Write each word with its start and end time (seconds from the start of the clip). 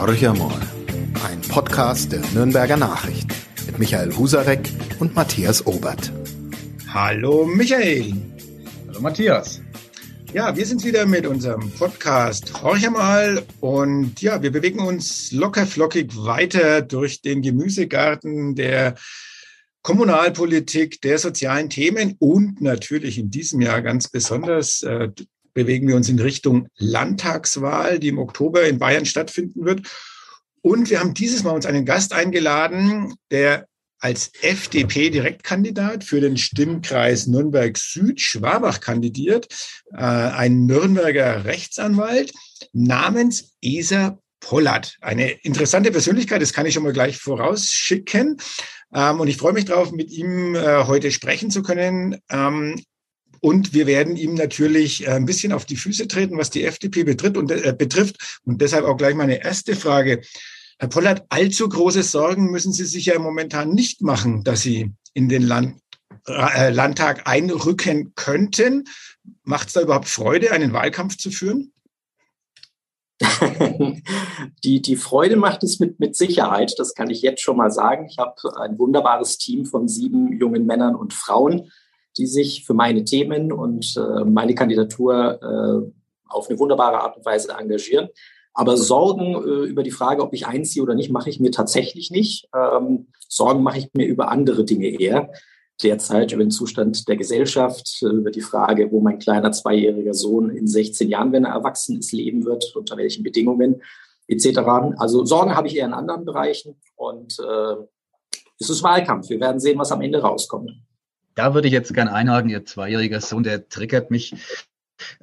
Horcher 0.00 0.32
mal. 0.32 0.58
Ein 1.28 1.42
Podcast 1.42 2.10
der 2.10 2.22
Nürnberger 2.32 2.78
Nachricht 2.78 3.28
mit 3.66 3.78
Michael 3.78 4.16
Husarek 4.16 4.70
und 4.98 5.14
Matthias 5.14 5.66
Obert. 5.66 6.10
Hallo 6.88 7.44
Michael. 7.44 8.14
Hallo 8.88 9.00
Matthias. 9.02 9.60
Ja, 10.32 10.56
wir 10.56 10.64
sind 10.64 10.82
wieder 10.86 11.04
mit 11.04 11.26
unserem 11.26 11.70
Podcast 11.72 12.62
Horcher 12.62 12.90
mal 12.90 13.42
und 13.60 14.22
ja, 14.22 14.42
wir 14.42 14.50
bewegen 14.50 14.80
uns 14.80 15.32
locker 15.32 15.66
flockig 15.66 16.16
weiter 16.16 16.80
durch 16.80 17.20
den 17.20 17.42
Gemüsegarten 17.42 18.54
der 18.54 18.94
Kommunalpolitik, 19.82 21.02
der 21.02 21.18
sozialen 21.18 21.68
Themen 21.68 22.16
und 22.18 22.62
natürlich 22.62 23.18
in 23.18 23.30
diesem 23.30 23.60
Jahr 23.60 23.82
ganz 23.82 24.08
besonders 24.08 24.82
äh, 24.82 25.10
bewegen 25.54 25.88
wir 25.88 25.96
uns 25.96 26.08
in 26.08 26.18
Richtung 26.18 26.68
Landtagswahl, 26.76 27.98
die 27.98 28.08
im 28.08 28.18
Oktober 28.18 28.64
in 28.66 28.78
Bayern 28.78 29.06
stattfinden 29.06 29.64
wird. 29.64 29.82
Und 30.62 30.90
wir 30.90 31.00
haben 31.00 31.14
dieses 31.14 31.42
Mal 31.42 31.52
uns 31.52 31.66
einen 31.66 31.86
Gast 31.86 32.12
eingeladen, 32.12 33.14
der 33.30 33.66
als 34.00 34.32
FDP-Direktkandidat 34.40 36.04
für 36.04 36.20
den 36.20 36.38
Stimmkreis 36.38 37.26
Nürnberg 37.26 37.76
Süd 37.76 38.20
Schwabach 38.20 38.80
kandidiert, 38.80 39.46
äh, 39.92 39.98
ein 39.98 40.64
Nürnberger 40.64 41.44
Rechtsanwalt 41.44 42.32
namens 42.72 43.52
Esa 43.62 44.18
Pollard. 44.40 44.96
Eine 45.02 45.30
interessante 45.42 45.90
Persönlichkeit, 45.90 46.40
das 46.40 46.54
kann 46.54 46.64
ich 46.64 46.74
schon 46.74 46.82
mal 46.82 46.94
gleich 46.94 47.18
vorausschicken. 47.18 48.38
Ähm, 48.92 49.20
und 49.20 49.28
ich 49.28 49.36
freue 49.36 49.52
mich 49.52 49.66
darauf, 49.66 49.92
mit 49.92 50.10
ihm 50.10 50.54
äh, 50.54 50.84
heute 50.84 51.10
sprechen 51.12 51.50
zu 51.50 51.62
können. 51.62 52.16
Ähm, 52.30 52.82
und 53.40 53.72
wir 53.72 53.86
werden 53.86 54.16
ihm 54.16 54.34
natürlich 54.34 55.06
äh, 55.06 55.10
ein 55.10 55.24
bisschen 55.24 55.52
auf 55.52 55.64
die 55.64 55.76
Füße 55.76 56.08
treten, 56.08 56.36
was 56.36 56.50
die 56.50 56.64
FDP 56.64 57.04
betritt 57.04 57.36
und, 57.36 57.50
äh, 57.50 57.74
betrifft. 57.76 58.40
Und 58.44 58.60
deshalb 58.60 58.84
auch 58.84 58.96
gleich 58.96 59.14
meine 59.14 59.42
erste 59.42 59.74
Frage. 59.74 60.20
Herr 60.78 60.88
Pollert, 60.88 61.24
allzu 61.28 61.68
große 61.68 62.02
Sorgen 62.02 62.50
müssen 62.50 62.72
Sie 62.72 62.84
sich 62.84 63.06
ja 63.06 63.18
momentan 63.18 63.70
nicht 63.70 64.02
machen, 64.02 64.44
dass 64.44 64.62
Sie 64.62 64.92
in 65.14 65.28
den 65.28 65.42
Land, 65.42 65.80
äh, 66.26 66.70
Landtag 66.70 67.26
einrücken 67.26 68.12
könnten. 68.14 68.84
Macht 69.42 69.68
es 69.68 69.74
da 69.74 69.82
überhaupt 69.82 70.08
Freude, 70.08 70.52
einen 70.52 70.72
Wahlkampf 70.72 71.16
zu 71.16 71.30
führen? 71.30 71.72
die, 74.64 74.80
die 74.80 74.96
Freude 74.96 75.36
macht 75.36 75.62
es 75.62 75.78
mit, 75.78 76.00
mit 76.00 76.16
Sicherheit, 76.16 76.72
das 76.78 76.94
kann 76.94 77.10
ich 77.10 77.20
jetzt 77.20 77.42
schon 77.42 77.56
mal 77.56 77.70
sagen. 77.70 78.06
Ich 78.10 78.16
habe 78.18 78.34
ein 78.58 78.78
wunderbares 78.78 79.36
Team 79.36 79.66
von 79.66 79.88
sieben 79.88 80.38
jungen 80.38 80.64
Männern 80.64 80.94
und 80.94 81.12
Frauen, 81.12 81.70
die 82.16 82.26
sich 82.26 82.64
für 82.64 82.74
meine 82.74 83.04
Themen 83.04 83.52
und 83.52 83.96
äh, 83.96 84.24
meine 84.24 84.54
Kandidatur 84.54 85.40
äh, 85.42 85.92
auf 86.28 86.48
eine 86.48 86.58
wunderbare 86.58 87.00
Art 87.00 87.16
und 87.16 87.24
Weise 87.24 87.52
engagieren. 87.52 88.08
Aber 88.52 88.76
Sorgen 88.76 89.34
äh, 89.34 89.68
über 89.68 89.82
die 89.82 89.90
Frage, 89.90 90.22
ob 90.22 90.34
ich 90.34 90.46
einziehe 90.46 90.82
oder 90.82 90.94
nicht, 90.94 91.10
mache 91.10 91.30
ich 91.30 91.40
mir 91.40 91.50
tatsächlich 91.50 92.10
nicht. 92.10 92.48
Ähm, 92.54 93.08
Sorgen 93.28 93.62
mache 93.62 93.78
ich 93.78 93.88
mir 93.94 94.06
über 94.06 94.28
andere 94.28 94.64
Dinge 94.64 94.88
eher. 94.88 95.32
Derzeit 95.82 96.32
über 96.32 96.44
den 96.44 96.50
Zustand 96.50 97.08
der 97.08 97.16
Gesellschaft, 97.16 98.02
äh, 98.02 98.06
über 98.06 98.30
die 98.30 98.40
Frage, 98.40 98.90
wo 98.90 99.00
mein 99.00 99.18
kleiner 99.18 99.52
zweijähriger 99.52 100.14
Sohn 100.14 100.50
in 100.50 100.66
16 100.66 101.08
Jahren, 101.08 101.32
wenn 101.32 101.44
er 101.44 101.54
erwachsen 101.54 101.98
ist, 101.98 102.12
leben 102.12 102.44
wird, 102.44 102.74
unter 102.74 102.96
welchen 102.96 103.22
Bedingungen 103.22 103.82
etc. 104.26 104.58
Also 104.96 105.24
Sorgen 105.24 105.56
habe 105.56 105.68
ich 105.68 105.76
eher 105.76 105.86
in 105.86 105.92
anderen 105.92 106.24
Bereichen 106.24 106.76
und 106.96 107.38
äh, 107.38 107.76
es 108.58 108.68
ist 108.68 108.82
Wahlkampf. 108.82 109.30
Wir 109.30 109.40
werden 109.40 109.60
sehen, 109.60 109.78
was 109.78 109.90
am 109.90 110.02
Ende 110.02 110.20
rauskommt. 110.20 110.70
Da 111.34 111.54
würde 111.54 111.68
ich 111.68 111.72
jetzt 111.72 111.94
gern 111.94 112.08
einhaken. 112.08 112.50
Ihr 112.50 112.64
zweijähriger 112.64 113.20
Sohn, 113.20 113.42
der 113.42 113.68
triggert 113.68 114.10
mich. 114.10 114.34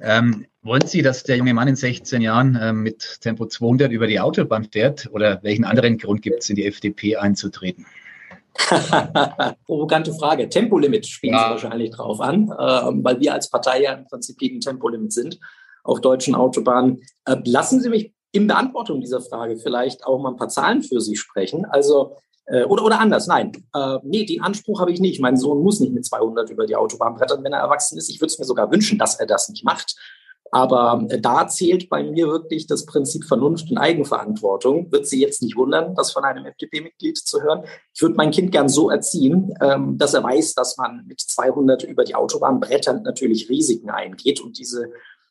Ähm, 0.00 0.46
wollen 0.62 0.86
Sie, 0.86 1.02
dass 1.02 1.22
der 1.22 1.36
junge 1.36 1.54
Mann 1.54 1.68
in 1.68 1.76
16 1.76 2.20
Jahren 2.20 2.58
ähm, 2.60 2.82
mit 2.82 3.20
Tempo 3.20 3.46
200 3.46 3.92
über 3.92 4.06
die 4.06 4.20
Autobahn 4.20 4.64
fährt? 4.64 5.08
Oder 5.12 5.42
welchen 5.42 5.64
anderen 5.64 5.98
Grund 5.98 6.22
gibt 6.22 6.42
es, 6.42 6.50
in 6.50 6.56
die 6.56 6.66
FDP 6.66 7.16
einzutreten? 7.16 7.86
Provokante 9.66 10.12
Frage. 10.14 10.48
Tempolimit 10.48 11.06
spielen 11.06 11.34
ja. 11.34 11.44
Sie 11.44 11.50
wahrscheinlich 11.50 11.90
drauf 11.90 12.20
an, 12.20 12.50
äh, 12.50 13.04
weil 13.04 13.20
wir 13.20 13.32
als 13.32 13.50
Partei 13.50 13.82
ja 13.82 13.92
im 13.92 14.04
Prinzip 14.06 14.36
gegen 14.38 14.60
Tempolimit 14.60 15.12
sind 15.12 15.38
auf 15.84 16.00
deutschen 16.00 16.34
Autobahnen. 16.34 17.02
Äh, 17.24 17.36
lassen 17.44 17.80
Sie 17.80 17.88
mich 17.88 18.12
in 18.32 18.46
Beantwortung 18.46 19.00
dieser 19.00 19.20
Frage 19.20 19.56
vielleicht 19.56 20.04
auch 20.04 20.20
mal 20.20 20.30
ein 20.30 20.36
paar 20.36 20.48
Zahlen 20.48 20.82
für 20.82 21.00
Sie 21.00 21.16
sprechen. 21.16 21.64
Also 21.64 22.16
äh, 22.50 22.64
oder, 22.64 22.84
oder 22.84 23.00
anders, 23.00 23.26
nein. 23.26 23.52
Äh, 23.74 23.98
nee, 24.02 24.24
den 24.24 24.42
Anspruch 24.42 24.80
habe 24.80 24.92
ich 24.92 25.00
nicht. 25.00 25.20
Mein 25.20 25.36
Sohn 25.36 25.62
muss 25.62 25.80
nicht 25.80 25.92
mit 25.92 26.06
200 26.06 26.50
über 26.50 26.66
die 26.66 26.76
Autobahn 26.76 27.14
brettern, 27.14 27.44
wenn 27.44 27.52
er 27.52 27.60
erwachsen 27.60 27.98
ist. 27.98 28.08
Ich 28.08 28.20
würde 28.20 28.32
es 28.32 28.38
mir 28.38 28.44
sogar 28.44 28.70
wünschen, 28.70 28.98
dass 28.98 29.18
er 29.20 29.26
das 29.26 29.48
nicht 29.48 29.64
macht. 29.64 29.96
Aber 30.50 31.04
äh, 31.10 31.20
da 31.20 31.46
zählt 31.46 31.88
bei 31.88 32.02
mir 32.02 32.28
wirklich 32.28 32.66
das 32.66 32.86
Prinzip 32.86 33.24
Vernunft 33.24 33.70
und 33.70 33.78
Eigenverantwortung. 33.78 34.90
Wird 34.90 35.06
Sie 35.06 35.20
jetzt 35.20 35.42
nicht 35.42 35.56
wundern, 35.56 35.94
das 35.94 36.12
von 36.12 36.24
einem 36.24 36.46
FDP-Mitglied 36.46 37.18
zu 37.18 37.42
hören. 37.42 37.64
Ich 37.94 38.00
würde 38.00 38.14
mein 38.14 38.30
Kind 38.30 38.50
gern 38.50 38.68
so 38.68 38.90
erziehen, 38.90 39.52
ähm, 39.60 39.98
dass 39.98 40.14
er 40.14 40.24
weiß, 40.24 40.54
dass 40.54 40.78
man 40.78 41.04
mit 41.06 41.20
200 41.20 41.84
über 41.84 42.04
die 42.04 42.14
Autobahn 42.14 42.60
bretternd 42.60 43.04
natürlich 43.04 43.48
Risiken 43.50 43.90
eingeht 43.90 44.40
und 44.40 44.58
diese 44.58 44.90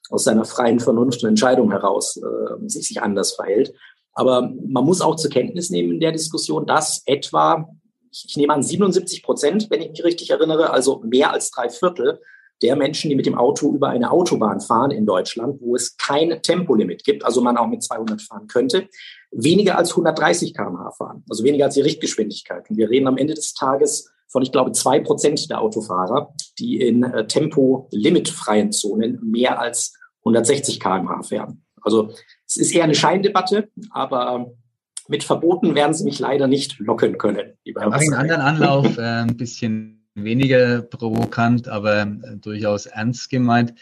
aus 0.09 0.23
seiner 0.23 0.45
freien 0.45 0.79
Vernunft 0.79 1.23
und 1.23 1.29
Entscheidung 1.29 1.71
heraus 1.71 2.17
äh, 2.17 2.69
sich, 2.69 2.87
sich 2.87 3.01
anders 3.01 3.33
verhält. 3.33 3.73
Aber 4.17 4.51
man 4.67 4.83
muss 4.83 5.01
auch 5.01 5.15
zur 5.15 5.29
Kenntnis 5.29 5.69
nehmen 5.69 5.93
in 5.93 5.99
der 5.99 6.11
Diskussion, 6.11 6.65
dass 6.65 7.03
etwa, 7.05 7.69
ich 8.11 8.35
nehme 8.35 8.51
an, 8.51 8.63
77 8.63 9.21
Prozent, 9.21 9.67
wenn 9.69 9.79
ich 9.79 9.91
mich 9.91 10.03
richtig 10.03 10.31
erinnere, 10.31 10.71
also 10.71 11.03
mehr 11.05 11.31
als 11.31 11.51
drei 11.51 11.69
Viertel 11.69 12.19
der 12.63 12.75
Menschen, 12.75 13.11
die 13.11 13.15
mit 13.15 13.27
dem 13.27 13.37
Auto 13.37 13.71
über 13.71 13.89
eine 13.89 14.09
Autobahn 14.09 14.59
fahren 14.59 14.89
in 14.89 15.05
Deutschland, 15.05 15.61
wo 15.61 15.75
es 15.75 15.97
kein 15.97 16.41
Tempolimit 16.41 17.03
gibt, 17.03 17.23
also 17.23 17.41
man 17.41 17.57
auch 17.57 17.67
mit 17.67 17.83
200 17.83 18.19
fahren 18.19 18.47
könnte, 18.47 18.89
weniger 19.29 19.77
als 19.77 19.91
130 19.91 20.55
km/h 20.55 20.93
fahren, 20.93 21.23
also 21.29 21.43
weniger 21.43 21.65
als 21.65 21.75
die 21.75 21.81
Richtgeschwindigkeit. 21.81 22.67
Und 22.71 22.77
wir 22.77 22.89
reden 22.89 23.05
am 23.05 23.17
Ende 23.17 23.35
des 23.35 23.53
Tages 23.53 24.11
von, 24.29 24.41
ich 24.41 24.51
glaube, 24.51 24.71
zwei 24.71 24.99
Prozent 24.99 25.47
der 25.51 25.61
Autofahrer, 25.61 26.33
die 26.57 26.81
in 26.81 27.03
äh, 27.03 27.27
tempolimitfreien 27.27 28.71
Zonen 28.71 29.19
mehr 29.23 29.59
als 29.59 29.93
160 30.21 30.79
km/h 30.79 31.21
fahren. 31.21 31.66
Also 31.81 32.13
es 32.45 32.57
ist 32.57 32.73
eher 32.73 32.83
eine 32.83 32.95
Scheindebatte, 32.95 33.69
aber 33.91 34.51
mit 35.07 35.23
Verboten 35.23 35.75
werden 35.75 35.93
Sie 35.93 36.03
mich 36.03 36.19
leider 36.19 36.47
nicht 36.47 36.79
locken 36.79 37.17
können. 37.17 37.53
Lieber 37.63 37.87
Mach 37.89 37.99
einen 37.99 38.13
anderen 38.13 38.41
Anlauf, 38.41 38.97
äh, 38.97 39.01
ein 39.01 39.37
bisschen 39.37 40.05
weniger 40.15 40.81
provokant, 40.81 41.67
aber 41.67 42.01
äh, 42.01 42.37
durchaus 42.37 42.85
ernst 42.87 43.29
gemeint. 43.29 43.73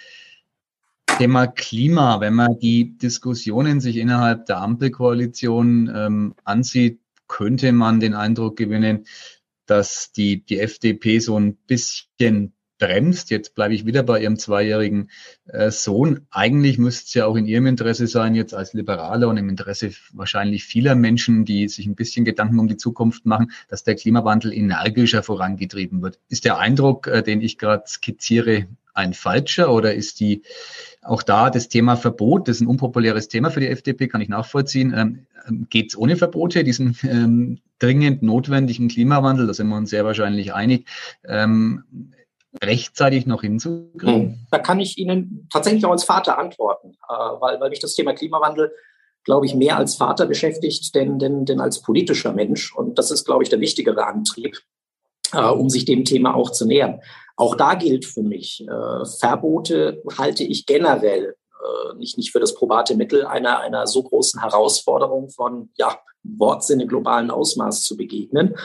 Thema 1.17 1.47
Klima, 1.47 2.19
wenn 2.19 2.33
man 2.33 2.59
die 2.59 2.97
Diskussionen 2.97 3.79
sich 3.79 3.97
innerhalb 3.97 4.45
der 4.47 4.57
Ampelkoalition 4.57 5.91
ähm, 5.95 6.35
ansieht, 6.43 6.99
könnte 7.27 7.71
man 7.71 7.99
den 7.99 8.13
Eindruck 8.13 8.57
gewinnen, 8.57 9.05
dass 9.65 10.11
die, 10.11 10.45
die 10.45 10.59
FDP 10.59 11.19
so 11.19 11.39
ein 11.39 11.55
bisschen 11.55 12.53
bremst. 12.77 13.29
Jetzt 13.29 13.55
bleibe 13.55 13.73
ich 13.73 13.85
wieder 13.85 14.03
bei 14.03 14.21
Ihrem 14.21 14.37
zweijährigen 14.37 15.09
äh, 15.47 15.71
Sohn. 15.71 16.21
Eigentlich 16.31 16.77
müsste 16.77 17.05
es 17.05 17.13
ja 17.13 17.25
auch 17.25 17.35
in 17.35 17.45
Ihrem 17.45 17.67
Interesse 17.67 18.07
sein, 18.07 18.35
jetzt 18.35 18.53
als 18.53 18.73
Liberaler 18.73 19.27
und 19.27 19.37
im 19.37 19.49
Interesse 19.49 19.91
wahrscheinlich 20.13 20.65
vieler 20.65 20.95
Menschen, 20.95 21.45
die 21.45 21.67
sich 21.67 21.85
ein 21.85 21.95
bisschen 21.95 22.25
Gedanken 22.25 22.59
um 22.59 22.67
die 22.67 22.77
Zukunft 22.77 23.25
machen, 23.25 23.51
dass 23.69 23.83
der 23.83 23.95
Klimawandel 23.95 24.53
energischer 24.53 25.23
vorangetrieben 25.23 26.01
wird. 26.01 26.19
Ist 26.29 26.45
der 26.45 26.57
Eindruck, 26.57 27.07
äh, 27.07 27.23
den 27.23 27.41
ich 27.41 27.57
gerade 27.57 27.83
skizziere, 27.87 28.67
ein 28.95 29.13
falscher 29.13 29.71
oder 29.71 29.93
ist 29.93 30.19
die 30.19 30.41
auch 31.01 31.21
da 31.21 31.49
das 31.49 31.69
Thema 31.69 31.97
Verbot, 31.97 32.47
das 32.47 32.57
ist 32.57 32.61
ein 32.61 32.67
unpopuläres 32.67 33.27
Thema 33.27 33.51
für 33.51 33.59
die 33.59 33.67
FDP, 33.67 34.07
kann 34.07 34.21
ich 34.21 34.29
nachvollziehen. 34.29 34.93
Ähm, 34.95 35.25
ähm 35.47 35.67
Geht 35.69 35.91
es 35.91 35.97
ohne 35.97 36.15
Verbote, 36.15 36.63
diesen 36.63 36.97
ähm, 37.03 37.59
dringend 37.77 38.23
notwendigen 38.23 38.87
Klimawandel? 38.87 39.47
Da 39.47 39.53
sind 39.53 39.67
wir 39.67 39.77
uns 39.77 39.89
sehr 39.89 40.05
wahrscheinlich 40.05 40.53
einig. 40.53 40.87
Ähm, 41.25 41.83
rechtzeitig 42.63 43.25
noch 43.25 43.41
hinzukriegen? 43.41 44.33
Hm. 44.33 44.47
Da 44.51 44.59
kann 44.59 44.79
ich 44.79 44.97
Ihnen 44.97 45.47
tatsächlich 45.51 45.85
auch 45.85 45.91
als 45.91 46.03
Vater 46.03 46.37
antworten, 46.37 46.97
äh, 47.09 47.13
weil, 47.13 47.59
weil 47.59 47.69
mich 47.69 47.79
das 47.79 47.95
Thema 47.95 48.13
Klimawandel, 48.13 48.71
glaube 49.23 49.45
ich, 49.45 49.55
mehr 49.55 49.77
als 49.77 49.95
Vater 49.95 50.25
beschäftigt, 50.25 50.93
denn, 50.93 51.19
denn, 51.19 51.45
denn 51.45 51.59
als 51.59 51.81
politischer 51.81 52.33
Mensch. 52.33 52.75
Und 52.75 52.97
das 52.97 53.11
ist, 53.11 53.25
glaube 53.25 53.43
ich, 53.43 53.49
der 53.49 53.59
wichtigere 53.59 54.05
Antrieb, 54.05 54.57
äh, 55.33 55.41
um 55.41 55.69
sich 55.69 55.85
dem 55.85 56.05
Thema 56.05 56.35
auch 56.35 56.51
zu 56.51 56.65
nähern. 56.65 57.01
Auch 57.35 57.55
da 57.55 57.73
gilt 57.73 58.05
für 58.05 58.23
mich, 58.23 58.65
äh, 58.67 59.05
Verbote 59.19 60.01
halte 60.17 60.43
ich 60.43 60.65
generell 60.65 61.35
nicht, 61.97 62.15
nicht 62.17 62.31
für 62.31 62.39
das 62.39 62.53
probate 62.53 62.95
Mittel 62.95 63.25
einer, 63.25 63.59
einer 63.59 63.87
so 63.87 64.03
großen 64.03 64.39
Herausforderung 64.39 65.29
von 65.29 65.69
ja, 65.77 65.97
Wortsinne 66.23 66.85
globalen 66.85 67.31
Ausmaß 67.31 67.81
zu 67.81 67.97
begegnen. 67.97 68.55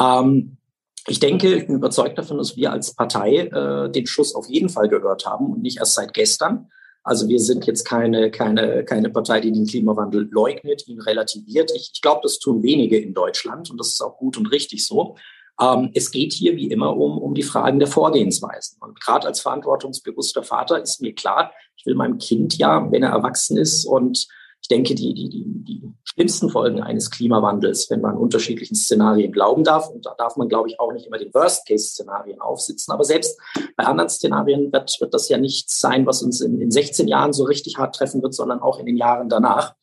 Ähm, 0.00 0.58
ich 1.06 1.20
denke, 1.20 1.54
ich 1.54 1.66
bin 1.66 1.76
überzeugt 1.76 2.18
davon, 2.18 2.38
dass 2.38 2.56
wir 2.56 2.72
als 2.72 2.94
Partei 2.94 3.46
äh, 3.46 3.90
den 3.90 4.06
Schuss 4.06 4.34
auf 4.34 4.48
jeden 4.48 4.68
Fall 4.68 4.88
gehört 4.88 5.26
haben 5.26 5.52
und 5.52 5.62
nicht 5.62 5.78
erst 5.78 5.94
seit 5.94 6.14
gestern. 6.14 6.68
Also 7.04 7.28
wir 7.28 7.38
sind 7.38 7.66
jetzt 7.66 7.84
keine, 7.84 8.30
keine, 8.32 8.84
keine 8.84 9.10
Partei, 9.10 9.40
die 9.40 9.52
den 9.52 9.66
Klimawandel 9.66 10.28
leugnet, 10.30 10.88
ihn 10.88 11.00
relativiert. 11.00 11.70
Ich, 11.74 11.92
ich 11.94 12.02
glaube, 12.02 12.20
das 12.24 12.40
tun 12.40 12.62
wenige 12.62 12.98
in 12.98 13.14
Deutschland 13.14 13.70
und 13.70 13.78
das 13.78 13.88
ist 13.88 14.00
auch 14.00 14.18
gut 14.18 14.36
und 14.36 14.46
richtig 14.46 14.84
so. 14.84 15.16
Ähm, 15.60 15.90
es 15.94 16.10
geht 16.10 16.32
hier 16.32 16.56
wie 16.56 16.70
immer 16.70 16.96
um, 16.96 17.18
um 17.18 17.34
die 17.34 17.44
Fragen 17.44 17.78
der 17.78 17.88
Vorgehensweisen. 17.88 18.78
Und 18.80 19.00
gerade 19.00 19.28
als 19.28 19.40
verantwortungsbewusster 19.40 20.42
Vater 20.42 20.82
ist 20.82 21.00
mir 21.00 21.14
klar, 21.14 21.52
ich 21.76 21.86
will 21.86 21.94
meinem 21.94 22.18
Kind 22.18 22.58
ja, 22.58 22.90
wenn 22.90 23.04
er 23.04 23.10
erwachsen 23.10 23.56
ist 23.56 23.84
und 23.84 24.26
Ich 24.66 24.68
denke, 24.68 24.96
die, 24.96 25.14
die, 25.14 25.28
die, 25.28 25.44
die 25.64 25.82
schlimmsten 26.16 26.48
Folgen 26.48 26.82
eines 26.82 27.10
Klimawandels, 27.10 27.90
wenn 27.90 28.00
man 28.00 28.16
unterschiedlichen 28.16 28.74
Szenarien 28.74 29.32
glauben 29.32 29.64
darf, 29.64 29.90
und 29.90 30.06
da 30.06 30.14
darf 30.16 30.36
man, 30.36 30.48
glaube 30.48 30.68
ich, 30.68 30.80
auch 30.80 30.92
nicht 30.92 31.06
immer 31.06 31.18
den 31.18 31.32
Worst-Case-Szenarien 31.32 32.40
aufsitzen, 32.40 32.92
aber 32.92 33.04
selbst 33.04 33.38
bei 33.76 33.84
anderen 33.84 34.08
Szenarien 34.08 34.72
wird, 34.72 34.96
wird 34.98 35.12
das 35.12 35.28
ja 35.28 35.36
nichts 35.36 35.78
sein, 35.78 36.06
was 36.06 36.22
uns 36.22 36.40
in, 36.40 36.58
in 36.60 36.70
16 36.70 37.06
Jahren 37.06 37.34
so 37.34 37.44
richtig 37.44 37.76
hart 37.76 37.94
treffen 37.94 38.22
wird, 38.22 38.34
sondern 38.34 38.60
auch 38.60 38.78
in 38.78 38.86
den 38.86 38.96
Jahren 38.96 39.28
danach. 39.28 39.74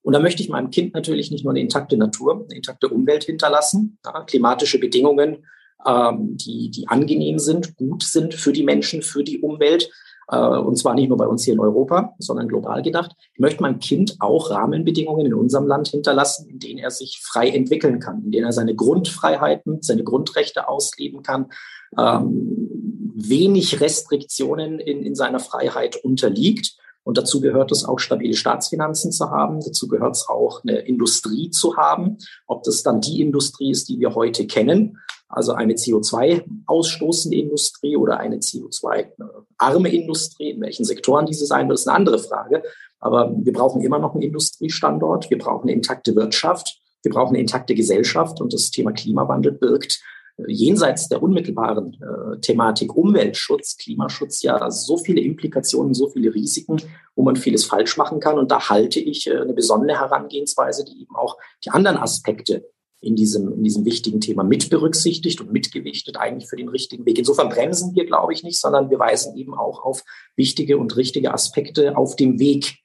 Und 0.00 0.14
da 0.14 0.18
möchte 0.18 0.42
ich 0.42 0.48
meinem 0.48 0.70
Kind 0.70 0.94
natürlich 0.94 1.30
nicht 1.30 1.44
nur 1.44 1.52
eine 1.52 1.60
intakte 1.60 1.98
Natur, 1.98 2.46
eine 2.48 2.56
intakte 2.56 2.88
Umwelt 2.88 3.24
hinterlassen, 3.24 3.98
ja, 4.04 4.24
klimatische 4.24 4.80
Bedingungen, 4.80 5.44
ähm, 5.86 6.38
die, 6.38 6.70
die 6.70 6.88
angenehm 6.88 7.38
sind, 7.38 7.76
gut 7.76 8.02
sind 8.02 8.32
für 8.32 8.52
die 8.52 8.64
Menschen, 8.64 9.02
für 9.02 9.24
die 9.24 9.40
Umwelt. 9.40 9.90
Äh, 10.32 10.36
und 10.36 10.76
zwar 10.76 10.94
nicht 10.94 11.08
nur 11.08 11.18
bei 11.18 11.26
uns 11.26 11.44
hier 11.44 11.54
in 11.54 11.60
Europa, 11.60 12.14
sondern 12.18 12.48
global 12.48 12.82
gedacht. 12.82 13.14
Ich 13.34 13.38
möchte 13.38 13.62
meinem 13.62 13.78
Kind 13.78 14.16
auch 14.18 14.50
Rahmenbedingungen 14.50 15.26
in 15.26 15.34
unserem 15.34 15.66
Land 15.66 15.88
hinterlassen, 15.88 16.48
in 16.48 16.58
denen 16.58 16.78
er 16.78 16.90
sich 16.90 17.20
frei 17.22 17.50
entwickeln 17.50 18.00
kann, 18.00 18.24
in 18.24 18.32
denen 18.32 18.46
er 18.46 18.52
seine 18.52 18.74
Grundfreiheiten, 18.74 19.82
seine 19.82 20.02
Grundrechte 20.02 20.68
ausleben 20.68 21.22
kann, 21.22 21.52
ähm, 21.98 23.12
wenig 23.14 23.80
Restriktionen 23.80 24.80
in, 24.80 25.02
in 25.02 25.14
seiner 25.14 25.38
Freiheit 25.38 25.96
unterliegt 25.96 26.76
und 27.04 27.18
dazu 27.18 27.40
gehört 27.40 27.72
es 27.72 27.84
auch, 27.84 27.98
stabile 27.98 28.34
Staatsfinanzen 28.34 29.12
zu 29.12 29.30
haben. 29.30 29.60
Dazu 29.60 29.88
gehört 29.88 30.16
es 30.16 30.28
auch, 30.28 30.62
eine 30.62 30.78
Industrie 30.78 31.50
zu 31.50 31.76
haben. 31.76 32.18
Ob 32.46 32.62
das 32.62 32.82
dann 32.82 33.00
die 33.00 33.20
Industrie 33.20 33.70
ist, 33.70 33.88
die 33.88 33.98
wir 33.98 34.14
heute 34.14 34.46
kennen, 34.46 34.98
also 35.32 35.52
eine 35.52 35.74
CO2-ausstoßende 35.74 37.34
Industrie 37.34 37.96
oder 37.96 38.18
eine 38.18 38.36
CO2-arme 38.36 39.88
Industrie, 39.88 40.50
in 40.50 40.60
welchen 40.60 40.84
Sektoren 40.84 41.26
diese 41.26 41.46
sein 41.46 41.68
wird, 41.68 41.78
ist 41.78 41.88
eine 41.88 41.96
andere 41.96 42.18
Frage. 42.18 42.62
Aber 43.00 43.32
wir 43.36 43.52
brauchen 43.52 43.82
immer 43.82 43.98
noch 43.98 44.12
einen 44.12 44.22
Industriestandort. 44.22 45.30
Wir 45.30 45.38
brauchen 45.38 45.62
eine 45.62 45.72
intakte 45.72 46.14
Wirtschaft. 46.14 46.80
Wir 47.02 47.10
brauchen 47.10 47.30
eine 47.30 47.40
intakte 47.40 47.74
Gesellschaft. 47.74 48.40
Und 48.40 48.52
das 48.52 48.70
Thema 48.70 48.92
Klimawandel 48.92 49.52
birgt 49.52 50.00
jenseits 50.46 51.08
der 51.08 51.22
unmittelbaren 51.22 51.94
äh, 51.94 52.38
Thematik 52.40 52.94
Umweltschutz, 52.96 53.76
Klimaschutz 53.76 54.42
ja 54.42 54.70
so 54.70 54.96
viele 54.96 55.20
Implikationen, 55.20 55.94
so 55.94 56.08
viele 56.08 56.34
Risiken, 56.34 56.76
wo 57.14 57.22
man 57.22 57.36
vieles 57.36 57.64
falsch 57.64 57.96
machen 57.96 58.20
kann. 58.20 58.38
Und 58.38 58.50
da 58.50 58.68
halte 58.68 59.00
ich 59.00 59.26
äh, 59.26 59.38
eine 59.38 59.54
besondere 59.54 59.98
Herangehensweise, 59.98 60.84
die 60.84 61.02
eben 61.02 61.16
auch 61.16 61.36
die 61.64 61.70
anderen 61.70 61.98
Aspekte 61.98 62.70
in 63.02 63.16
diesem, 63.16 63.52
in 63.52 63.64
diesem 63.64 63.84
wichtigen 63.84 64.20
Thema 64.20 64.44
mit 64.44 64.70
berücksichtigt 64.70 65.40
und 65.40 65.52
mitgewichtet 65.52 66.16
eigentlich 66.16 66.48
für 66.48 66.56
den 66.56 66.68
richtigen 66.68 67.04
Weg. 67.04 67.18
Insofern 67.18 67.48
bremsen 67.48 67.94
wir, 67.94 68.06
glaube 68.06 68.32
ich, 68.32 68.44
nicht, 68.44 68.60
sondern 68.60 68.90
wir 68.90 68.98
weisen 68.98 69.36
eben 69.36 69.54
auch 69.54 69.84
auf 69.84 70.04
wichtige 70.36 70.78
und 70.78 70.96
richtige 70.96 71.34
Aspekte 71.34 71.96
auf 71.96 72.14
dem 72.14 72.38
Weg 72.38 72.78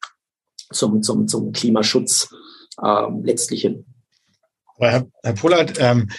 zum, 0.74 1.04
zum, 1.04 1.28
zum 1.28 1.52
Klimaschutz 1.52 2.34
äh, 2.81 3.08
letztlich 3.22 3.62
hin. 3.62 3.86
Herr, 4.80 5.08
Herr 5.24 5.34
Pollard, 5.34 5.74
ähm, 5.80 6.10
äh, 6.10 6.14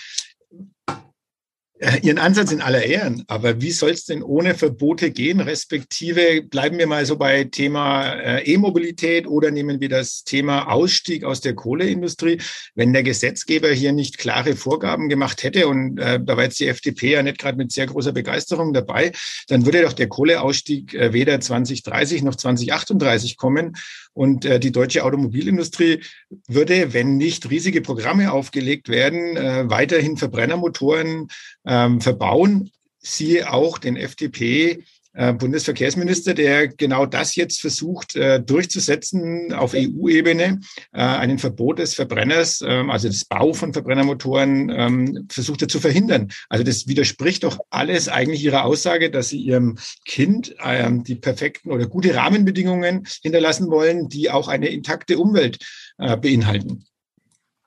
Ihren 2.02 2.18
Ansatz 2.18 2.50
in 2.50 2.60
aller 2.60 2.82
Ehren, 2.82 3.22
aber 3.28 3.60
wie 3.60 3.70
soll 3.70 3.90
es 3.90 4.04
denn 4.04 4.22
ohne 4.22 4.54
Verbote 4.54 5.12
gehen? 5.12 5.40
Respektive 5.40 6.42
bleiben 6.42 6.76
wir 6.78 6.88
mal 6.88 7.06
so 7.06 7.16
bei 7.16 7.44
Thema 7.44 8.14
äh, 8.14 8.52
E-Mobilität 8.52 9.28
oder 9.28 9.52
nehmen 9.52 9.80
wir 9.80 9.88
das 9.88 10.24
Thema 10.24 10.70
Ausstieg 10.72 11.22
aus 11.22 11.40
der 11.40 11.54
Kohleindustrie. 11.54 12.40
Wenn 12.74 12.92
der 12.92 13.04
Gesetzgeber 13.04 13.68
hier 13.68 13.92
nicht 13.92 14.18
klare 14.18 14.56
Vorgaben 14.56 15.08
gemacht 15.08 15.44
hätte, 15.44 15.68
und 15.68 15.98
äh, 15.98 16.18
da 16.20 16.36
war 16.36 16.44
jetzt 16.44 16.58
die 16.58 16.66
FDP 16.66 17.12
ja 17.12 17.22
nicht 17.22 17.38
gerade 17.38 17.56
mit 17.56 17.70
sehr 17.70 17.86
großer 17.86 18.12
Begeisterung 18.12 18.72
dabei, 18.72 19.12
dann 19.46 19.64
würde 19.64 19.82
doch 19.82 19.92
der 19.92 20.08
Kohleausstieg 20.08 20.94
äh, 20.94 21.12
weder 21.12 21.40
2030 21.40 22.22
noch 22.22 22.34
2038 22.34 23.36
kommen. 23.36 23.76
Und 24.14 24.44
äh, 24.44 24.58
die 24.58 24.72
deutsche 24.72 25.04
Automobilindustrie 25.04 26.02
würde, 26.48 26.92
wenn 26.92 27.16
nicht 27.18 27.48
riesige 27.50 27.82
Programme 27.82 28.32
aufgelegt 28.32 28.88
werden, 28.88 29.36
äh, 29.36 29.70
weiterhin 29.70 30.16
Verbrennermotoren 30.16 31.28
ähm, 31.68 32.00
verbauen. 32.00 32.70
Siehe 32.98 33.52
auch 33.52 33.78
den 33.78 33.96
FDP 33.96 34.82
äh, 35.18 35.32
Bundesverkehrsminister, 35.32 36.32
der 36.32 36.68
genau 36.68 37.04
das 37.04 37.34
jetzt 37.34 37.60
versucht 37.60 38.14
äh, 38.14 38.40
durchzusetzen 38.40 39.52
auf 39.52 39.74
EU-Ebene, 39.74 40.60
äh, 40.92 41.00
einen 41.00 41.38
Verbot 41.38 41.80
des 41.80 41.94
Verbrenners, 41.94 42.62
ähm, 42.64 42.88
also 42.88 43.08
das 43.08 43.24
Bau 43.24 43.52
von 43.52 43.72
Verbrennermotoren, 43.72 44.70
ähm, 44.70 45.26
versucht 45.28 45.62
er 45.62 45.68
zu 45.68 45.80
verhindern. 45.80 46.28
Also 46.48 46.62
das 46.62 46.86
widerspricht 46.86 47.42
doch 47.42 47.58
alles 47.70 48.08
eigentlich 48.08 48.44
ihrer 48.44 48.64
Aussage, 48.64 49.10
dass 49.10 49.30
sie 49.30 49.38
ihrem 49.38 49.78
Kind 50.04 50.54
ähm, 50.62 51.02
die 51.02 51.16
perfekten 51.16 51.72
oder 51.72 51.86
gute 51.86 52.14
Rahmenbedingungen 52.14 53.06
hinterlassen 53.22 53.70
wollen, 53.70 54.08
die 54.08 54.30
auch 54.30 54.46
eine 54.46 54.68
intakte 54.68 55.18
Umwelt 55.18 55.58
beinhalten. 55.96 56.84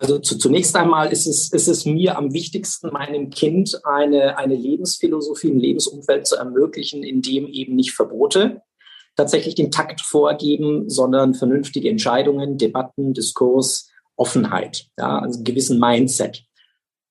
Also 0.01 0.17
zu, 0.17 0.39
zunächst 0.39 0.75
einmal 0.75 1.11
ist 1.11 1.27
es, 1.27 1.53
ist 1.53 1.67
es 1.67 1.85
mir 1.85 2.17
am 2.17 2.33
wichtigsten, 2.33 2.91
meinem 2.91 3.29
Kind 3.29 3.79
eine, 3.85 4.35
eine 4.35 4.55
Lebensphilosophie, 4.55 5.51
ein 5.51 5.59
Lebensumfeld 5.59 6.25
zu 6.25 6.37
ermöglichen, 6.37 7.03
in 7.03 7.21
dem 7.21 7.47
eben 7.47 7.75
nicht 7.75 7.91
Verbote 7.93 8.63
tatsächlich 9.15 9.53
den 9.53 9.69
Takt 9.69 10.01
vorgeben, 10.01 10.89
sondern 10.89 11.35
vernünftige 11.35 11.87
Entscheidungen, 11.87 12.57
Debatten, 12.57 13.13
Diskurs, 13.13 13.91
Offenheit, 14.15 14.87
ja, 14.97 15.19
also 15.19 15.37
einen 15.37 15.43
gewissen 15.43 15.79
Mindset. 15.79 16.45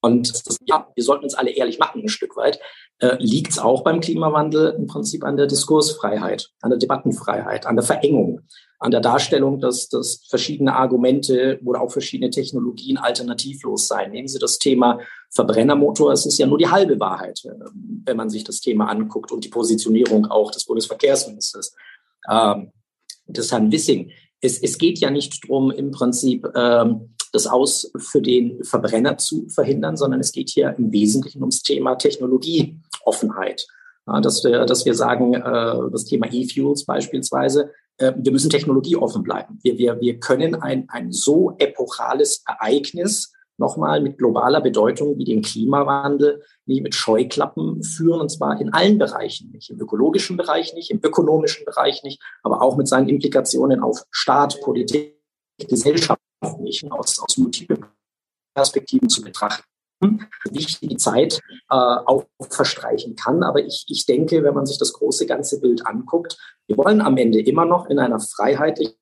Und 0.01 0.43
ja, 0.67 0.89
wir 0.93 1.05
sollten 1.05 1.25
uns 1.25 1.35
alle 1.35 1.51
ehrlich 1.51 1.79
machen, 1.79 2.03
ein 2.03 2.09
Stück 2.09 2.37
weit. 2.37 2.59
Äh, 3.01 3.17
Liegt 3.19 3.53
es 3.53 3.59
auch 3.59 3.83
beim 3.83 4.01
Klimawandel 4.01 4.75
im 4.79 4.87
Prinzip 4.87 5.25
an 5.25 5.37
der 5.37 5.47
Diskursfreiheit, 5.47 6.51
an 6.61 6.71
der 6.71 6.79
Debattenfreiheit, 6.79 7.67
an 7.67 7.77
der 7.77 7.85
Verengung, 7.85 8.43
an 8.79 8.91
der 8.91 9.01
Darstellung, 9.01 9.59
dass, 9.59 9.89
dass 9.89 10.27
verschiedene 10.29 10.77
Argumente 10.77 11.61
oder 11.65 11.81
auch 11.81 11.91
verschiedene 11.91 12.31
Technologien 12.31 12.99
alternativlos 12.99 13.89
seien. 13.89 14.13
Nehmen 14.13 14.29
Sie 14.29 14.39
das 14.39 14.59
Thema 14.59 14.99
Verbrennermotor, 15.31 16.13
es 16.13 16.27
ist 16.27 16.39
ja 16.39 16.47
nur 16.47 16.59
die 16.59 16.69
halbe 16.69 17.01
Wahrheit, 17.01 17.41
äh, 17.45 17.51
wenn 18.05 18.19
man 18.19 18.29
sich 18.29 18.45
das 18.45 18.61
Thema 18.61 18.87
anguckt 18.87 19.33
und 19.33 19.45
die 19.45 19.51
Positionierung 19.51 20.27
auch 20.27 20.51
des 20.51 20.67
Bundesverkehrsministers, 20.67 21.75
ähm, 22.31 22.71
des 23.27 23.51
Herrn 23.51 23.73
Wissing. 23.73 24.11
Es, 24.43 24.59
es 24.59 24.77
geht 24.77 24.99
ja 24.99 25.11
nicht 25.11 25.49
drum 25.49 25.71
im 25.71 25.91
Prinzip 25.91 26.47
ähm, 26.55 27.15
das 27.33 27.47
Aus 27.47 27.91
für 27.97 28.21
den 28.21 28.63
Verbrenner 28.65 29.19
zu 29.19 29.49
verhindern, 29.49 29.97
sondern 29.97 30.21
es 30.21 30.33
geht 30.33 30.51
hier 30.51 30.75
im 30.77 30.93
Wesentlichen 30.93 31.41
ums 31.41 31.63
Thema 31.63 31.95
Technologieoffenheit. 31.95 32.90
Ja, 34.07 34.21
dass, 34.21 34.43
wir, 34.45 34.65
dass 34.65 34.85
wir 34.85 34.95
sagen, 34.95 35.35
äh, 35.35 35.91
das 35.93 36.05
Thema 36.05 36.27
E-Fuels 36.31 36.85
beispielsweise, 36.85 37.73
äh, 37.99 38.13
wir 38.17 38.33
müssen 38.33 38.51
technologieoffen 38.51 39.23
bleiben. 39.23 39.59
Wir, 39.63 39.79
wir, 39.79 40.01
wir 40.01 40.19
können 40.19 40.55
ein, 40.55 40.89
ein 40.89 41.13
so 41.13 41.55
epochales 41.59 42.43
Ereignis 42.47 43.33
nochmal 43.59 44.01
mit 44.01 44.19
globaler 44.19 44.63
Bedeutung 44.63 45.19
wie 45.19 45.25
den 45.25 45.43
Klimawandel 45.43 46.43
nicht 46.65 46.83
mit 46.83 46.95
Scheuklappen 46.95 47.83
führen, 47.83 48.23
und 48.23 48.31
zwar 48.31 48.59
in 48.61 48.73
allen 48.73 48.99
Bereichen 48.99 49.51
nicht, 49.51 49.71
im 49.71 49.79
ökologischen 49.79 50.37
Bereich 50.37 50.75
nicht, 50.75 50.91
im 50.91 51.01
ökonomischen 51.03 51.67
Bereich 51.67 52.03
nicht, 52.03 52.23
aber 52.43 52.63
auch 52.63 52.77
mit 52.77 52.89
seinen 52.89 53.09
Implikationen 53.09 53.81
auf 53.81 54.05
Staat, 54.11 54.59
Politik, 54.63 55.21
Gesellschaft 55.69 56.21
nicht, 56.59 56.91
aus, 56.91 57.21
aus 57.21 57.37
multiplen 57.37 57.85
Perspektiven 58.55 59.11
zu 59.11 59.23
betrachten 59.23 59.70
wichtig 60.51 60.81
die 60.81 60.97
Zeit 60.97 61.41
äh, 61.71 61.75
auch 61.75 62.25
verstreichen 62.49 63.17
kann. 63.17 63.43
Aber 63.43 63.61
ich, 63.61 63.85
ich 63.89 64.07
denke, 64.07 64.43
wenn 64.43 64.55
man 64.55 64.67
sich 64.67 64.79
das 64.79 64.93
große 64.93 65.27
ganze 65.27 65.61
Bild 65.61 65.87
anguckt, 65.87 66.39
wir 66.67 66.77
wollen 66.77 67.01
am 67.01 67.17
Ende 67.17 67.41
immer 67.41 67.65
noch 67.65 67.87
in 67.87 67.99
einer 67.99 68.21
freiheitlichen, 68.21 68.97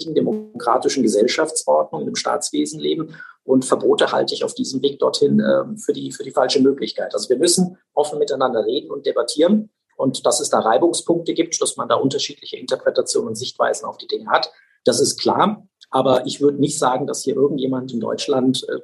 demokratischen 0.00 1.02
Gesellschaftsordnung, 1.02 2.06
im 2.06 2.16
Staatswesen 2.16 2.80
leben. 2.80 3.14
Und 3.44 3.64
Verbote 3.64 4.10
halte 4.10 4.34
ich 4.34 4.44
auf 4.44 4.54
diesem 4.54 4.82
Weg 4.82 4.98
dorthin 4.98 5.40
äh, 5.40 5.76
für, 5.78 5.92
die, 5.92 6.12
für 6.12 6.24
die 6.24 6.30
falsche 6.30 6.60
Möglichkeit. 6.60 7.14
Also 7.14 7.28
wir 7.28 7.38
müssen 7.38 7.78
offen 7.92 8.18
miteinander 8.18 8.64
reden 8.64 8.90
und 8.90 9.06
debattieren. 9.06 9.70
Und 9.96 10.26
dass 10.26 10.40
es 10.40 10.50
da 10.50 10.58
Reibungspunkte 10.58 11.34
gibt, 11.34 11.60
dass 11.62 11.76
man 11.76 11.88
da 11.88 11.94
unterschiedliche 11.94 12.56
Interpretationen 12.56 13.28
und 13.28 13.36
Sichtweisen 13.36 13.86
auf 13.86 13.96
die 13.96 14.08
Dinge 14.08 14.26
hat, 14.28 14.50
das 14.84 15.00
ist 15.00 15.20
klar. 15.20 15.66
Aber 15.90 16.26
ich 16.26 16.40
würde 16.40 16.58
nicht 16.58 16.78
sagen, 16.78 17.06
dass 17.06 17.22
hier 17.22 17.36
irgendjemand 17.36 17.92
in 17.92 18.00
Deutschland 18.00 18.66
äh, 18.68 18.80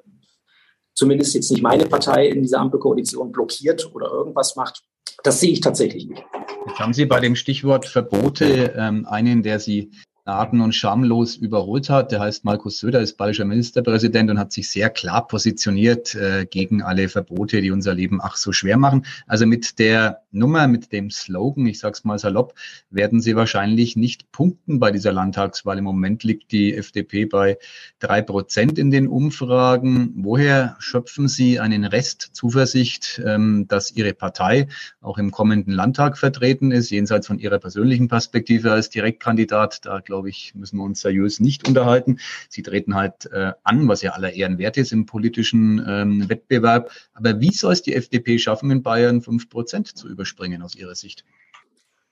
zumindest 1.01 1.35
jetzt 1.35 1.51
nicht 1.51 1.63
meine 1.63 1.87
Partei 1.87 2.29
in 2.29 2.43
dieser 2.43 2.61
Ampelkoalition 2.61 3.33
blockiert 3.33 3.91
oder 3.95 4.11
irgendwas 4.11 4.55
macht. 4.55 4.83
Das 5.25 5.41
sehe 5.41 5.51
ich 5.51 5.61
tatsächlich 5.61 6.07
nicht. 6.07 6.23
Jetzt 6.67 6.79
haben 6.79 6.93
Sie 6.93 7.07
bei 7.07 7.21
dem 7.21 7.37
Stichwort 7.37 7.87
Verbote 7.87 8.75
ähm, 8.77 9.07
einen, 9.07 9.43
der 9.43 9.61
Sie 9.61 9.91
gnaden- 10.31 10.61
und 10.61 10.75
schamlos 10.75 11.37
überholt 11.37 11.91
hat. 11.91 12.13
Der 12.13 12.21
heißt 12.21 12.45
Markus 12.45 12.79
Söder, 12.79 13.01
ist 13.01 13.17
bayerischer 13.17 13.45
Ministerpräsident 13.45 14.31
und 14.31 14.39
hat 14.39 14.53
sich 14.53 14.71
sehr 14.71 14.89
klar 14.91 15.27
positioniert 15.27 16.15
äh, 16.15 16.47
gegen 16.49 16.83
alle 16.83 17.09
Verbote, 17.09 17.61
die 17.61 17.73
unser 17.73 17.95
Leben 17.95 18.21
ach 18.23 18.37
so 18.37 18.53
schwer 18.53 18.77
machen. 18.77 19.07
Also 19.27 19.47
mit 19.47 19.79
der 19.79 20.23
Nummer, 20.31 20.69
mit 20.69 20.93
dem 20.93 21.11
Slogan, 21.11 21.67
ich 21.67 21.81
sag's 21.81 22.05
mal 22.05 22.19
salopp, 22.19 22.55
werden 22.91 23.21
Sie 23.21 23.35
wahrscheinlich 23.35 23.97
nicht 23.97 24.31
punkten 24.31 24.79
bei 24.79 24.93
dieser 24.93 25.13
Landtagswahl. 25.13 25.79
Im 25.79 25.85
Moment 25.85 26.23
liegt 26.23 26.53
die 26.53 26.75
FDP 26.75 27.25
bei 27.25 27.59
drei 27.99 28.23
Prozent 28.23 28.79
in 28.79 28.93
den 28.93 29.09
Umfragen. 29.09 30.13
Woher 30.17 30.77
schöpfen 30.79 31.27
Sie 31.27 31.59
einen 31.59 31.85
Rest 31.85 32.31
Zuversicht, 32.33 33.21
ähm, 33.27 33.67
dass 33.67 33.91
Ihre 33.91 34.13
Partei 34.13 34.69
auch 35.01 35.19
im 35.19 35.33
kommenden 35.33 35.73
Landtag 35.73 36.17
vertreten 36.17 36.71
ist, 36.71 36.91
jenseits 36.91 37.27
von 37.27 37.41
Ihrer 37.41 37.59
persönlichen 37.59 38.07
Perspektive 38.07 38.71
als 38.71 38.91
Direktkandidat? 38.91 39.85
Da 39.85 39.99
glaube 40.01 40.20
glaube 40.21 40.29
ich, 40.29 40.55
müssen 40.55 40.77
wir 40.77 40.85
uns 40.85 41.01
seriös 41.01 41.41
nicht 41.41 41.67
unterhalten. 41.67 42.19
Sie 42.51 42.63
treten 42.63 42.95
halt 42.95 43.25
äh, 43.33 43.53
an, 43.65 43.89
was 43.89 44.03
ja 44.03 44.11
aller 44.11 44.35
Ehren 44.35 44.59
wert 44.59 44.77
ist 44.77 44.93
im 44.93 45.07
politischen 45.07 45.83
ähm, 45.89 46.29
Wettbewerb. 46.29 46.91
Aber 47.15 47.41
wie 47.41 47.53
soll 47.53 47.73
es 47.73 47.81
die 47.81 47.95
FDP 47.95 48.39
schaffen, 48.39 48.71
in 48.71 48.83
Bayern 48.83 49.23
fünf 49.23 49.49
Prozent 49.49 49.97
zu 49.97 50.09
überspringen 50.09 50.61
aus 50.61 50.75
Ihrer 50.75 50.95
Sicht? 50.95 51.25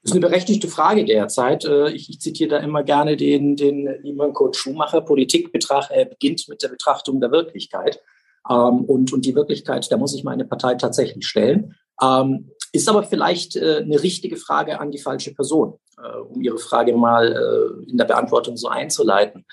Das 0.02 0.12
ist 0.12 0.16
eine 0.16 0.26
berechtigte 0.26 0.68
Frage 0.68 1.04
derzeit. 1.04 1.66
Äh, 1.66 1.90
ich, 1.90 2.08
ich 2.08 2.18
zitiere 2.18 2.48
da 2.48 2.58
immer 2.60 2.82
gerne 2.82 3.18
den, 3.18 3.56
den 3.56 3.86
lieben 4.02 4.32
Kurt 4.32 4.56
Schumacher. 4.56 5.02
Politik 5.02 5.52
betracht, 5.52 5.90
äh, 5.90 6.06
beginnt 6.06 6.48
mit 6.48 6.62
der 6.62 6.68
Betrachtung 6.68 7.20
der 7.20 7.30
Wirklichkeit. 7.30 8.00
Ähm, 8.48 8.84
und, 8.86 9.12
und 9.12 9.26
die 9.26 9.34
Wirklichkeit, 9.34 9.92
da 9.92 9.98
muss 9.98 10.14
ich 10.14 10.24
meine 10.24 10.46
Partei 10.46 10.76
tatsächlich 10.76 11.26
stellen. 11.26 11.74
Ähm, 12.02 12.52
ist 12.72 12.88
aber 12.88 13.02
vielleicht 13.02 13.56
äh, 13.56 13.82
eine 13.84 14.02
richtige 14.02 14.36
Frage 14.36 14.80
an 14.80 14.92
die 14.92 14.98
falsche 14.98 15.34
Person, 15.34 15.74
um 16.28 16.40
Ihre 16.42 16.58
Frage 16.58 16.96
mal 16.96 17.32
äh, 17.32 17.90
in 17.90 17.96
der 17.96 18.04
Beantwortung 18.04 18.56
so 18.56 18.68
einzuleiten. 18.68 19.44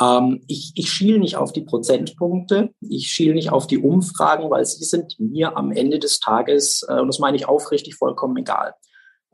Ähm, 0.00 0.42
ich, 0.48 0.72
ich 0.74 0.90
schiele 0.90 1.18
nicht 1.18 1.36
auf 1.36 1.52
die 1.52 1.62
Prozentpunkte, 1.62 2.70
ich 2.80 3.06
schiele 3.08 3.34
nicht 3.34 3.52
auf 3.52 3.66
die 3.66 3.78
Umfragen, 3.78 4.50
weil 4.50 4.64
sie 4.64 4.84
sind 4.84 5.18
mir 5.18 5.56
am 5.56 5.70
Ende 5.70 5.98
des 5.98 6.20
Tages, 6.20 6.84
äh, 6.88 7.00
und 7.00 7.06
das 7.06 7.18
meine 7.18 7.36
ich 7.36 7.48
aufrichtig, 7.48 7.94
vollkommen 7.94 8.36
egal. 8.36 8.74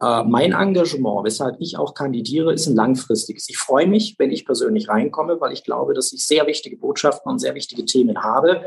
Äh, 0.00 0.24
mein 0.24 0.52
Engagement, 0.52 1.24
weshalb 1.24 1.56
ich 1.60 1.78
auch 1.78 1.94
kandidiere, 1.94 2.52
ist 2.52 2.66
ein 2.66 2.76
langfristiges. 2.76 3.48
Ich 3.48 3.58
freue 3.58 3.86
mich, 3.86 4.16
wenn 4.18 4.30
ich 4.30 4.44
persönlich 4.44 4.88
reinkomme, 4.88 5.40
weil 5.40 5.52
ich 5.52 5.64
glaube, 5.64 5.94
dass 5.94 6.12
ich 6.12 6.26
sehr 6.26 6.46
wichtige 6.46 6.76
Botschaften 6.76 7.30
und 7.30 7.38
sehr 7.38 7.54
wichtige 7.54 7.84
Themen 7.84 8.22
habe, 8.22 8.62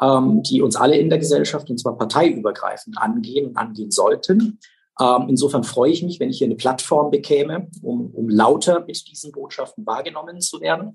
ähm, 0.00 0.42
die 0.42 0.62
uns 0.62 0.76
alle 0.76 0.96
in 0.96 1.08
der 1.08 1.18
Gesellschaft, 1.18 1.70
und 1.70 1.78
zwar 1.78 1.96
parteiübergreifend, 1.96 2.98
angehen 2.98 3.48
und 3.48 3.56
angehen 3.56 3.90
sollten. 3.90 4.58
Ähm, 5.00 5.26
insofern 5.28 5.64
freue 5.64 5.92
ich 5.92 6.02
mich, 6.02 6.20
wenn 6.20 6.30
ich 6.30 6.38
hier 6.38 6.46
eine 6.46 6.56
Plattform 6.56 7.10
bekäme, 7.10 7.68
um, 7.82 8.10
um 8.12 8.28
lauter 8.28 8.84
mit 8.86 9.08
diesen 9.08 9.32
Botschaften 9.32 9.86
wahrgenommen 9.86 10.40
zu 10.40 10.60
werden. 10.60 10.92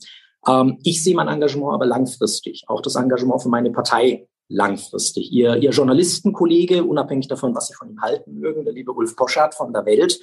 Ähm, 0.47 0.79
ich 0.83 1.03
sehe 1.03 1.15
mein 1.15 1.27
Engagement 1.27 1.73
aber 1.73 1.85
langfristig, 1.85 2.63
auch 2.67 2.81
das 2.81 2.95
Engagement 2.95 3.41
für 3.41 3.49
meine 3.49 3.71
Partei 3.71 4.27
langfristig. 4.49 5.31
Ihr, 5.31 5.55
ihr 5.55 5.71
Journalistenkollege, 5.71 6.83
unabhängig 6.83 7.27
davon, 7.27 7.55
was 7.55 7.67
Sie 7.67 7.73
von 7.73 7.89
ihm 7.89 8.01
halten 8.01 8.39
mögen, 8.39 8.65
der 8.65 8.73
liebe 8.73 8.91
Ulf 8.91 9.15
Poschardt 9.15 9.55
von 9.55 9.73
der 9.73 9.85
Welt, 9.85 10.19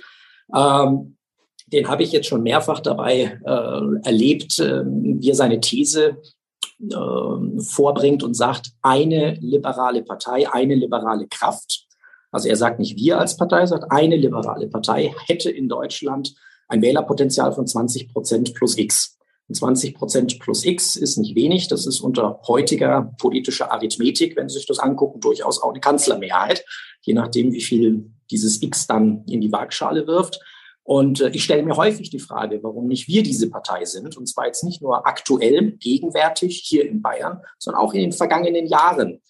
ähm, 0.54 1.16
den 1.72 1.88
habe 1.88 2.02
ich 2.02 2.12
jetzt 2.12 2.26
schon 2.26 2.42
mehrfach 2.42 2.80
dabei 2.80 3.40
äh, 3.44 4.06
erlebt, 4.06 4.58
äh, 4.58 4.84
wie 4.84 5.30
er 5.30 5.34
seine 5.34 5.60
These 5.60 6.16
äh, 6.80 7.60
vorbringt 7.60 8.22
und 8.22 8.34
sagt, 8.34 8.72
eine 8.82 9.34
liberale 9.34 10.02
Partei, 10.02 10.50
eine 10.50 10.74
liberale 10.74 11.28
Kraft. 11.28 11.86
Also 12.30 12.48
er 12.48 12.56
sagt 12.56 12.78
nicht 12.78 12.96
wir 12.96 13.18
als 13.18 13.36
Partei, 13.36 13.60
er 13.60 13.66
sagt 13.66 13.90
eine 13.90 14.16
liberale 14.16 14.68
Partei 14.68 15.14
hätte 15.26 15.50
in 15.50 15.68
Deutschland 15.68 16.34
ein 16.68 16.82
Wählerpotenzial 16.82 17.52
von 17.52 17.66
20 17.66 18.12
Prozent 18.12 18.54
plus 18.54 18.78
X. 18.78 19.18
20 19.52 19.96
Prozent 19.96 20.38
plus 20.38 20.64
X 20.64 20.94
ist 20.94 21.18
nicht 21.18 21.34
wenig. 21.34 21.68
Das 21.68 21.86
ist 21.86 22.00
unter 22.00 22.40
heutiger 22.46 23.12
politischer 23.18 23.72
Arithmetik, 23.72 24.36
wenn 24.36 24.48
Sie 24.48 24.58
sich 24.58 24.66
das 24.66 24.78
angucken, 24.78 25.20
durchaus 25.20 25.60
auch 25.60 25.70
eine 25.70 25.80
Kanzlermehrheit, 25.80 26.64
je 27.02 27.14
nachdem, 27.14 27.52
wie 27.52 27.60
viel 27.60 28.12
dieses 28.30 28.62
X 28.62 28.86
dann 28.86 29.24
in 29.26 29.40
die 29.40 29.50
Waagschale 29.50 30.06
wirft. 30.06 30.40
Und 30.82 31.20
äh, 31.20 31.30
ich 31.30 31.44
stelle 31.44 31.62
mir 31.62 31.76
häufig 31.76 32.10
die 32.10 32.18
Frage, 32.18 32.60
warum 32.62 32.86
nicht 32.86 33.08
wir 33.08 33.22
diese 33.22 33.50
Partei 33.50 33.84
sind. 33.84 34.16
Und 34.16 34.28
zwar 34.28 34.46
jetzt 34.46 34.64
nicht 34.64 34.82
nur 34.82 35.06
aktuell, 35.06 35.72
gegenwärtig 35.72 36.62
hier 36.64 36.88
in 36.88 37.02
Bayern, 37.02 37.42
sondern 37.58 37.82
auch 37.82 37.92
in 37.92 38.00
den 38.00 38.12
vergangenen 38.12 38.66
Jahren 38.66 39.20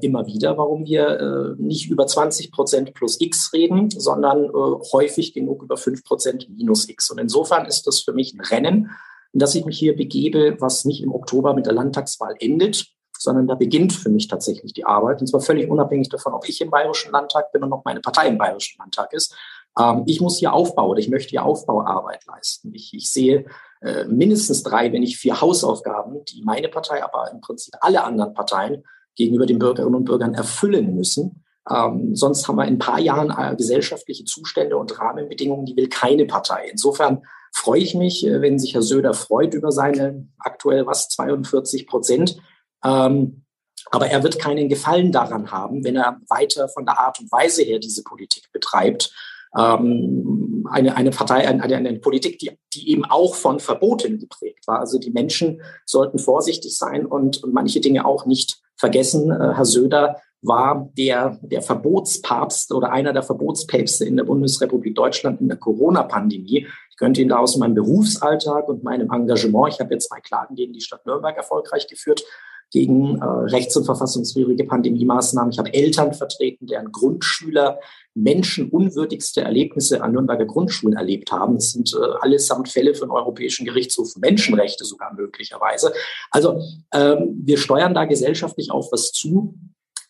immer 0.00 0.26
wieder, 0.26 0.58
warum 0.58 0.84
wir 0.84 1.56
äh, 1.58 1.62
nicht 1.62 1.90
über 1.90 2.06
20 2.06 2.50
Prozent 2.50 2.94
plus 2.94 3.20
X 3.20 3.52
reden, 3.52 3.90
sondern 3.90 4.44
äh, 4.46 4.50
häufig 4.92 5.32
genug 5.32 5.62
über 5.62 5.76
5 5.76 6.02
Prozent 6.04 6.48
minus 6.50 6.88
X. 6.88 7.10
Und 7.10 7.18
insofern 7.18 7.66
ist 7.66 7.86
das 7.86 8.00
für 8.00 8.12
mich 8.12 8.34
ein 8.34 8.40
Rennen, 8.40 8.90
in 9.32 9.40
das 9.40 9.54
ich 9.54 9.64
mich 9.64 9.78
hier 9.78 9.96
begebe, 9.96 10.56
was 10.58 10.84
nicht 10.84 11.02
im 11.02 11.14
Oktober 11.14 11.54
mit 11.54 11.66
der 11.66 11.74
Landtagswahl 11.74 12.34
endet, 12.40 12.86
sondern 13.16 13.46
da 13.46 13.54
beginnt 13.54 13.92
für 13.92 14.08
mich 14.08 14.28
tatsächlich 14.28 14.72
die 14.72 14.84
Arbeit. 14.84 15.20
Und 15.20 15.26
zwar 15.26 15.40
völlig 15.40 15.70
unabhängig 15.70 16.08
davon, 16.08 16.32
ob 16.34 16.48
ich 16.48 16.60
im 16.60 16.70
Bayerischen 16.70 17.12
Landtag 17.12 17.52
bin 17.52 17.62
und 17.62 17.72
ob 17.72 17.84
meine 17.84 18.00
Partei 18.00 18.28
im 18.28 18.38
Bayerischen 18.38 18.78
Landtag 18.78 19.12
ist. 19.12 19.34
Ähm, 19.78 20.02
ich 20.06 20.20
muss 20.20 20.38
hier 20.38 20.52
Aufbau 20.52 20.88
oder 20.88 21.00
ich 21.00 21.08
möchte 21.08 21.30
hier 21.30 21.44
Aufbauarbeit 21.44 22.24
leisten. 22.26 22.74
Ich, 22.74 22.94
ich 22.94 23.10
sehe 23.10 23.46
äh, 23.80 24.04
mindestens 24.04 24.62
drei, 24.62 24.92
wenn 24.92 25.00
nicht 25.00 25.18
vier 25.18 25.40
Hausaufgaben, 25.40 26.24
die 26.24 26.42
meine 26.42 26.68
Partei, 26.68 27.02
aber 27.02 27.30
im 27.30 27.40
Prinzip 27.40 27.74
alle 27.80 28.04
anderen 28.04 28.34
Parteien 28.34 28.84
gegenüber 29.18 29.44
den 29.44 29.58
Bürgerinnen 29.58 29.96
und 29.96 30.04
Bürgern 30.04 30.32
erfüllen 30.32 30.94
müssen. 30.94 31.44
Ähm, 31.70 32.14
sonst 32.14 32.48
haben 32.48 32.56
wir 32.56 32.66
in 32.66 32.74
ein 32.74 32.78
paar 32.78 33.00
Jahren 33.00 33.30
äh, 33.30 33.54
gesellschaftliche 33.54 34.24
Zustände 34.24 34.78
und 34.78 34.98
Rahmenbedingungen, 34.98 35.66
die 35.66 35.76
will 35.76 35.88
keine 35.88 36.24
Partei. 36.24 36.68
Insofern 36.70 37.22
freue 37.52 37.80
ich 37.80 37.94
mich, 37.94 38.26
äh, 38.26 38.40
wenn 38.40 38.58
sich 38.58 38.74
Herr 38.74 38.82
Söder 38.82 39.12
freut 39.12 39.52
über 39.52 39.70
seine 39.70 40.26
aktuell 40.38 40.86
was 40.86 41.08
42 41.08 41.86
Prozent. 41.86 42.38
Ähm, 42.82 43.44
aber 43.90 44.08
er 44.08 44.22
wird 44.22 44.38
keinen 44.38 44.68
Gefallen 44.68 45.12
daran 45.12 45.50
haben, 45.50 45.84
wenn 45.84 45.96
er 45.96 46.20
weiter 46.28 46.68
von 46.68 46.84
der 46.86 46.98
Art 46.98 47.20
und 47.20 47.30
Weise 47.32 47.62
her 47.62 47.78
diese 47.78 48.02
Politik 48.02 48.50
betreibt. 48.52 49.12
Ähm, 49.56 50.66
eine, 50.70 50.96
eine 50.96 51.10
Partei, 51.10 51.48
eine, 51.48 51.76
eine 51.76 51.98
Politik, 51.98 52.38
die, 52.38 52.50
die 52.74 52.90
eben 52.90 53.04
auch 53.04 53.34
von 53.34 53.60
Verboten 53.60 54.18
geprägt 54.18 54.66
war. 54.66 54.78
Also 54.78 54.98
die 54.98 55.10
Menschen 55.10 55.62
sollten 55.86 56.18
vorsichtig 56.18 56.76
sein 56.76 57.06
und, 57.06 57.42
und 57.42 57.54
manche 57.54 57.80
Dinge 57.80 58.04
auch 58.04 58.26
nicht 58.26 58.60
vergessen. 58.78 59.30
Äh, 59.30 59.54
Herr 59.54 59.64
Söder 59.64 60.16
war 60.40 60.88
der, 60.96 61.38
der 61.42 61.62
Verbotspapst 61.62 62.72
oder 62.72 62.92
einer 62.92 63.12
der 63.12 63.22
Verbotspäpste 63.22 64.04
in 64.04 64.16
der 64.16 64.24
Bundesrepublik 64.24 64.94
Deutschland 64.94 65.40
in 65.40 65.48
der 65.48 65.56
Corona-Pandemie. 65.56 66.66
Ich 66.90 66.96
könnte 66.96 67.20
Ihnen 67.20 67.30
da 67.30 67.38
aus 67.38 67.56
meinem 67.56 67.74
Berufsalltag 67.74 68.68
und 68.68 68.84
meinem 68.84 69.10
Engagement, 69.10 69.74
ich 69.74 69.80
habe 69.80 69.94
jetzt 69.94 70.08
zwei 70.08 70.20
Klagen 70.20 70.54
gegen 70.54 70.72
die 70.72 70.80
Stadt 70.80 71.04
Nürnberg 71.06 71.36
erfolgreich 71.36 71.88
geführt, 71.88 72.22
gegen 72.70 73.18
äh, 73.18 73.24
rechts- 73.24 73.76
und 73.76 73.84
verfassungswidrige 73.84 74.64
Pandemie-Maßnahmen. 74.64 75.52
Ich 75.52 75.58
habe 75.58 75.72
Eltern 75.72 76.12
vertreten, 76.12 76.66
deren 76.66 76.92
Grundschüler 76.92 77.78
menschenunwürdigste 78.14 79.42
Erlebnisse 79.42 80.02
an 80.02 80.12
Nürnberger 80.12 80.44
Grundschulen 80.44 80.96
erlebt 80.96 81.32
haben. 81.32 81.54
Das 81.54 81.72
sind 81.72 81.94
äh, 81.94 82.04
allesamt 82.20 82.68
Fälle 82.68 82.94
für 82.94 83.06
den 83.06 83.10
Europäischen 83.10 83.64
Gerichtshof 83.64 84.16
Menschenrechte 84.16 84.84
sogar 84.84 85.14
möglicherweise. 85.14 85.92
Also 86.30 86.60
ähm, 86.92 87.40
wir 87.42 87.58
steuern 87.58 87.94
da 87.94 88.04
gesellschaftlich 88.04 88.70
auf 88.70 88.92
was 88.92 89.12
zu, 89.12 89.54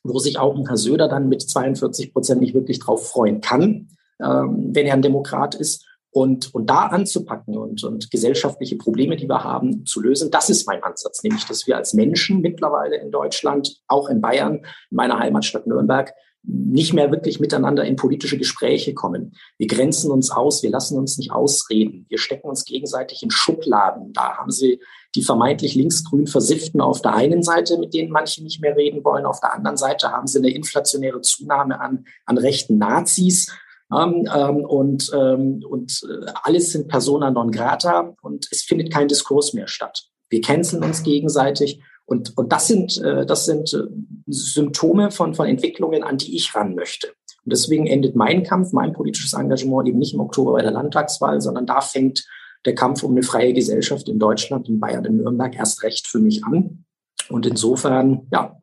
wo 0.03 0.19
sich 0.19 0.39
auch 0.39 0.57
ein 0.57 0.67
Herr 0.67 0.77
Söder 0.77 1.09
dann 1.09 1.29
mit 1.29 1.43
42 1.43 2.13
Prozent 2.13 2.41
nicht 2.41 2.55
wirklich 2.55 2.81
drauf 2.81 3.09
freuen 3.09 3.41
kann, 3.41 3.89
ähm, 4.23 4.71
wenn 4.73 4.87
er 4.87 4.95
ein 4.95 5.03
Demokrat 5.03 5.55
ist. 5.55 5.85
Und, 6.11 6.55
und 6.55 6.71
da 6.71 6.87
anzupacken 6.87 7.57
und, 7.57 7.85
und 7.85 8.11
gesellschaftliche 8.11 8.77
Probleme, 8.77 9.17
die 9.17 9.29
wir 9.29 9.45
haben, 9.45 9.85
zu 9.85 10.01
lösen, 10.01 10.31
das 10.31 10.49
ist 10.49 10.67
mein 10.67 10.83
Ansatz, 10.83 11.23
nämlich 11.23 11.45
dass 11.45 11.67
wir 11.67 11.77
als 11.77 11.93
Menschen 11.93 12.41
mittlerweile 12.41 12.97
in 12.97 13.11
Deutschland, 13.11 13.83
auch 13.89 14.09
in 14.09 14.21
Bayern, 14.21 14.57
in 14.57 14.97
meiner 14.97 15.19
Heimatstadt 15.19 15.67
Nürnberg, 15.67 16.15
nicht 16.43 16.95
mehr 16.95 17.11
wirklich 17.11 17.41
miteinander 17.41 17.85
in 17.85 17.97
politische 17.97 18.39
Gespräche 18.39 18.95
kommen. 18.95 19.35
Wir 19.59 19.67
grenzen 19.67 20.11
uns 20.11 20.31
aus, 20.31 20.63
wir 20.63 20.71
lassen 20.71 20.97
uns 20.97 21.19
nicht 21.19 21.31
ausreden, 21.31 22.07
wir 22.09 22.19
stecken 22.19 22.49
uns 22.49 22.65
gegenseitig 22.65 23.23
in 23.23 23.31
Schubladen. 23.31 24.13
Da 24.13 24.39
haben 24.39 24.51
Sie 24.51 24.81
die 25.15 25.23
vermeintlich 25.23 25.75
linksgrün 25.75 26.27
Versifften 26.27 26.81
auf 26.81 27.03
der 27.03 27.15
einen 27.15 27.43
Seite, 27.43 27.79
mit 27.79 27.93
denen 27.93 28.11
manche 28.11 28.43
nicht 28.43 28.61
mehr 28.61 28.77
reden 28.77 29.05
wollen. 29.05 29.27
Auf 29.27 29.41
der 29.41 29.55
anderen 29.55 29.77
Seite 29.77 30.11
haben 30.11 30.27
Sie 30.27 30.39
eine 30.39 30.51
inflationäre 30.51 31.21
Zunahme 31.21 31.81
an, 31.81 32.05
an 32.25 32.39
rechten 32.39 32.79
Nazis. 32.79 33.53
Ähm, 33.95 34.65
und 34.67 35.11
ähm, 35.15 35.65
und 35.69 36.01
äh, 36.05 36.31
alles 36.43 36.73
sind 36.73 36.89
persona 36.89 37.31
non 37.31 37.51
grata 37.51 38.15
und 38.23 38.47
es 38.51 38.63
findet 38.63 38.93
kein 38.93 39.09
Diskurs 39.09 39.55
mehr 39.55 39.69
statt. 39.69 40.05
Wir 40.29 40.41
canceln 40.43 40.85
uns 40.85 41.03
gegenseitig 41.03 41.81
und, 42.09 42.37
und 42.39 42.53
das 42.53 42.67
sind, 42.67 42.97
äh, 43.03 43.27
das 43.27 43.45
sind 43.45 43.73
äh, 43.75 43.83
Symptome 44.27 45.11
von, 45.11 45.35
von 45.35 45.47
Entwicklungen, 45.47 46.03
an 46.03 46.17
die 46.17 46.37
ich 46.37 46.55
ran 46.55 46.75
möchte. 46.75 47.09
Und 47.45 47.53
deswegen 47.53 47.87
endet 47.87 48.17
mein 48.17 48.43
Kampf, 48.45 48.73
mein 48.73 48.95
politisches 48.95 49.35
Engagement 49.35 49.87
eben 49.89 49.99
nicht 49.99 50.15
im 50.15 50.21
Oktober 50.21 50.53
bei 50.53 50.63
der 50.63 50.71
Landtagswahl, 50.71 51.41
sondern 51.41 51.67
da 51.67 51.83
fängt 51.83 52.27
der 52.65 52.75
Kampf 52.75 53.03
um 53.03 53.13
eine 53.13 53.23
freie 53.23 53.53
Gesellschaft 53.53 54.09
in 54.09 54.19
Deutschland, 54.19 54.69
in 54.69 54.81
Bayern, 54.81 55.05
in 55.05 55.19
Nürnberg 55.19 55.55
erst 55.55 55.83
recht 55.83 56.07
für 56.07 56.19
mich 56.19 56.45
an. 56.45 56.85
Und 57.29 57.45
insofern, 57.45 58.27
ja, 58.33 58.59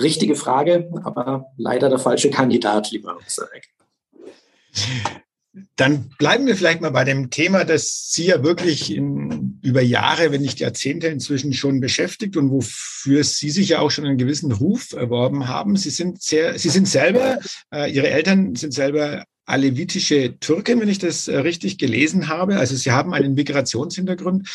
richtige 0.00 0.34
Frage, 0.34 0.90
aber 1.04 1.52
leider 1.58 1.90
der 1.90 1.98
falsche 1.98 2.30
Kandidat, 2.30 2.90
lieber 2.90 3.16
Husarek. 3.16 3.68
Dann 5.76 6.10
bleiben 6.18 6.46
wir 6.46 6.56
vielleicht 6.56 6.82
mal 6.82 6.90
bei 6.90 7.04
dem 7.04 7.30
Thema, 7.30 7.64
das 7.64 8.10
Sie 8.10 8.26
ja 8.26 8.42
wirklich 8.42 8.94
in, 8.94 9.58
über 9.62 9.80
Jahre, 9.80 10.30
wenn 10.30 10.42
nicht 10.42 10.60
Jahrzehnte 10.60 11.06
inzwischen 11.06 11.54
schon 11.54 11.80
beschäftigt 11.80 12.36
und 12.36 12.50
wofür 12.50 13.24
Sie 13.24 13.50
sich 13.50 13.70
ja 13.70 13.80
auch 13.80 13.90
schon 13.90 14.04
einen 14.04 14.18
gewissen 14.18 14.52
Ruf 14.52 14.92
erworben 14.92 15.48
haben. 15.48 15.76
Sie 15.76 15.90
sind 15.90 16.22
sehr, 16.22 16.58
Sie 16.58 16.68
sind 16.68 16.88
selber, 16.88 17.38
äh, 17.72 17.90
Ihre 17.90 18.08
Eltern 18.08 18.54
sind 18.54 18.74
selber 18.74 19.24
alevitische 19.46 20.38
Türken, 20.38 20.80
wenn 20.80 20.88
ich 20.88 20.98
das 20.98 21.28
äh, 21.28 21.38
richtig 21.38 21.78
gelesen 21.78 22.28
habe. 22.28 22.58
Also 22.58 22.76
Sie 22.76 22.90
haben 22.90 23.14
einen 23.14 23.34
Migrationshintergrund 23.34 24.48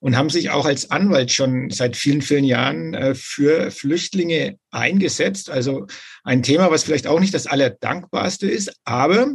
und 0.00 0.16
haben 0.16 0.30
sich 0.30 0.50
auch 0.50 0.66
als 0.66 0.90
Anwalt 0.90 1.32
schon 1.32 1.70
seit 1.70 1.96
vielen, 1.96 2.22
vielen 2.22 2.44
Jahren 2.44 2.94
äh, 2.94 3.14
für 3.14 3.70
Flüchtlinge 3.70 4.58
eingesetzt. 4.70 5.50
Also 5.50 5.86
ein 6.22 6.42
Thema, 6.42 6.70
was 6.70 6.84
vielleicht 6.84 7.06
auch 7.06 7.20
nicht 7.20 7.34
das 7.34 7.46
Allerdankbarste 7.46 8.48
ist, 8.48 8.72
aber 8.84 9.34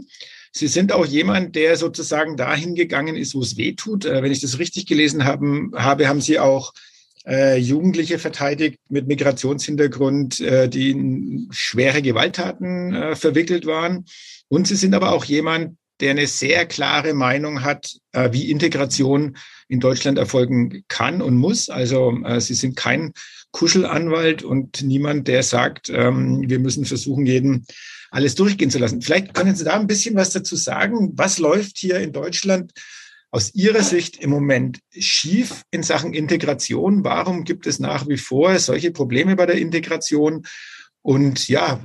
Sie 0.51 0.67
sind 0.67 0.91
auch 0.91 1.05
jemand, 1.05 1.55
der 1.55 1.77
sozusagen 1.77 2.35
dahin 2.35 2.73
gegangen 2.73 3.15
ist, 3.15 3.35
wo 3.35 3.41
es 3.41 3.55
weh 3.57 3.73
tut. 3.73 4.05
Äh, 4.05 4.23
wenn 4.23 4.31
ich 4.31 4.41
das 4.41 4.59
richtig 4.59 4.85
gelesen 4.85 5.25
habe, 5.25 5.71
haben 5.73 6.21
Sie 6.21 6.39
auch 6.39 6.73
äh, 7.25 7.57
Jugendliche 7.57 8.19
verteidigt 8.19 8.79
mit 8.89 9.07
Migrationshintergrund, 9.07 10.39
äh, 10.39 10.69
die 10.69 10.91
in 10.91 11.47
schwere 11.51 12.01
Gewalttaten 12.01 12.93
äh, 12.93 13.15
verwickelt 13.15 13.65
waren. 13.65 14.05
Und 14.47 14.67
Sie 14.67 14.75
sind 14.75 14.93
aber 14.93 15.11
auch 15.11 15.25
jemand, 15.25 15.77
der 15.99 16.11
eine 16.11 16.27
sehr 16.27 16.65
klare 16.65 17.13
Meinung 17.13 17.63
hat, 17.63 17.97
äh, 18.13 18.29
wie 18.31 18.49
Integration 18.49 19.37
in 19.67 19.79
Deutschland 19.79 20.17
erfolgen 20.17 20.83
kann 20.87 21.21
und 21.21 21.35
muss. 21.35 21.69
Also 21.69 22.17
äh, 22.23 22.39
Sie 22.39 22.53
sind 22.53 22.75
kein 22.75 23.13
Kuschelanwalt 23.51 24.43
und 24.43 24.81
niemand, 24.81 25.27
der 25.27 25.43
sagt, 25.43 25.89
ähm, 25.89 26.43
wir 26.47 26.59
müssen 26.59 26.85
versuchen, 26.85 27.25
jeden 27.25 27.65
alles 28.11 28.35
durchgehen 28.35 28.71
zu 28.71 28.79
lassen. 28.79 29.01
Vielleicht 29.01 29.33
können 29.33 29.55
Sie 29.55 29.65
da 29.65 29.79
ein 29.79 29.87
bisschen 29.87 30.15
was 30.15 30.31
dazu 30.31 30.55
sagen. 30.55 31.11
Was 31.15 31.37
läuft 31.37 31.77
hier 31.77 31.99
in 31.99 32.11
Deutschland 32.11 32.71
aus 33.31 33.53
Ihrer 33.53 33.83
Sicht 33.83 34.17
im 34.17 34.29
Moment 34.29 34.79
schief 34.91 35.63
in 35.71 35.83
Sachen 35.83 36.13
Integration? 36.13 37.03
Warum 37.03 37.43
gibt 37.43 37.67
es 37.67 37.79
nach 37.79 38.07
wie 38.07 38.17
vor 38.17 38.57
solche 38.59 38.91
Probleme 38.91 39.35
bei 39.35 39.45
der 39.45 39.57
Integration? 39.57 40.45
Und 41.01 41.47
ja, 41.47 41.79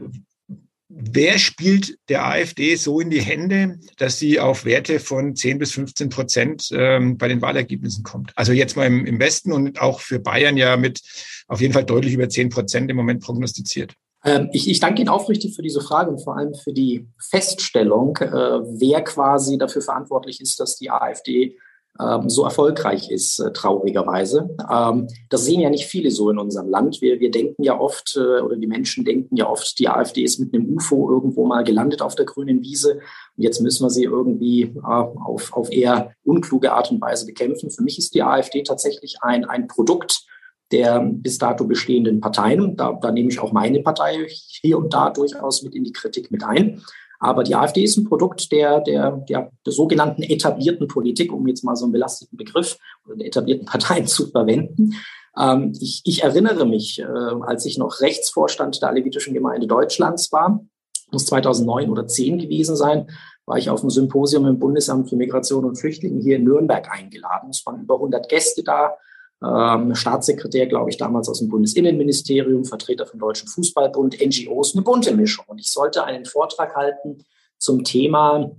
wer 0.89 1.39
spielt 1.39 1.99
der 2.09 2.27
AfD 2.27 2.77
so 2.77 3.01
in 3.01 3.11
die 3.11 3.21
Hände, 3.21 3.79
dass 3.99 4.19
sie 4.19 4.41
auf 4.41 4.65
Werte 4.65 5.01
von 5.01 5.37
10 5.37 5.59
bis 5.59 5.73
15 5.73 6.09
Prozent 6.09 6.69
ähm, 6.73 7.19
bei 7.19 7.29
den 7.29 7.43
Wahlergebnissen 7.43 8.05
kommt? 8.05 8.33
Also 8.37 8.53
jetzt 8.53 8.77
mal 8.77 8.87
im, 8.87 9.05
im 9.05 9.19
Westen 9.19 9.53
und 9.53 9.81
auch 9.81 10.01
für 10.01 10.19
Bayern 10.19 10.57
ja 10.57 10.77
mit 10.77 11.01
auf 11.47 11.61
jeden 11.61 11.75
Fall 11.75 11.85
deutlich 11.85 12.15
über 12.15 12.29
10 12.29 12.49
Prozent 12.49 12.91
im 12.91 12.97
Moment 12.97 13.23
prognostiziert. 13.23 13.95
Ähm, 14.25 14.49
ich, 14.53 14.69
ich, 14.69 14.81
danke 14.81 15.03
Ihnen 15.03 15.11
aufrichtig 15.11 15.55
für 15.55 15.63
diese 15.63 15.81
Frage 15.81 16.11
und 16.11 16.23
vor 16.23 16.37
allem 16.37 16.55
für 16.55 16.73
die 16.73 17.07
Feststellung, 17.19 18.17
äh, 18.19 18.29
wer 18.31 19.03
quasi 19.03 19.59
dafür 19.59 19.83
verantwortlich 19.83 20.41
ist, 20.41 20.59
dass 20.59 20.77
die 20.77 20.91
AfD 20.91 21.59
ähm, 22.01 22.29
so 22.29 22.45
erfolgreich 22.45 23.11
ist, 23.11 23.39
äh, 23.39 23.53
traurigerweise. 23.53 24.57
Ähm, 24.71 25.09
das 25.31 25.45
sehen 25.45 25.61
ja 25.61 25.71
nicht 25.71 25.87
viele 25.87 26.11
so 26.11 26.29
in 26.31 26.39
unserem 26.39 26.69
Land. 26.69 27.01
Wir, 27.01 27.21
wir 27.21 27.31
denken 27.31 27.63
ja 27.63 27.79
oft, 27.79 28.17
äh, 28.17 28.41
oder 28.41 28.57
die 28.57 28.67
Menschen 28.67 29.05
denken 29.05 29.37
ja 29.37 29.49
oft, 29.49 29.79
die 29.79 29.89
AfD 29.89 30.23
ist 30.23 30.41
mit 30.41 30.53
einem 30.55 30.75
UFO 30.75 31.09
irgendwo 31.11 31.47
mal 31.47 31.63
gelandet 31.63 32.03
auf 32.03 32.17
der 32.17 32.27
grünen 32.27 32.63
Wiese 32.63 32.95
und 33.37 33.43
jetzt 33.43 33.61
müssen 33.61 33.85
wir 33.85 33.91
sie 33.91 34.05
irgendwie 34.05 34.75
auf, 34.83 35.53
auf 35.53 35.71
eher 35.71 36.13
unkluge 36.25 36.73
Art 36.73 36.91
und 36.91 37.01
Weise 37.01 37.27
bekämpfen. 37.27 37.71
Für 37.71 37.83
mich 37.83 37.99
ist 37.99 38.15
die 38.15 38.23
AfD 38.23 38.63
tatsächlich 38.63 39.19
ein, 39.23 39.45
ein 39.45 39.69
Produkt 39.69 40.27
der 40.73 41.01
bis 41.01 41.39
dato 41.39 41.65
bestehenden 41.65 42.21
Parteien. 42.21 42.77
Da, 42.77 42.93
da 43.01 43.11
nehme 43.11 43.31
ich 43.31 43.39
auch 43.39 43.53
meine 43.53 43.81
Partei 43.81 44.27
hier 44.29 44.79
und 44.79 44.93
da 44.93 45.11
durchaus 45.11 45.63
mit 45.63 45.75
in 45.75 45.85
die 45.85 45.93
Kritik 45.93 46.31
mit 46.31 46.43
ein. 46.45 46.83
Aber 47.21 47.43
die 47.43 47.55
AfD 47.55 47.85
ist 47.85 47.97
ein 47.97 48.05
Produkt 48.05 48.53
der, 48.53 48.81
der, 48.81 49.13
der, 49.29 49.51
der 49.65 49.73
sogenannten 49.73 50.23
etablierten 50.23 50.89
Politik, 50.89 51.33
um 51.33 51.47
jetzt 51.47 51.65
mal 51.65 51.77
so 51.77 51.87
einen 51.87 51.93
belasteten 51.93 52.37
Begriff 52.37 52.79
oder 53.07 53.17
der 53.17 53.27
etablierten 53.27 53.67
Parteien 53.67 54.07
zu 54.07 54.27
verwenden. 54.27 54.95
Ähm, 55.39 55.73
ich, 55.81 56.03
ich 56.05 56.23
erinnere 56.23 56.67
mich, 56.67 57.01
äh, 57.01 57.05
als 57.05 57.65
ich 57.67 57.79
noch 57.79 58.01
Rechtsvorstand 58.01 58.83
der 58.83 58.91
Alevitischen 58.91 59.35
Gemeinde 59.35 59.67
Deutschlands 59.67 60.33
war, 60.33 60.65
muss 61.11 61.27
2009 61.27 61.91
oder 61.91 62.07
10 62.07 62.39
gewesen 62.39 62.77
sein, 62.77 63.09
war 63.47 63.59
ich 63.59 63.71
auf 63.71 63.81
einem 63.81 63.91
Symposium 63.91 64.47
im 64.47 64.59
Bundesamt 64.59 65.09
für 65.09 65.17
Migration 65.17 65.65
und 65.65 65.77
Flüchtlinge 65.77 66.21
hier 66.21 66.37
in 66.37 66.45
Nürnberg 66.45 66.91
eingeladen. 66.91 67.51
Es 67.51 67.65
waren 67.67 67.83
über 67.83 67.95
100 67.95 68.29
Gäste 68.29 68.63
da, 68.63 68.97
ähm, 69.43 69.95
Staatssekretär, 69.95 70.67
glaube 70.67 70.91
ich, 70.91 70.97
damals 70.97 71.29
aus 71.29 71.39
dem 71.39 71.49
Bundesinnenministerium, 71.49 72.65
Vertreter 72.65 73.07
vom 73.07 73.21
Deutschen 73.21 73.49
Fußballbund, 73.49 74.19
NGOs, 74.21 74.75
eine 74.75 74.83
bunte 74.83 75.15
Mischung. 75.15 75.45
Und 75.49 75.59
ich 75.59 75.71
sollte 75.71 76.05
einen 76.05 76.25
Vortrag 76.25 76.75
halten 76.75 77.25
zum 77.59 77.85
Thema, 77.85 78.51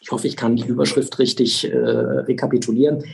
ich 0.00 0.10
hoffe, 0.10 0.26
ich 0.26 0.36
kann 0.36 0.56
die 0.56 0.66
Überschrift 0.66 1.18
richtig 1.18 1.64
äh, 1.64 1.76
rekapitulieren, 1.76 3.04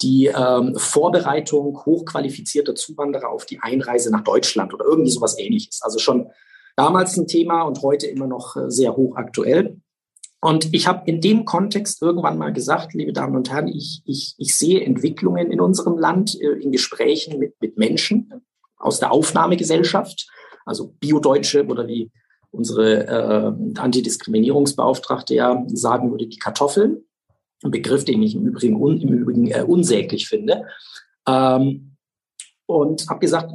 die 0.00 0.26
ähm, 0.26 0.74
Vorbereitung 0.76 1.84
hochqualifizierter 1.84 2.74
Zuwanderer 2.74 3.28
auf 3.28 3.44
die 3.44 3.58
Einreise 3.60 4.10
nach 4.10 4.24
Deutschland 4.24 4.72
oder 4.72 4.86
irgendwie 4.86 5.10
sowas 5.10 5.38
ähnliches. 5.38 5.82
Also 5.82 5.98
schon 5.98 6.30
damals 6.76 7.16
ein 7.16 7.26
Thema 7.26 7.62
und 7.62 7.82
heute 7.82 8.06
immer 8.06 8.26
noch 8.26 8.56
äh, 8.56 8.70
sehr 8.70 8.96
hochaktuell. 8.96 9.80
Und 10.40 10.72
ich 10.72 10.86
habe 10.86 11.08
in 11.10 11.20
dem 11.20 11.44
Kontext 11.44 12.00
irgendwann 12.00 12.38
mal 12.38 12.52
gesagt, 12.52 12.94
liebe 12.94 13.12
Damen 13.12 13.36
und 13.36 13.50
Herren, 13.50 13.68
ich, 13.68 14.02
ich, 14.04 14.34
ich 14.38 14.54
sehe 14.54 14.84
Entwicklungen 14.84 15.50
in 15.50 15.60
unserem 15.60 15.98
Land 15.98 16.40
äh, 16.40 16.52
in 16.60 16.70
Gesprächen 16.70 17.38
mit, 17.38 17.60
mit 17.60 17.76
Menschen 17.76 18.32
aus 18.76 19.00
der 19.00 19.10
Aufnahmegesellschaft, 19.10 20.30
also 20.64 20.94
Biodeutsche 21.00 21.66
oder 21.66 21.88
wie 21.88 22.12
unsere 22.50 23.06
äh, 23.06 23.78
Antidiskriminierungsbeauftragte 23.78 25.34
ja 25.34 25.64
sagen 25.66 26.10
würde, 26.10 26.28
die 26.28 26.38
Kartoffeln. 26.38 27.04
Ein 27.64 27.72
Begriff, 27.72 28.04
den 28.04 28.22
ich 28.22 28.36
im 28.36 28.46
Übrigen, 28.46 28.76
un, 28.76 29.00
im 29.00 29.12
Übrigen 29.12 29.48
äh, 29.50 29.64
unsäglich 29.66 30.28
finde. 30.28 30.66
Ähm, 31.26 31.96
und 32.66 33.08
habe 33.08 33.18
gesagt, 33.18 33.52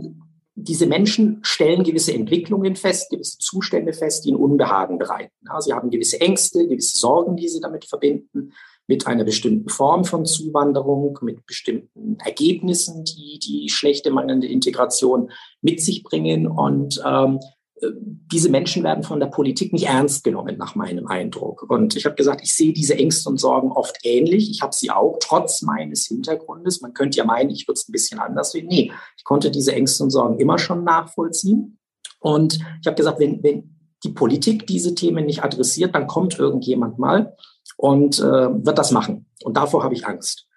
diese 0.56 0.86
Menschen 0.86 1.40
stellen 1.42 1.84
gewisse 1.84 2.14
Entwicklungen 2.14 2.76
fest, 2.76 3.10
gewisse 3.10 3.38
Zustände 3.40 3.94
fest, 3.94 4.24
die 4.24 4.30
ihnen 4.30 4.38
Unbehagen 4.38 4.98
bereiten. 4.98 5.34
Ja, 5.46 5.60
sie 5.60 5.74
haben 5.74 5.90
gewisse 5.90 6.22
Ängste, 6.22 6.68
gewisse 6.68 6.98
Sorgen, 6.98 7.36
die 7.36 7.48
sie 7.48 7.60
damit 7.60 7.86
verbinden, 7.86 8.54
mit 8.86 9.08
einer 9.08 9.24
bestimmten 9.24 9.70
Form 9.70 10.04
von 10.04 10.26
Zuwanderung, 10.26 11.18
mit 11.22 11.46
bestimmten 11.46 12.18
Ergebnissen, 12.20 13.06
die 13.06 13.40
die 13.40 13.70
schlechte 13.70 14.12
mangelnde 14.12 14.48
Integration 14.48 15.32
mit 15.62 15.82
sich 15.82 16.04
bringen. 16.04 16.48
Und 16.48 17.02
ähm, 17.06 17.40
diese 18.32 18.50
Menschen 18.50 18.84
werden 18.84 19.04
von 19.04 19.20
der 19.20 19.28
Politik 19.28 19.74
nicht 19.74 19.88
ernst 19.88 20.24
genommen, 20.24 20.58
nach 20.58 20.76
meinem 20.76 21.08
Eindruck. 21.08 21.70
Und 21.70 21.96
ich 21.96 22.06
habe 22.06 22.16
gesagt, 22.16 22.42
ich 22.44 22.56
sehe 22.56 22.74
diese 22.74 22.96
Ängste 22.96 23.30
und 23.30 23.40
Sorgen 23.40 23.72
oft 23.72 23.98
ähnlich. 24.04 24.50
Ich 24.50 24.62
habe 24.62 24.74
sie 24.74 24.92
auch, 24.92 25.18
trotz 25.20 25.62
meines 25.62 26.06
Hintergrundes. 26.08 26.82
Man 26.82 26.94
könnte 26.94 27.18
ja 27.18 27.26
meinen, 27.26 27.50
ich 27.50 27.68
würde 27.68 27.80
es 27.80 27.88
ein 27.88 27.92
bisschen 27.92 28.20
anders 28.20 28.52
sehen. 28.52 28.68
Nee, 28.68 28.92
ich 29.18 29.24
konnte 29.24 29.52
diese 29.52 29.74
Ängste 29.74 30.04
und 30.04 30.10
Sorgen 30.10 30.40
immer 30.40 30.58
schon 30.58 30.84
nachvollziehen. 30.84 31.78
Und 32.20 32.60
ich 32.82 32.88
habe 32.88 32.96
gesagt, 32.96 33.20
wenn, 33.20 33.44
wenn 33.44 33.76
die 34.04 34.10
Politik 34.10 34.68
diese 34.68 34.96
Themen 34.96 35.26
nicht 35.26 35.44
adressiert, 35.44 35.96
dann 35.96 36.08
kommt 36.08 36.40
irgendjemand 36.40 37.00
mal 37.00 37.36
und 37.78 38.20
äh, 38.20 38.24
wird 38.66 38.78
das 38.78 38.92
machen. 38.92 39.28
Und 39.44 39.58
davor 39.58 39.84
habe 39.84 39.94
ich 39.94 40.06
Angst. 40.08 40.48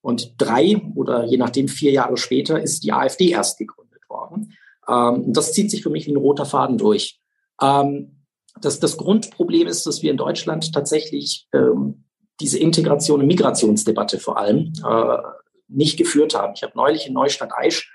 Und 0.00 0.34
drei 0.38 0.82
oder 0.94 1.24
je 1.24 1.38
nachdem 1.38 1.68
vier 1.68 1.92
Jahre 1.92 2.16
später 2.16 2.60
ist 2.60 2.84
die 2.84 2.92
AfD 2.92 3.30
erst 3.30 3.58
gegründet 3.58 4.02
worden. 4.08 4.52
Ähm, 4.88 5.32
das 5.32 5.52
zieht 5.52 5.70
sich 5.70 5.82
für 5.82 5.90
mich 5.90 6.06
wie 6.06 6.12
ein 6.12 6.16
roter 6.16 6.46
Faden 6.46 6.78
durch. 6.78 7.20
Ähm, 7.60 8.24
das, 8.60 8.80
das 8.80 8.96
Grundproblem 8.96 9.66
ist, 9.66 9.86
dass 9.86 10.02
wir 10.02 10.10
in 10.10 10.16
Deutschland 10.16 10.72
tatsächlich 10.72 11.48
ähm, 11.52 12.04
diese 12.40 12.58
Integration 12.58 13.20
und 13.20 13.26
Migrationsdebatte 13.26 14.18
vor 14.18 14.38
allem 14.38 14.72
äh, 14.84 15.18
nicht 15.68 15.96
geführt 15.96 16.34
haben. 16.34 16.52
Ich 16.56 16.62
habe 16.62 16.76
neulich 16.76 17.06
in 17.06 17.14
Neustadt 17.14 17.52
Aisch 17.52 17.92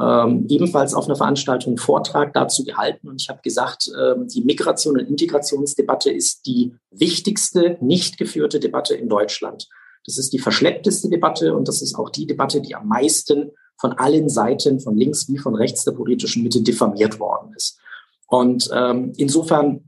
ähm, 0.00 0.46
ebenfalls 0.48 0.94
auf 0.94 1.06
einer 1.06 1.16
Veranstaltung 1.16 1.72
einen 1.72 1.78
Vortrag 1.78 2.32
dazu 2.32 2.64
gehalten 2.64 3.08
und 3.08 3.20
ich 3.20 3.28
habe 3.28 3.40
gesagt, 3.42 3.90
ähm, 3.98 4.28
die 4.28 4.42
Migration 4.42 4.98
und 4.98 5.08
Integrationsdebatte 5.08 6.10
ist 6.10 6.46
die 6.46 6.74
wichtigste 6.90 7.78
nicht 7.80 8.18
geführte 8.18 8.60
Debatte 8.60 8.94
in 8.94 9.08
Deutschland. 9.08 9.66
Das 10.04 10.16
ist 10.16 10.32
die 10.32 10.38
verschleppteste 10.38 11.08
Debatte 11.08 11.54
und 11.54 11.66
das 11.66 11.82
ist 11.82 11.96
auch 11.96 12.10
die 12.10 12.26
Debatte, 12.26 12.60
die 12.60 12.74
am 12.74 12.86
meisten 12.86 13.50
von 13.78 13.92
allen 13.92 14.28
Seiten, 14.28 14.80
von 14.80 14.96
links 14.96 15.28
wie 15.28 15.38
von 15.38 15.54
rechts 15.54 15.84
der 15.84 15.92
politischen 15.92 16.42
Mitte 16.42 16.62
diffamiert 16.62 17.20
worden 17.20 17.52
ist. 17.56 17.78
Und 18.26 18.68
ähm, 18.74 19.12
insofern 19.16 19.84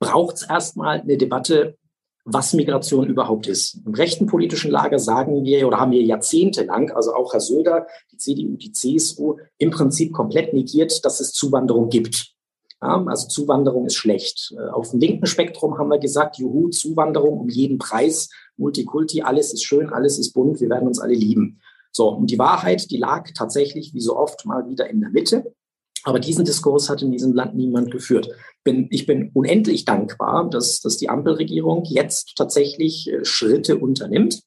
braucht 0.00 0.36
es 0.36 0.42
erstmal 0.42 1.00
eine 1.00 1.16
Debatte, 1.16 1.76
was 2.24 2.54
Migration 2.54 3.06
überhaupt 3.06 3.46
ist. 3.46 3.80
Im 3.84 3.94
rechten 3.94 4.26
politischen 4.26 4.70
Lager 4.70 4.98
sagen 4.98 5.44
wir 5.44 5.66
oder 5.68 5.78
haben 5.78 5.92
wir 5.92 6.02
jahrzehntelang, 6.02 6.90
also 6.90 7.14
auch 7.14 7.32
Herr 7.34 7.40
Söder, 7.40 7.86
die 8.12 8.16
CDU, 8.16 8.56
die 8.56 8.72
CSU, 8.72 9.36
im 9.58 9.70
Prinzip 9.70 10.12
komplett 10.12 10.54
negiert, 10.54 11.04
dass 11.04 11.20
es 11.20 11.32
Zuwanderung 11.32 11.90
gibt. 11.90 12.34
Ja, 12.80 13.04
also 13.06 13.28
Zuwanderung 13.28 13.86
ist 13.86 13.94
schlecht. 13.94 14.54
Äh, 14.58 14.70
auf 14.70 14.90
dem 14.90 15.00
linken 15.00 15.26
Spektrum 15.26 15.78
haben 15.78 15.90
wir 15.90 15.98
gesagt, 15.98 16.38
juhu, 16.38 16.70
Zuwanderung 16.70 17.38
um 17.38 17.48
jeden 17.48 17.78
Preis, 17.78 18.30
Multikulti, 18.56 19.22
alles 19.22 19.52
ist 19.52 19.64
schön, 19.64 19.90
alles 19.90 20.18
ist 20.18 20.32
bunt, 20.32 20.60
wir 20.60 20.70
werden 20.70 20.88
uns 20.88 21.00
alle 21.00 21.14
lieben. 21.14 21.60
So, 21.96 22.08
und 22.08 22.28
die 22.30 22.38
Wahrheit, 22.38 22.90
die 22.90 22.96
lag 22.96 23.30
tatsächlich 23.34 23.94
wie 23.94 24.00
so 24.00 24.16
oft 24.16 24.44
mal 24.46 24.68
wieder 24.68 24.90
in 24.90 25.00
der 25.00 25.10
Mitte. 25.10 25.54
Aber 26.02 26.18
diesen 26.18 26.44
Diskurs 26.44 26.90
hat 26.90 27.02
in 27.02 27.12
diesem 27.12 27.32
Land 27.32 27.54
niemand 27.54 27.92
geführt. 27.92 28.28
Bin, 28.64 28.88
ich 28.90 29.06
bin 29.06 29.30
unendlich 29.32 29.84
dankbar, 29.84 30.50
dass, 30.50 30.80
dass 30.80 30.96
die 30.96 31.08
Ampelregierung 31.08 31.84
jetzt 31.84 32.34
tatsächlich 32.36 33.10
äh, 33.10 33.24
Schritte 33.24 33.78
unternimmt, 33.78 34.42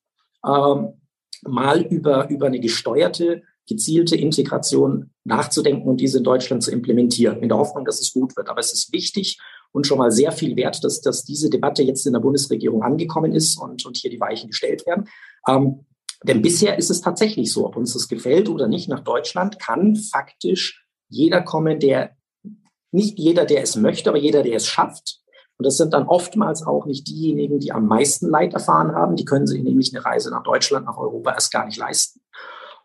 ähm, 0.45 1.01
mal 1.43 1.81
über, 1.81 2.29
über 2.29 2.47
eine 2.47 2.59
gesteuerte, 2.59 3.43
gezielte 3.65 4.17
Integration 4.17 5.11
nachzudenken 5.23 5.87
und 5.87 6.01
diese 6.01 6.19
in 6.19 6.23
Deutschland 6.25 6.63
zu 6.63 6.71
implementieren, 6.71 7.41
in 7.41 7.49
der 7.49 7.57
Hoffnung, 7.57 7.85
dass 7.85 8.01
es 8.01 8.11
gut 8.11 8.35
wird. 8.35 8.49
Aber 8.49 8.59
es 8.59 8.73
ist 8.73 8.91
wichtig 8.91 9.39
und 9.71 9.87
schon 9.87 9.97
mal 9.97 10.11
sehr 10.11 10.33
viel 10.33 10.55
wert, 10.57 10.83
dass, 10.83 10.99
dass 10.99 11.23
diese 11.23 11.49
Debatte 11.49 11.81
jetzt 11.81 12.05
in 12.05 12.13
der 12.13 12.19
Bundesregierung 12.19 12.83
angekommen 12.83 13.33
ist 13.33 13.57
und, 13.57 13.85
und 13.85 13.95
hier 13.95 14.11
die 14.11 14.19
Weichen 14.19 14.49
gestellt 14.49 14.85
werden. 14.85 15.07
Ähm, 15.47 15.85
denn 16.23 16.41
bisher 16.41 16.77
ist 16.77 16.89
es 16.89 17.01
tatsächlich 17.01 17.51
so, 17.53 17.65
ob 17.65 17.75
uns 17.75 17.93
das 17.93 18.07
gefällt 18.07 18.49
oder 18.49 18.67
nicht, 18.67 18.89
nach 18.89 19.01
Deutschland 19.01 19.59
kann 19.59 19.95
faktisch 19.95 20.85
jeder 21.09 21.41
kommen, 21.41 21.79
der, 21.79 22.17
nicht 22.91 23.19
jeder, 23.19 23.45
der 23.45 23.61
es 23.61 23.75
möchte, 23.75 24.09
aber 24.09 24.19
jeder, 24.19 24.43
der 24.43 24.55
es 24.55 24.67
schafft, 24.67 25.21
Und 25.57 25.65
das 25.65 25.77
sind 25.77 25.93
dann 25.93 26.07
oftmals 26.07 26.65
auch 26.65 26.85
nicht 26.85 27.07
diejenigen, 27.07 27.59
die 27.59 27.71
am 27.71 27.87
meisten 27.87 28.29
Leid 28.29 28.53
erfahren 28.53 28.93
haben. 28.93 29.15
Die 29.15 29.25
können 29.25 29.47
sich 29.47 29.63
nämlich 29.63 29.93
eine 29.93 30.05
Reise 30.05 30.29
nach 30.29 30.43
Deutschland, 30.43 30.85
nach 30.85 30.97
Europa 30.97 31.33
erst 31.33 31.51
gar 31.51 31.65
nicht 31.65 31.77
leisten. 31.77 32.21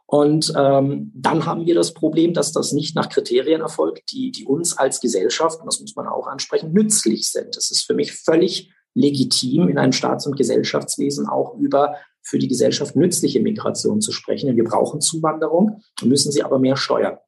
Und 0.07 0.53
ähm, 0.57 1.11
dann 1.15 1.47
haben 1.47 1.65
wir 1.67 1.75
das 1.75 1.95
Problem, 1.95 2.35
dass 2.35 2.53
das 2.53 2.73
nicht 2.73 2.95
nach 2.95 3.09
Kriterien 3.09 3.63
erfolgt, 3.63 4.13
die, 4.13 4.31
die 4.31 4.45
uns 4.45 4.77
als 4.77 5.01
Gesellschaft, 5.01 5.61
und 5.61 5.67
das 5.67 5.81
muss 5.81 5.97
man 5.97 6.07
auch 6.07 6.27
ansprechen, 6.27 6.73
nützlich 6.73 7.31
sind. 7.31 7.57
Es 7.57 7.71
ist 7.71 7.85
für 7.85 7.95
mich 7.95 8.13
völlig 8.13 8.71
legitim, 8.95 9.69
in 9.69 9.79
einem 9.79 9.93
Staats- 9.93 10.27
und 10.27 10.37
Gesellschaftswesen 10.37 11.27
auch 11.27 11.55
über 11.55 11.95
für 12.23 12.39
die 12.39 12.49
Gesellschaft 12.49 12.97
nützliche 12.97 13.41
Migration 13.41 14.01
zu 14.01 14.13
sprechen. 14.13 14.47
Denn 14.47 14.57
wir 14.57 14.65
brauchen 14.65 15.01
Zuwanderung, 15.01 15.83
müssen 16.03 16.33
sie 16.33 16.43
aber 16.43 16.59
mehr 16.59 16.77
steuern. 16.77 17.19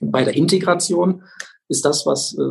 Und 0.00 0.10
bei 0.10 0.24
der 0.24 0.36
Integration 0.36 1.22
ist 1.68 1.84
das, 1.84 2.06
was 2.06 2.36
äh, 2.38 2.42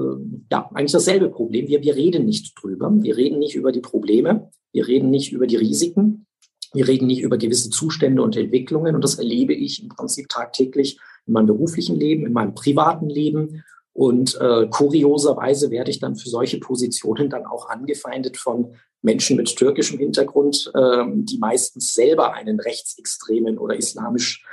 ja 0.51 0.69
eigentlich 0.73 0.91
dasselbe 0.91 1.29
Problem. 1.29 1.67
Wir, 1.67 1.81
wir 1.81 1.95
reden 1.95 2.25
nicht 2.25 2.53
drüber. 2.62 2.91
Wir 2.93 3.15
reden 3.15 3.39
nicht 3.39 3.55
über 3.55 3.71
die 3.71 3.81
Probleme. 3.81 4.49
Wir 4.73 4.88
reden 4.88 5.10
nicht 5.10 5.31
über 5.31 5.47
die 5.47 5.55
Risiken. 5.55 6.25
Wir 6.73 6.88
reden 6.88 7.08
nicht 7.08 7.21
über 7.21 7.38
gewisse 7.38 7.69
Zustände 7.69 8.21
und 8.21 8.36
Entwicklungen 8.36 8.95
und 8.95 9.03
das 9.03 9.15
erlebe 9.15 9.53
ich 9.53 9.81
im 9.81 9.88
Prinzip 9.88 10.27
tagtäglich 10.27 10.99
in 11.25 11.31
meinem 11.31 11.47
beruflichen 11.47 11.95
Leben, 11.95 12.25
in 12.25 12.34
meinem 12.34 12.53
privaten 12.53 13.10
Leben. 13.10 13.63
Und 13.93 14.38
äh, 14.41 14.67
kurioserweise 14.67 15.71
werde 15.71 15.89
ich 15.89 15.99
dann 15.99 16.17
für 16.17 16.27
solche 16.27 16.60
Positionen 16.60 17.29
dann 17.29 17.45
auch 17.45 17.69
angefeindet 17.69 18.36
von 18.36 18.75
Menschen 19.06 19.38
mit 19.38 19.56
türkischem 19.56 20.00
Hintergrund, 20.00 20.72
äh, 20.74 21.04
die 21.08 21.38
meistens 21.38 21.94
selber 21.94 22.34
einen 22.34 22.60
rechtsextremen 22.60 23.58
oder 23.58 23.78
islamisch, 23.78 24.44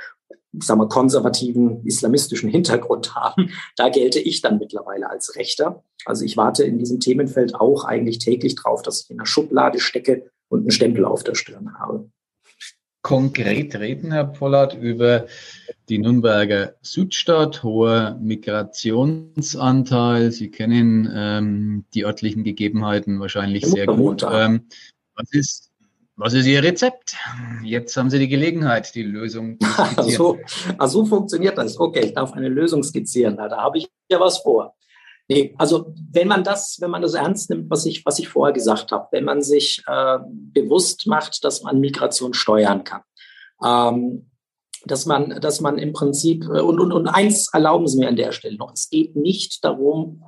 sagen 0.59 0.79
wir, 0.79 0.87
konservativen, 0.87 1.85
islamistischen 1.85 2.49
Hintergrund 2.49 3.15
haben. 3.15 3.49
Da 3.75 3.89
gelte 3.89 4.19
ich 4.19 4.41
dann 4.41 4.59
mittlerweile 4.59 5.09
als 5.09 5.35
Rechter. 5.35 5.83
Also 6.05 6.23
ich 6.23 6.37
warte 6.37 6.63
in 6.63 6.77
diesem 6.77 6.99
Themenfeld 6.99 7.55
auch 7.55 7.83
eigentlich 7.83 8.19
täglich 8.19 8.55
drauf, 8.55 8.83
dass 8.83 9.03
ich 9.03 9.09
in 9.09 9.17
der 9.17 9.25
Schublade 9.25 9.79
stecke 9.79 10.29
und 10.49 10.61
einen 10.61 10.71
Stempel 10.71 11.03
auf 11.03 11.23
der 11.23 11.35
Stirn 11.35 11.77
habe. 11.79 12.09
Konkret 13.03 13.75
reden, 13.75 14.11
Herr 14.13 14.23
Pollard, 14.23 14.73
über 14.75 15.25
die 15.89 15.99
Nürnberger 15.99 16.75
Südstadt, 16.81 17.61
hoher 17.61 18.17
Migrationsanteil. 18.21 20.31
Sie 20.31 20.49
kennen 20.49 21.11
ähm, 21.13 21.83
die 21.93 22.05
örtlichen 22.05 22.45
Gegebenheiten 22.45 23.19
wahrscheinlich 23.19 23.65
sehr 23.65 23.87
gut. 23.87 24.25
Ähm, 24.31 24.69
was, 25.15 25.33
ist, 25.33 25.69
was 26.15 26.33
ist 26.33 26.45
Ihr 26.45 26.63
Rezept? 26.63 27.17
Jetzt 27.61 27.97
haben 27.97 28.09
Sie 28.09 28.19
die 28.19 28.29
Gelegenheit, 28.29 28.95
die 28.95 29.03
Lösung 29.03 29.59
zu 29.59 29.67
skizzieren. 29.85 30.11
so, 30.11 30.39
also 30.77 31.01
so 31.01 31.05
funktioniert 31.05 31.57
das. 31.57 31.77
Okay, 31.77 32.05
ich 32.05 32.13
darf 32.13 32.31
eine 32.31 32.47
Lösung 32.47 32.83
skizzieren. 32.83 33.35
Da 33.35 33.51
habe 33.51 33.79
ich 33.79 33.89
ja 34.09 34.21
was 34.21 34.37
vor. 34.37 34.75
Nee, 35.33 35.55
also 35.57 35.95
wenn 36.11 36.27
man 36.27 36.43
das, 36.43 36.77
wenn 36.79 36.91
man 36.91 37.01
das 37.01 37.15
ernst 37.15 37.49
nimmt, 37.49 37.67
was 37.71 37.87
ich, 37.87 38.05
was 38.05 38.19
ich 38.19 38.29
vorher 38.29 38.53
gesagt 38.53 38.91
habe, 38.91 39.07
wenn 39.09 39.23
man 39.23 39.41
sich 39.41 39.81
äh, 39.87 40.19
bewusst 40.29 41.07
macht, 41.07 41.43
dass 41.43 41.63
man 41.63 41.79
Migration 41.79 42.35
steuern 42.35 42.83
kann, 42.83 43.01
ähm, 43.65 44.29
dass 44.85 45.07
man, 45.07 45.41
dass 45.41 45.59
man 45.59 45.79
im 45.79 45.91
Prinzip 45.91 46.43
äh, 46.43 46.61
und, 46.61 46.79
und, 46.79 46.91
und 46.91 47.07
eins 47.07 47.49
erlauben 47.51 47.87
Sie 47.87 47.97
mir 47.97 48.09
an 48.09 48.15
der 48.15 48.31
Stelle 48.31 48.57
noch: 48.57 48.73
Es 48.73 48.91
geht 48.91 49.15
nicht 49.15 49.63
darum, 49.65 50.23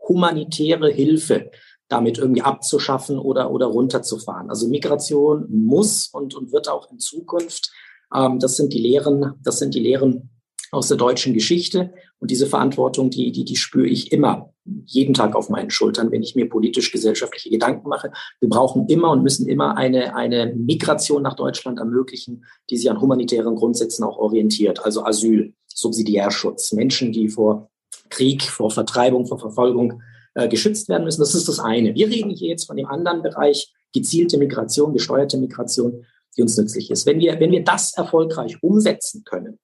humanitäre 0.00 0.88
Hilfe 0.90 1.50
damit 1.88 2.16
irgendwie 2.16 2.42
abzuschaffen 2.42 3.18
oder 3.18 3.50
oder 3.50 3.66
runterzufahren. 3.66 4.48
Also 4.48 4.68
Migration 4.68 5.48
muss 5.50 6.08
und 6.08 6.34
und 6.34 6.50
wird 6.50 6.70
auch 6.70 6.90
in 6.90 6.98
Zukunft. 6.98 7.70
Ähm, 8.14 8.38
das 8.38 8.56
sind 8.56 8.72
die 8.72 8.80
Lehren, 8.80 9.34
das 9.42 9.58
sind 9.58 9.74
die 9.74 9.80
Lehren 9.80 10.30
aus 10.76 10.88
der 10.88 10.96
deutschen 10.96 11.34
Geschichte. 11.34 11.92
Und 12.18 12.30
diese 12.30 12.46
Verantwortung, 12.46 13.10
die, 13.10 13.32
die, 13.32 13.44
die 13.44 13.56
spüre 13.56 13.86
ich 13.86 14.12
immer, 14.12 14.52
jeden 14.84 15.14
Tag 15.14 15.34
auf 15.34 15.48
meinen 15.48 15.70
Schultern, 15.70 16.10
wenn 16.10 16.22
ich 16.22 16.34
mir 16.34 16.48
politisch-gesellschaftliche 16.48 17.50
Gedanken 17.50 17.88
mache. 17.88 18.10
Wir 18.40 18.48
brauchen 18.48 18.86
immer 18.88 19.10
und 19.10 19.22
müssen 19.22 19.46
immer 19.48 19.76
eine, 19.76 20.16
eine 20.16 20.54
Migration 20.54 21.22
nach 21.22 21.34
Deutschland 21.34 21.78
ermöglichen, 21.78 22.44
die 22.68 22.76
sich 22.76 22.90
an 22.90 23.00
humanitären 23.00 23.54
Grundsätzen 23.54 24.04
auch 24.04 24.18
orientiert. 24.18 24.84
Also 24.84 25.04
Asyl, 25.04 25.54
Subsidiärschutz, 25.66 26.72
Menschen, 26.72 27.12
die 27.12 27.28
vor 27.28 27.70
Krieg, 28.10 28.42
vor 28.42 28.70
Vertreibung, 28.70 29.26
vor 29.26 29.38
Verfolgung 29.38 30.02
äh, 30.34 30.48
geschützt 30.48 30.88
werden 30.88 31.04
müssen. 31.04 31.20
Das 31.20 31.34
ist 31.34 31.48
das 31.48 31.60
eine. 31.60 31.94
Wir 31.94 32.08
reden 32.08 32.30
hier 32.30 32.48
jetzt 32.48 32.66
von 32.66 32.76
dem 32.76 32.86
anderen 32.86 33.22
Bereich, 33.22 33.72
gezielte 33.92 34.36
Migration, 34.38 34.92
gesteuerte 34.92 35.38
Migration, 35.38 36.04
die 36.36 36.42
uns 36.42 36.56
nützlich 36.56 36.90
ist. 36.90 37.06
Wenn 37.06 37.20
wir, 37.20 37.38
wenn 37.40 37.52
wir 37.52 37.64
das 37.64 37.96
erfolgreich 37.96 38.62
umsetzen 38.62 39.22
können, 39.24 39.58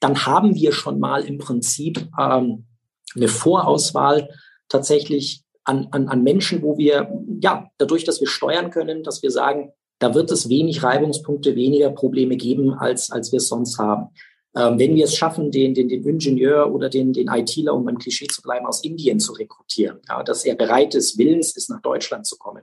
dann 0.00 0.26
haben 0.26 0.54
wir 0.54 0.72
schon 0.72 0.98
mal 0.98 1.24
im 1.24 1.38
Prinzip 1.38 2.08
ähm, 2.18 2.66
eine 3.14 3.28
Vorauswahl 3.28 4.30
tatsächlich 4.68 5.42
an, 5.64 5.88
an, 5.90 6.08
an 6.08 6.22
Menschen, 6.22 6.62
wo 6.62 6.78
wir, 6.78 7.10
ja, 7.40 7.68
dadurch, 7.78 8.04
dass 8.04 8.20
wir 8.20 8.28
steuern 8.28 8.70
können, 8.70 9.02
dass 9.02 9.22
wir 9.22 9.30
sagen, 9.30 9.72
da 9.98 10.14
wird 10.14 10.30
es 10.30 10.48
wenig 10.48 10.82
Reibungspunkte, 10.82 11.54
weniger 11.54 11.90
Probleme 11.90 12.36
geben, 12.36 12.72
als, 12.72 13.10
als 13.10 13.32
wir 13.32 13.36
es 13.36 13.48
sonst 13.48 13.78
haben. 13.78 14.08
Ähm, 14.56 14.78
wenn 14.78 14.96
wir 14.96 15.04
es 15.04 15.16
schaffen, 15.16 15.50
den, 15.50 15.74
den, 15.74 15.88
den 15.88 16.02
Ingenieur 16.02 16.72
oder 16.72 16.88
den, 16.88 17.12
den 17.12 17.28
ITler, 17.28 17.74
um 17.74 17.84
beim 17.84 17.98
Klischee 17.98 18.26
zu 18.26 18.42
bleiben, 18.42 18.66
aus 18.66 18.82
Indien 18.82 19.20
zu 19.20 19.32
rekrutieren, 19.32 20.00
ja, 20.08 20.22
dass 20.22 20.44
er 20.44 20.56
bereit 20.56 20.94
ist, 20.94 21.18
willens 21.18 21.54
ist, 21.56 21.70
nach 21.70 21.82
Deutschland 21.82 22.26
zu 22.26 22.36
kommen, 22.36 22.62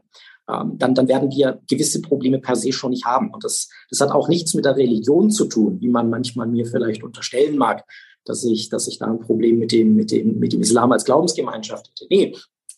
ähm, 0.50 0.78
dann, 0.78 0.96
dann 0.96 1.08
werden 1.08 1.32
wir 1.32 1.60
gewisse 1.70 2.02
Probleme 2.02 2.40
per 2.40 2.56
se 2.56 2.72
schon 2.72 2.92
nicht 2.92 3.06
haben. 3.06 3.32
Und 3.32 3.44
das, 3.44 3.70
das 3.90 4.02
hat 4.02 4.12
auch 4.12 4.30
nichts 4.30 4.54
mit 4.54 4.66
der 4.66 4.78
Religion 4.78 5.30
zu 5.30 5.46
tun, 5.46 5.80
wie 5.82 5.90
man 5.90 6.10
manchmal 6.10 6.48
mir 6.48 6.66
vielleicht 6.66 7.04
unterstellen 7.04 7.58
mag, 7.58 7.84
dass 8.26 8.44
ich, 8.44 8.70
dass 8.70 8.88
ich 8.88 9.00
da 9.00 9.08
ein 9.08 9.20
Problem 9.20 9.60
mit 9.60 9.72
dem, 9.72 9.96
mit 9.96 10.12
dem, 10.12 10.40
mit 10.40 10.54
dem 10.54 10.62
Islam 10.62 10.92
als 10.92 11.06
Glaubensgemeinschaft 11.06 11.90
hätte. 11.90 12.08
Nee, 12.10 12.36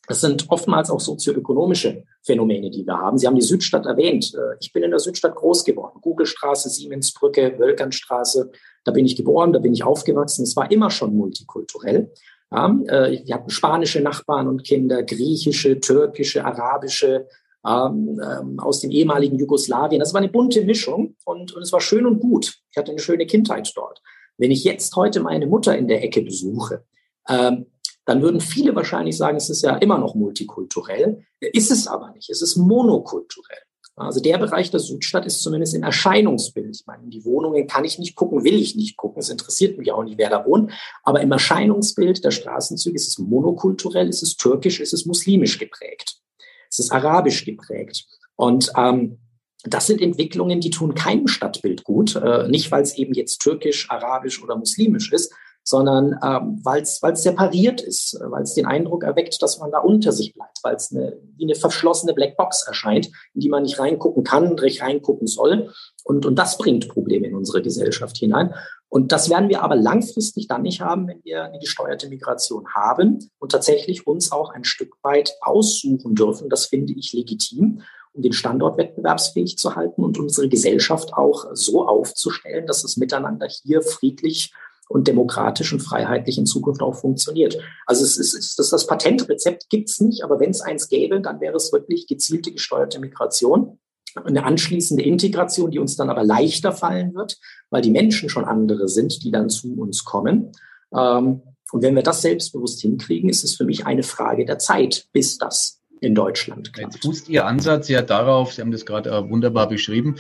das 0.07 0.21
sind 0.21 0.49
oftmals 0.49 0.89
auch 0.89 0.99
sozioökonomische 0.99 2.03
Phänomene, 2.23 2.71
die 2.71 2.85
wir 2.85 2.97
haben. 2.97 3.19
Sie 3.19 3.27
haben 3.27 3.35
die 3.35 3.43
Südstadt 3.43 3.85
erwähnt. 3.85 4.33
Äh, 4.33 4.57
ich 4.59 4.73
bin 4.73 4.81
in 4.81 4.89
der 4.89 4.99
Südstadt 4.99 5.35
groß 5.35 5.63
geworden. 5.63 5.99
Googlestraße, 6.01 6.69
Siemensbrücke, 6.69 7.55
Wölkernstraße. 7.59 8.49
Da 8.83 8.91
bin 8.91 9.05
ich 9.05 9.15
geboren, 9.15 9.53
da 9.53 9.59
bin 9.59 9.73
ich 9.73 9.83
aufgewachsen. 9.83 10.43
Es 10.43 10.55
war 10.55 10.71
immer 10.71 10.89
schon 10.89 11.15
multikulturell. 11.15 12.11
Ja, 12.51 12.75
äh, 12.87 13.21
wir 13.23 13.35
hatten 13.35 13.51
spanische 13.51 14.01
Nachbarn 14.01 14.47
und 14.47 14.63
Kinder, 14.63 15.03
griechische, 15.03 15.79
türkische, 15.79 16.43
arabische, 16.43 17.27
ähm, 17.65 18.19
ähm, 18.23 18.59
aus 18.59 18.79
dem 18.81 18.91
ehemaligen 18.91 19.37
Jugoslawien. 19.37 19.99
Das 19.99 20.13
war 20.13 20.21
eine 20.21 20.31
bunte 20.31 20.63
Mischung 20.63 21.15
und, 21.25 21.53
und 21.53 21.61
es 21.61 21.71
war 21.71 21.81
schön 21.81 22.05
und 22.05 22.19
gut. 22.19 22.59
Ich 22.71 22.77
hatte 22.77 22.91
eine 22.91 22.99
schöne 22.99 23.25
Kindheit 23.25 23.71
dort. 23.75 24.01
Wenn 24.37 24.51
ich 24.51 24.63
jetzt 24.63 24.95
heute 24.95 25.19
meine 25.19 25.47
Mutter 25.47 25.77
in 25.77 25.87
der 25.87 26.03
Ecke 26.03 26.21
besuche, 26.21 26.85
ähm, 27.27 27.65
dann 28.05 28.21
würden 28.21 28.41
viele 28.41 28.75
wahrscheinlich 28.75 29.17
sagen, 29.17 29.37
es 29.37 29.49
ist 29.49 29.61
ja 29.61 29.75
immer 29.77 29.97
noch 29.97 30.15
multikulturell. 30.15 31.25
Ist 31.39 31.69
es 31.69 31.87
aber 31.87 32.11
nicht. 32.11 32.29
Es 32.29 32.41
ist 32.41 32.55
monokulturell. 32.55 33.59
Also 33.95 34.21
der 34.21 34.37
Bereich 34.37 34.71
der 34.71 34.79
Südstadt 34.79 35.25
ist 35.25 35.43
zumindest 35.43 35.75
im 35.75 35.83
Erscheinungsbild. 35.83 36.73
Ich 36.73 36.87
meine, 36.87 37.07
die 37.09 37.25
Wohnungen 37.25 37.67
kann 37.67 37.83
ich 37.83 37.99
nicht 37.99 38.15
gucken, 38.15 38.45
will 38.45 38.55
ich 38.55 38.75
nicht 38.75 38.95
gucken. 38.95 39.19
Es 39.19 39.29
interessiert 39.29 39.77
mich 39.77 39.91
auch 39.91 40.03
nicht, 40.03 40.17
wer 40.17 40.29
da 40.29 40.45
wohnt. 40.45 40.71
Aber 41.03 41.19
im 41.19 41.31
Erscheinungsbild 41.31 42.23
der 42.23 42.31
Straßenzüge 42.31 42.95
ist 42.95 43.09
es 43.09 43.19
monokulturell, 43.19 44.07
ist 44.07 44.23
es 44.23 44.37
türkisch, 44.37 44.79
ist 44.79 44.93
es 44.93 45.05
muslimisch 45.05 45.59
geprägt. 45.59 46.21
Es 46.69 46.79
ist 46.79 46.91
arabisch 46.91 47.45
geprägt. 47.45 48.05
Und 48.35 48.71
ähm, 48.77 49.19
das 49.63 49.87
sind 49.87 50.01
Entwicklungen, 50.01 50.61
die 50.61 50.69
tun 50.69 50.95
keinem 50.95 51.27
Stadtbild 51.27 51.83
gut. 51.83 52.15
Äh, 52.15 52.47
nicht, 52.47 52.71
weil 52.71 52.83
es 52.83 52.97
eben 52.97 53.13
jetzt 53.13 53.39
türkisch, 53.39 53.89
arabisch 53.89 54.41
oder 54.41 54.55
muslimisch 54.55 55.11
ist, 55.11 55.33
sondern 55.63 56.17
ähm, 56.23 56.59
weil 56.63 56.81
es 56.81 56.99
separiert 56.99 57.81
ist, 57.81 58.17
weil 58.21 58.43
es 58.43 58.55
den 58.55 58.65
Eindruck 58.65 59.03
erweckt, 59.03 59.41
dass 59.41 59.59
man 59.59 59.71
da 59.71 59.79
unter 59.79 60.11
sich 60.11 60.33
bleibt, 60.33 60.57
weil 60.63 60.75
es 60.75 60.91
eine, 60.91 61.19
wie 61.35 61.43
eine 61.43 61.55
verschlossene 61.55 62.13
Blackbox 62.13 62.65
erscheint, 62.65 63.07
in 63.33 63.41
die 63.41 63.49
man 63.49 63.63
nicht 63.63 63.79
reingucken 63.79 64.23
kann, 64.23 64.55
nicht 64.55 64.81
reingucken 64.81 65.27
soll. 65.27 65.71
Und, 66.03 66.25
und 66.25 66.35
das 66.37 66.57
bringt 66.57 66.89
Probleme 66.89 67.27
in 67.27 67.35
unsere 67.35 67.61
Gesellschaft 67.61 68.17
hinein. 68.17 68.53
Und 68.89 69.11
das 69.11 69.29
werden 69.29 69.49
wir 69.49 69.61
aber 69.61 69.75
langfristig 69.75 70.47
dann 70.47 70.63
nicht 70.63 70.81
haben, 70.81 71.07
wenn 71.07 71.23
wir 71.23 71.43
eine 71.43 71.59
gesteuerte 71.59 72.09
Migration 72.09 72.65
haben 72.73 73.29
und 73.37 73.51
tatsächlich 73.51 74.07
uns 74.07 74.31
auch 74.31 74.49
ein 74.49 74.63
Stück 74.63 74.95
weit 75.03 75.35
aussuchen 75.41 76.15
dürfen. 76.15 76.49
Das 76.49 76.65
finde 76.65 76.93
ich 76.93 77.13
legitim, 77.13 77.81
um 78.13 78.23
den 78.23 78.33
Standort 78.33 78.77
wettbewerbsfähig 78.77 79.57
zu 79.57 79.75
halten 79.75 80.03
und 80.03 80.17
unsere 80.17 80.49
Gesellschaft 80.49 81.13
auch 81.13 81.45
so 81.53 81.87
aufzustellen, 81.87 82.65
dass 82.65 82.83
es 82.83 82.97
miteinander 82.97 83.47
hier 83.47 83.83
friedlich 83.83 84.51
und 84.87 85.07
demokratisch 85.07 85.71
und 85.71 85.81
freiheitlich 85.81 86.39
in 86.39 86.47
Zukunft 86.47 86.81
auch 86.81 86.95
funktioniert. 86.95 87.59
Also 87.85 88.03
es 88.03 88.17
ist, 88.17 88.33
es 88.33 88.57
ist 88.57 88.73
das 88.73 88.87
Patentrezept 88.87 89.69
gibt's 89.69 90.01
nicht, 90.01 90.23
aber 90.23 90.39
wenn 90.39 90.49
es 90.49 90.61
eins 90.61 90.89
gäbe, 90.89 91.21
dann 91.21 91.39
wäre 91.39 91.57
es 91.57 91.71
wirklich 91.71 92.07
gezielte 92.07 92.51
gesteuerte 92.51 92.99
Migration 92.99 93.77
eine 94.15 94.43
anschließende 94.43 95.03
Integration, 95.03 95.71
die 95.71 95.79
uns 95.79 95.95
dann 95.95 96.09
aber 96.09 96.23
leichter 96.23 96.71
fallen 96.71 97.13
wird, 97.13 97.37
weil 97.69 97.81
die 97.81 97.91
Menschen 97.91 98.29
schon 98.29 98.45
andere 98.45 98.87
sind, 98.87 99.23
die 99.23 99.31
dann 99.31 99.49
zu 99.49 99.75
uns 99.79 100.03
kommen. 100.03 100.51
Ähm, 100.95 101.41
und 101.71 101.83
wenn 101.83 101.95
wir 101.95 102.03
das 102.03 102.21
selbstbewusst 102.21 102.81
hinkriegen, 102.81 103.29
ist 103.29 103.43
es 103.43 103.55
für 103.55 103.65
mich 103.65 103.85
eine 103.85 104.03
Frage 104.03 104.45
der 104.45 104.57
Zeit, 104.59 105.05
bis 105.13 105.37
das 105.37 105.81
in 106.01 106.15
Deutschland 106.15 106.73
klappt. 106.73 106.95
Jetzt 106.95 107.05
fußt 107.05 107.29
Ihr 107.29 107.45
Ansatz 107.45 107.89
ja 107.89 108.01
darauf, 108.01 108.53
Sie 108.53 108.61
haben 108.61 108.71
das 108.71 108.85
gerade 108.85 109.09
äh, 109.09 109.29
wunderbar 109.29 109.67
beschrieben, 109.67 110.15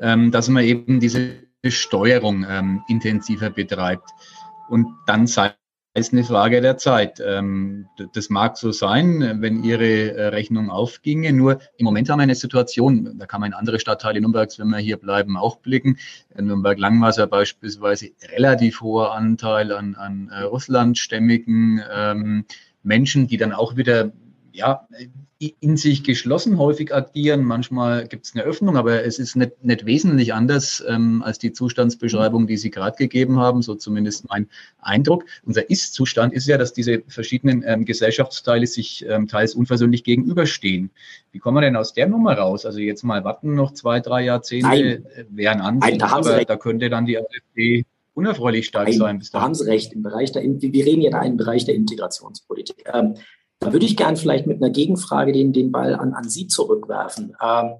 ähm, 0.00 0.30
dass 0.30 0.48
man 0.48 0.64
eben 0.64 1.00
diese 1.00 1.34
Steuerung 1.66 2.46
ähm, 2.48 2.82
intensiver 2.88 3.50
betreibt. 3.50 4.08
Und 4.68 4.86
dann 5.06 5.26
sei 5.26 5.54
ist 5.94 6.12
eine 6.12 6.24
Frage 6.24 6.60
der 6.60 6.76
Zeit. 6.76 7.22
Ähm, 7.24 7.86
das 8.14 8.28
mag 8.28 8.56
so 8.56 8.72
sein, 8.72 9.38
wenn 9.40 9.62
Ihre 9.62 10.12
äh, 10.12 10.26
Rechnung 10.26 10.68
aufginge. 10.70 11.32
Nur 11.32 11.60
im 11.76 11.84
Moment 11.84 12.10
haben 12.10 12.18
wir 12.18 12.24
eine 12.24 12.34
Situation, 12.34 13.16
da 13.16 13.26
kann 13.26 13.40
man 13.40 13.52
in 13.52 13.54
andere 13.54 13.78
Stadtteile 13.78 14.20
Nürnbergs, 14.20 14.58
wenn 14.58 14.68
wir 14.68 14.78
hier 14.78 14.96
bleiben, 14.96 15.36
auch 15.36 15.58
blicken. 15.58 15.98
Nürnberg-Langwasser 16.36 17.28
beispielsweise 17.28 18.10
relativ 18.32 18.80
hoher 18.80 19.14
Anteil 19.14 19.70
an, 19.70 19.94
an 19.94 20.30
äh, 20.30 20.42
russlandstämmigen 20.42 21.80
ähm, 21.92 22.44
Menschen, 22.82 23.28
die 23.28 23.36
dann 23.36 23.52
auch 23.52 23.76
wieder 23.76 24.10
ja, 24.54 24.86
in 25.60 25.76
sich 25.76 26.04
geschlossen 26.04 26.58
häufig 26.58 26.94
agieren. 26.94 27.44
Manchmal 27.44 28.06
gibt 28.06 28.24
es 28.24 28.34
eine 28.34 28.44
Öffnung, 28.44 28.76
aber 28.76 29.04
es 29.04 29.18
ist 29.18 29.34
nicht, 29.34 29.64
nicht 29.64 29.84
wesentlich 29.84 30.32
anders 30.32 30.82
ähm, 30.88 31.24
als 31.24 31.40
die 31.40 31.52
Zustandsbeschreibung, 31.52 32.46
die 32.46 32.56
Sie 32.56 32.70
gerade 32.70 32.96
gegeben 32.96 33.40
haben, 33.40 33.62
so 33.62 33.74
zumindest 33.74 34.28
mein 34.28 34.48
Eindruck. 34.80 35.24
Unser 35.44 35.68
Ist-Zustand 35.68 36.32
ist 36.32 36.46
ja, 36.46 36.56
dass 36.56 36.72
diese 36.72 37.02
verschiedenen 37.08 37.64
ähm, 37.66 37.84
Gesellschaftsteile 37.84 38.68
sich 38.68 39.04
ähm, 39.08 39.26
teils 39.26 39.56
unversöhnlich 39.56 40.04
gegenüberstehen. 40.04 40.90
Wie 41.32 41.40
kommen 41.40 41.56
wir 41.56 41.62
denn 41.62 41.74
aus 41.74 41.92
der 41.92 42.06
Nummer 42.06 42.34
raus? 42.34 42.64
Also 42.64 42.78
jetzt 42.78 43.02
mal 43.02 43.24
warten, 43.24 43.56
noch 43.56 43.72
zwei, 43.72 43.98
drei 43.98 44.22
Jahrzehnte 44.22 44.68
Nein. 44.68 45.06
Äh, 45.16 45.24
wären 45.30 45.60
an, 45.62 45.80
da, 45.98 46.06
aber 46.06 46.44
da 46.44 46.56
könnte 46.56 46.88
dann 46.88 47.06
die 47.06 47.18
AfD 47.18 47.84
unerfreulich 48.14 48.66
stark 48.66 48.86
Nein, 48.86 48.98
sein. 48.98 49.22
da 49.32 49.40
haben 49.40 49.56
Sie 49.56 49.66
recht. 49.66 49.92
Im 49.92 50.02
Bereich 50.02 50.30
der, 50.30 50.44
wir 50.44 50.86
reden 50.86 51.02
ja 51.02 51.10
da 51.10 51.22
im 51.22 51.36
Bereich 51.36 51.64
der 51.64 51.74
Integrationspolitik. 51.74 52.84
Ähm, 52.94 53.16
da 53.60 53.72
würde 53.72 53.86
ich 53.86 53.96
gern 53.96 54.16
vielleicht 54.16 54.46
mit 54.46 54.62
einer 54.62 54.70
Gegenfrage 54.70 55.32
den, 55.32 55.52
den 55.52 55.72
Ball 55.72 55.94
an, 55.94 56.12
an 56.12 56.28
Sie 56.28 56.46
zurückwerfen. 56.48 57.36
Ähm, 57.42 57.74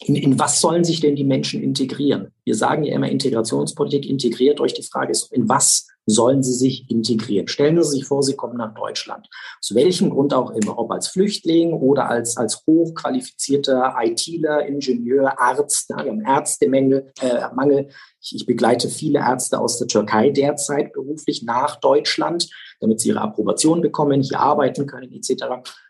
in, 0.00 0.16
in 0.16 0.38
was 0.38 0.60
sollen 0.60 0.84
sich 0.84 1.00
denn 1.00 1.16
die 1.16 1.24
Menschen 1.24 1.62
integrieren? 1.62 2.32
Wir 2.44 2.54
sagen 2.54 2.84
ja 2.84 2.94
immer, 2.94 3.08
Integrationspolitik 3.08 4.06
integriert 4.08 4.60
euch. 4.60 4.74
Die 4.74 4.82
Frage 4.82 5.12
ist, 5.12 5.32
in 5.32 5.48
was 5.48 5.88
sollen 6.12 6.42
sie 6.42 6.52
sich 6.52 6.90
integrieren? 6.90 7.48
Stellen 7.48 7.82
Sie 7.82 7.90
sich 7.90 8.04
vor, 8.04 8.22
Sie 8.22 8.34
kommen 8.34 8.56
nach 8.56 8.74
Deutschland. 8.74 9.28
Aus 9.60 9.74
welchem 9.74 10.10
Grund 10.10 10.34
auch 10.34 10.50
immer, 10.50 10.78
ob 10.78 10.90
als 10.90 11.08
Flüchtling 11.08 11.72
oder 11.72 12.08
als, 12.08 12.36
als 12.36 12.64
hochqualifizierter 12.66 13.94
ITler, 14.00 14.66
Ingenieur, 14.66 15.40
Arzt. 15.40 15.90
Ja, 15.90 16.04
wir 16.04 16.10
haben 16.10 16.24
Ärztemangel. 16.24 17.12
Äh, 17.20 17.40
Mangel. 17.54 17.88
Ich, 18.20 18.34
ich 18.34 18.46
begleite 18.46 18.88
viele 18.88 19.20
Ärzte 19.20 19.58
aus 19.58 19.78
der 19.78 19.86
Türkei 19.86 20.30
derzeit 20.30 20.92
beruflich 20.92 21.42
nach 21.42 21.76
Deutschland, 21.76 22.48
damit 22.80 23.00
sie 23.00 23.08
ihre 23.08 23.20
Approbation 23.20 23.80
bekommen, 23.80 24.22
hier 24.22 24.40
arbeiten 24.40 24.86
können 24.86 25.12
etc. 25.12 25.44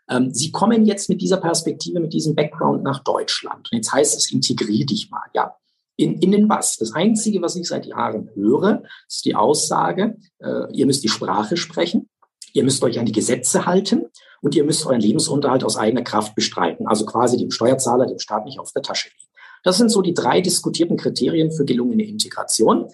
Ähm, 0.08 0.32
sie 0.32 0.50
kommen 0.50 0.84
jetzt 0.84 1.08
mit 1.08 1.20
dieser 1.20 1.38
Perspektive, 1.38 2.00
mit 2.00 2.12
diesem 2.12 2.34
Background 2.34 2.82
nach 2.82 3.02
Deutschland. 3.02 3.68
Und 3.70 3.76
jetzt 3.76 3.92
heißt 3.92 4.16
es, 4.16 4.32
integrier 4.32 4.86
dich 4.86 5.10
mal. 5.10 5.22
Ja, 5.34 5.56
in, 6.00 6.14
in 6.20 6.32
den 6.32 6.48
was? 6.48 6.76
Das 6.78 6.92
Einzige, 6.92 7.42
was 7.42 7.56
ich 7.56 7.68
seit 7.68 7.86
Jahren 7.86 8.30
höre, 8.34 8.82
ist 9.06 9.24
die 9.24 9.34
Aussage, 9.34 10.16
äh, 10.38 10.72
ihr 10.72 10.86
müsst 10.86 11.04
die 11.04 11.08
Sprache 11.08 11.56
sprechen, 11.56 12.08
ihr 12.52 12.64
müsst 12.64 12.82
euch 12.82 12.98
an 12.98 13.06
die 13.06 13.12
Gesetze 13.12 13.66
halten 13.66 14.06
und 14.40 14.54
ihr 14.54 14.64
müsst 14.64 14.86
euren 14.86 15.00
Lebensunterhalt 15.00 15.62
aus 15.62 15.76
eigener 15.76 16.02
Kraft 16.02 16.34
bestreiten. 16.34 16.86
Also 16.86 17.04
quasi 17.04 17.36
dem 17.36 17.50
Steuerzahler, 17.50 18.06
dem 18.06 18.18
Staat 18.18 18.46
nicht 18.46 18.58
auf 18.58 18.72
der 18.72 18.82
Tasche 18.82 19.08
liegen. 19.08 19.30
Das 19.62 19.76
sind 19.76 19.90
so 19.90 20.00
die 20.00 20.14
drei 20.14 20.40
diskutierten 20.40 20.96
Kriterien 20.96 21.52
für 21.52 21.66
gelungene 21.66 22.04
Integration. 22.04 22.88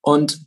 Und 0.00 0.38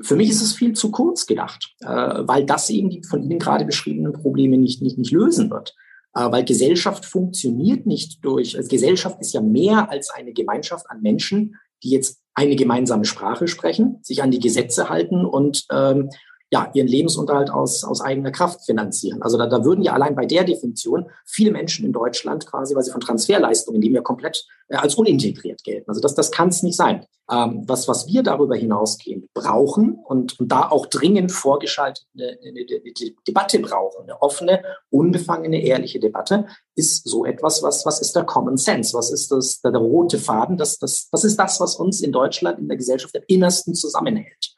für 0.00 0.16
mich 0.16 0.30
ist 0.30 0.42
es 0.42 0.52
viel 0.52 0.72
zu 0.72 0.90
kurz 0.90 1.26
gedacht, 1.26 1.74
äh, 1.80 1.86
weil 1.86 2.44
das 2.44 2.68
eben 2.70 2.90
die 2.90 3.04
von 3.04 3.22
Ihnen 3.22 3.38
gerade 3.38 3.64
beschriebenen 3.64 4.12
Probleme 4.12 4.58
nicht, 4.58 4.82
nicht, 4.82 4.98
nicht 4.98 5.12
lösen 5.12 5.50
wird. 5.50 5.74
Äh, 6.14 6.30
weil 6.30 6.44
Gesellschaft 6.44 7.04
funktioniert 7.04 7.86
nicht 7.86 8.24
durch, 8.24 8.56
also 8.56 8.68
Gesellschaft 8.68 9.20
ist 9.20 9.32
ja 9.32 9.40
mehr 9.40 9.90
als 9.90 10.10
eine 10.10 10.32
Gemeinschaft 10.32 10.86
an 10.90 11.02
Menschen, 11.02 11.56
die 11.82 11.90
jetzt 11.90 12.20
eine 12.34 12.56
gemeinsame 12.56 13.04
Sprache 13.04 13.48
sprechen, 13.48 13.98
sich 14.02 14.22
an 14.22 14.30
die 14.30 14.40
Gesetze 14.40 14.88
halten 14.88 15.24
und 15.24 15.66
ähm, 15.72 16.10
ja, 16.52 16.68
ihren 16.74 16.88
Lebensunterhalt 16.88 17.50
aus, 17.50 17.84
aus 17.84 18.00
eigener 18.00 18.32
Kraft 18.32 18.64
finanzieren. 18.64 19.22
Also 19.22 19.38
da, 19.38 19.46
da 19.46 19.64
würden 19.64 19.82
ja 19.82 19.92
allein 19.92 20.16
bei 20.16 20.26
der 20.26 20.42
Definition 20.42 21.08
viele 21.24 21.52
Menschen 21.52 21.86
in 21.86 21.92
Deutschland 21.92 22.44
quasi, 22.46 22.74
weil 22.74 22.82
sie 22.82 22.90
von 22.90 23.00
Transferleistungen, 23.00 23.80
die 23.80 23.90
mir 23.90 24.02
komplett 24.02 24.44
äh, 24.68 24.74
als 24.76 24.96
unintegriert 24.96 25.62
gelten. 25.62 25.88
Also 25.88 26.00
das, 26.00 26.16
das 26.16 26.32
kann 26.32 26.48
es 26.48 26.64
nicht 26.64 26.76
sein. 26.76 27.06
Ähm, 27.30 27.62
was, 27.66 27.86
was 27.86 28.08
wir 28.08 28.24
darüber 28.24 28.56
hinausgehen 28.56 29.28
brauchen 29.32 30.00
und, 30.04 30.40
und 30.40 30.50
da 30.50 30.68
auch 30.68 30.86
dringend 30.86 31.30
vorgeschaltete 31.30 32.04
eine, 32.18 32.36
eine, 32.44 32.66
eine 32.68 33.14
Debatte 33.28 33.60
brauchen, 33.60 34.02
eine 34.02 34.20
offene, 34.20 34.64
unbefangene, 34.90 35.62
ehrliche 35.62 36.00
Debatte, 36.00 36.46
ist 36.74 37.08
so 37.08 37.24
etwas, 37.24 37.62
was, 37.62 37.86
was 37.86 38.00
ist 38.00 38.16
der 38.16 38.24
Common 38.24 38.56
Sense? 38.56 38.92
Was 38.94 39.12
ist 39.12 39.30
das, 39.30 39.60
der, 39.60 39.70
der 39.70 39.80
rote 39.80 40.18
Faden? 40.18 40.56
Das, 40.56 40.80
das, 40.80 41.08
das 41.10 41.22
ist 41.22 41.36
das, 41.36 41.60
was 41.60 41.76
uns 41.76 42.00
in 42.00 42.10
Deutschland, 42.10 42.58
in 42.58 42.66
der 42.66 42.76
Gesellschaft 42.76 43.16
am 43.16 43.22
innersten 43.28 43.74
zusammenhält. 43.76 44.56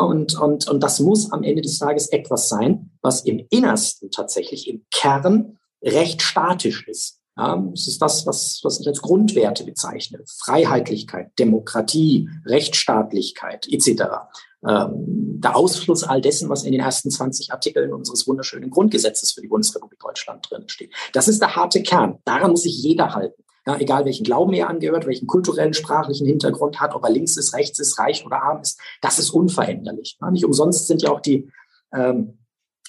Und, 0.00 0.38
und, 0.38 0.68
und 0.68 0.82
das 0.82 1.00
muss 1.00 1.32
am 1.32 1.42
Ende 1.42 1.62
des 1.62 1.78
Tages 1.78 2.08
etwas 2.08 2.48
sein, 2.48 2.90
was 3.00 3.24
im 3.24 3.46
Innersten 3.50 4.10
tatsächlich 4.10 4.68
im 4.68 4.84
Kern 4.90 5.58
recht 5.82 6.22
statisch 6.22 6.86
ist. 6.86 7.18
Ja, 7.36 7.62
es 7.72 7.88
ist 7.88 8.02
das, 8.02 8.26
was, 8.26 8.60
was 8.62 8.80
ich 8.80 8.86
als 8.86 9.00
Grundwerte 9.00 9.64
bezeichne. 9.64 10.22
Freiheitlichkeit, 10.44 11.30
Demokratie, 11.38 12.28
Rechtsstaatlichkeit 12.44 13.66
etc. 13.70 14.02
Ähm, 14.68 15.40
der 15.40 15.56
Ausfluss 15.56 16.04
all 16.04 16.20
dessen, 16.20 16.50
was 16.50 16.64
in 16.64 16.72
den 16.72 16.82
ersten 16.82 17.10
20 17.10 17.50
Artikeln 17.50 17.92
unseres 17.92 18.28
wunderschönen 18.28 18.70
Grundgesetzes 18.70 19.32
für 19.32 19.40
die 19.40 19.48
Bundesrepublik 19.48 19.98
Deutschland 19.98 20.46
drin 20.50 20.68
steht. 20.68 20.92
Das 21.14 21.26
ist 21.26 21.40
der 21.40 21.56
harte 21.56 21.82
Kern. 21.82 22.18
Daran 22.24 22.50
muss 22.50 22.62
sich 22.64 22.82
jeder 22.82 23.14
halten. 23.14 23.42
Ja, 23.66 23.78
egal 23.78 24.04
welchen 24.04 24.24
Glauben 24.24 24.52
er 24.54 24.68
angehört, 24.68 25.06
welchen 25.06 25.28
kulturellen, 25.28 25.72
sprachlichen 25.72 26.26
Hintergrund 26.26 26.80
hat, 26.80 26.94
ob 26.94 27.04
er 27.04 27.10
links 27.10 27.36
ist, 27.36 27.54
rechts 27.54 27.78
ist, 27.78 27.98
reich 27.98 28.26
oder 28.26 28.42
arm 28.42 28.60
ist, 28.60 28.80
das 29.00 29.18
ist 29.18 29.30
unveränderlich. 29.30 30.18
Ja, 30.20 30.30
nicht 30.30 30.44
umsonst 30.44 30.88
sind 30.88 31.02
ja 31.02 31.10
auch 31.12 31.20
die, 31.20 31.48
ähm, 31.94 32.38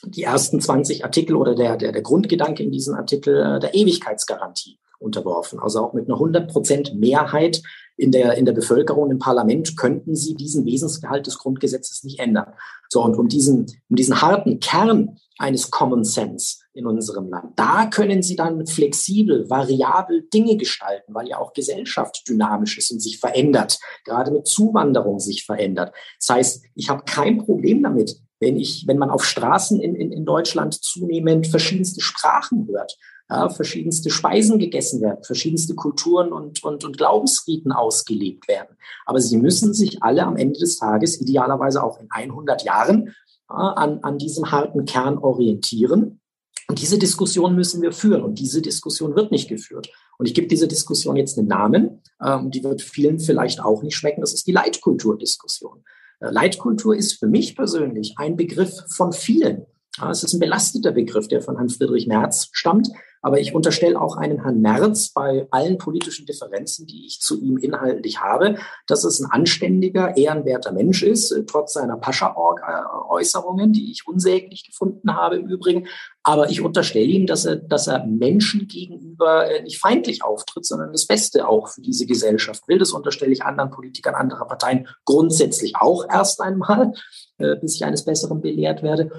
die 0.03 0.23
ersten 0.23 0.59
20 0.59 1.05
Artikel 1.05 1.35
oder 1.35 1.53
der, 1.53 1.77
der, 1.77 1.91
der 1.91 2.01
Grundgedanke 2.01 2.63
in 2.63 2.71
diesem 2.71 2.95
Artikel 2.95 3.35
äh, 3.37 3.59
der 3.59 3.75
Ewigkeitsgarantie 3.75 4.79
unterworfen. 4.99 5.59
Also 5.59 5.85
auch 5.85 5.93
mit 5.93 6.07
einer 6.07 6.15
100 6.15 6.51
Prozent 6.51 6.95
Mehrheit 6.95 7.61
in 7.95 8.11
der, 8.11 8.35
in 8.37 8.45
der 8.45 8.53
Bevölkerung, 8.53 9.11
im 9.11 9.19
Parlament, 9.19 9.77
könnten 9.77 10.15
sie 10.15 10.35
diesen 10.35 10.65
Wesensgehalt 10.65 11.27
des 11.27 11.37
Grundgesetzes 11.37 12.03
nicht 12.03 12.19
ändern. 12.19 12.53
So, 12.89 13.03
und 13.03 13.15
um 13.15 13.27
diesen, 13.27 13.65
um 13.89 13.95
diesen 13.95 14.21
harten 14.21 14.59
Kern 14.59 15.17
eines 15.39 15.71
Common 15.71 16.03
Sense 16.03 16.57
in 16.73 16.85
unserem 16.85 17.29
Land, 17.29 17.53
da 17.55 17.87
können 17.87 18.23
sie 18.23 18.35
dann 18.35 18.65
flexibel, 18.65 19.49
variabel 19.49 20.27
Dinge 20.33 20.57
gestalten, 20.57 21.13
weil 21.13 21.27
ja 21.27 21.37
auch 21.37 21.53
Gesellschaft 21.53 22.23
dynamisch 22.27 22.77
ist 22.77 22.91
und 22.91 22.99
sich 22.99 23.19
verändert, 23.19 23.79
gerade 24.05 24.31
mit 24.31 24.47
Zuwanderung 24.47 25.19
sich 25.19 25.45
verändert. 25.45 25.93
Das 26.19 26.35
heißt, 26.35 26.65
ich 26.75 26.89
habe 26.89 27.03
kein 27.05 27.39
Problem 27.39 27.83
damit, 27.83 28.15
wenn 28.39 28.57
ich, 28.57 28.85
wenn 28.87 28.97
man 28.97 29.09
auf 29.09 29.23
Straßen 29.23 29.79
in, 29.79 29.95
in, 29.95 30.11
in 30.11 30.25
Deutschland 30.25 30.73
zunehmend 30.73 31.47
verschiedenste 31.47 32.01
Sprachen 32.01 32.67
hört, 32.67 32.97
ja, 33.29 33.49
verschiedenste 33.49 34.09
Speisen 34.09 34.59
gegessen 34.59 35.01
werden, 35.01 35.23
verschiedenste 35.23 35.75
Kulturen 35.75 36.31
und, 36.31 36.63
und, 36.63 36.83
und 36.83 36.97
Glaubensriten 36.97 37.71
ausgelebt 37.71 38.47
werden. 38.47 38.77
Aber 39.05 39.21
sie 39.21 39.37
müssen 39.37 39.73
sich 39.73 40.03
alle 40.03 40.23
am 40.23 40.35
Ende 40.35 40.59
des 40.59 40.77
Tages, 40.77 41.19
idealerweise 41.19 41.83
auch 41.83 41.99
in 41.99 42.07
100 42.09 42.63
Jahren, 42.63 43.15
ja, 43.49 43.55
an, 43.55 43.99
an 44.01 44.17
diesem 44.17 44.51
harten 44.51 44.85
Kern 44.85 45.17
orientieren. 45.17 46.19
Und 46.67 46.81
diese 46.81 46.97
Diskussion 46.97 47.55
müssen 47.55 47.81
wir 47.81 47.91
führen. 47.91 48.23
Und 48.23 48.39
diese 48.39 48.61
Diskussion 48.61 49.15
wird 49.15 49.31
nicht 49.31 49.49
geführt. 49.49 49.89
Und 50.17 50.27
ich 50.27 50.33
gebe 50.33 50.47
dieser 50.47 50.67
Diskussion 50.67 51.15
jetzt 51.15 51.37
einen 51.37 51.47
Namen. 51.47 52.01
Ähm, 52.23 52.51
die 52.51 52.63
wird 52.63 52.81
vielen 52.81 53.19
vielleicht 53.19 53.61
auch 53.61 53.83
nicht 53.83 53.95
schmecken. 53.95 54.21
Das 54.21 54.33
ist 54.33 54.47
die 54.47 54.53
Leitkulturdiskussion. 54.53 55.83
Äh, 56.19 56.31
Leitkultur 56.31 56.95
ist 56.95 57.19
für 57.19 57.27
mich 57.27 57.55
persönlich 57.55 58.15
ein 58.17 58.35
Begriff 58.35 58.85
von 58.87 59.11
vielen. 59.11 59.65
Es 60.09 60.23
ist 60.23 60.33
ein 60.33 60.39
belasteter 60.39 60.91
Begriff, 60.91 61.27
der 61.27 61.41
von 61.41 61.57
Herrn 61.57 61.69
Friedrich 61.69 62.07
Merz 62.07 62.49
stammt. 62.51 62.89
Aber 63.23 63.39
ich 63.39 63.55
unterstelle 63.55 63.99
auch 63.99 64.17
einem 64.17 64.41
Herrn 64.41 64.59
Merz 64.59 65.13
bei 65.13 65.47
allen 65.49 65.77
politischen 65.77 66.25
Differenzen, 66.25 66.85
die 66.87 67.05
ich 67.05 67.21
zu 67.21 67.39
ihm 67.39 67.57
inhaltlich 67.57 68.19
habe, 68.19 68.57
dass 68.85 69.05
es 69.05 69.21
ein 69.21 69.31
anständiger, 69.31 70.17
ehrenwerter 70.17 70.73
Mensch 70.73 71.03
ist, 71.03 71.31
äh, 71.31 71.45
trotz 71.45 71.73
seiner 71.73 71.95
Pascha-Äußerungen, 71.95 73.71
die 73.71 73.91
ich 73.91 74.05
unsäglich 74.05 74.65
gefunden 74.65 75.15
habe 75.15 75.37
im 75.37 75.47
Übrigen. 75.47 75.87
Aber 76.23 76.49
ich 76.49 76.59
unterstelle 76.59 77.05
ihm, 77.05 77.25
dass 77.25 77.45
er, 77.45 77.55
dass 77.55 77.87
er 77.87 78.05
Menschen 78.05 78.67
gegenüber 78.67 79.49
äh, 79.49 79.63
nicht 79.63 79.79
feindlich 79.79 80.21
auftritt, 80.21 80.65
sondern 80.65 80.91
das 80.91 81.07
Beste 81.07 81.47
auch 81.47 81.69
für 81.69 81.81
diese 81.81 82.05
Gesellschaft 82.05 82.67
will. 82.67 82.77
Das 82.77 82.91
unterstelle 82.91 83.31
ich 83.31 83.43
anderen 83.43 83.71
Politikern 83.71 84.15
anderer 84.15 84.45
Parteien 84.45 84.89
grundsätzlich 85.05 85.77
auch 85.77 86.05
erst 86.09 86.41
einmal, 86.41 86.91
äh, 87.37 87.55
bis 87.55 87.75
ich 87.75 87.85
eines 87.85 88.03
Besseren 88.03 88.41
belehrt 88.41 88.83
werde. 88.83 89.11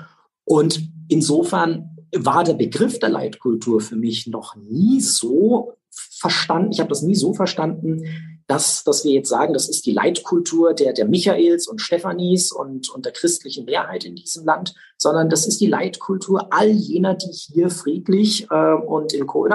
Und 0.44 0.88
insofern 1.08 1.96
war 2.14 2.44
der 2.44 2.54
Begriff 2.54 2.98
der 2.98 3.08
Leitkultur 3.08 3.80
für 3.80 3.96
mich 3.96 4.26
noch 4.26 4.56
nie 4.56 5.00
so 5.00 5.72
verstanden. 5.90 6.72
Ich 6.72 6.80
habe 6.80 6.88
das 6.88 7.02
nie 7.02 7.14
so 7.14 7.34
verstanden, 7.34 8.04
dass, 8.46 8.84
dass 8.84 9.04
wir 9.04 9.12
jetzt 9.12 9.28
sagen, 9.28 9.54
das 9.54 9.68
ist 9.68 9.86
die 9.86 9.92
Leitkultur 9.92 10.74
der, 10.74 10.92
der 10.92 11.06
Michaels 11.06 11.66
und 11.66 11.80
Stefanis 11.80 12.52
und, 12.52 12.90
und 12.90 13.06
der 13.06 13.12
christlichen 13.12 13.64
Mehrheit 13.64 14.04
in 14.04 14.16
diesem 14.16 14.44
Land, 14.44 14.74
sondern 14.98 15.30
das 15.30 15.46
ist 15.46 15.60
die 15.60 15.66
Leitkultur 15.66 16.52
all 16.52 16.68
jener, 16.68 17.14
die 17.14 17.32
hier 17.32 17.70
friedlich 17.70 18.46
äh, 18.50 18.74
und 18.74 19.12
in 19.14 19.26
Ko 19.26 19.48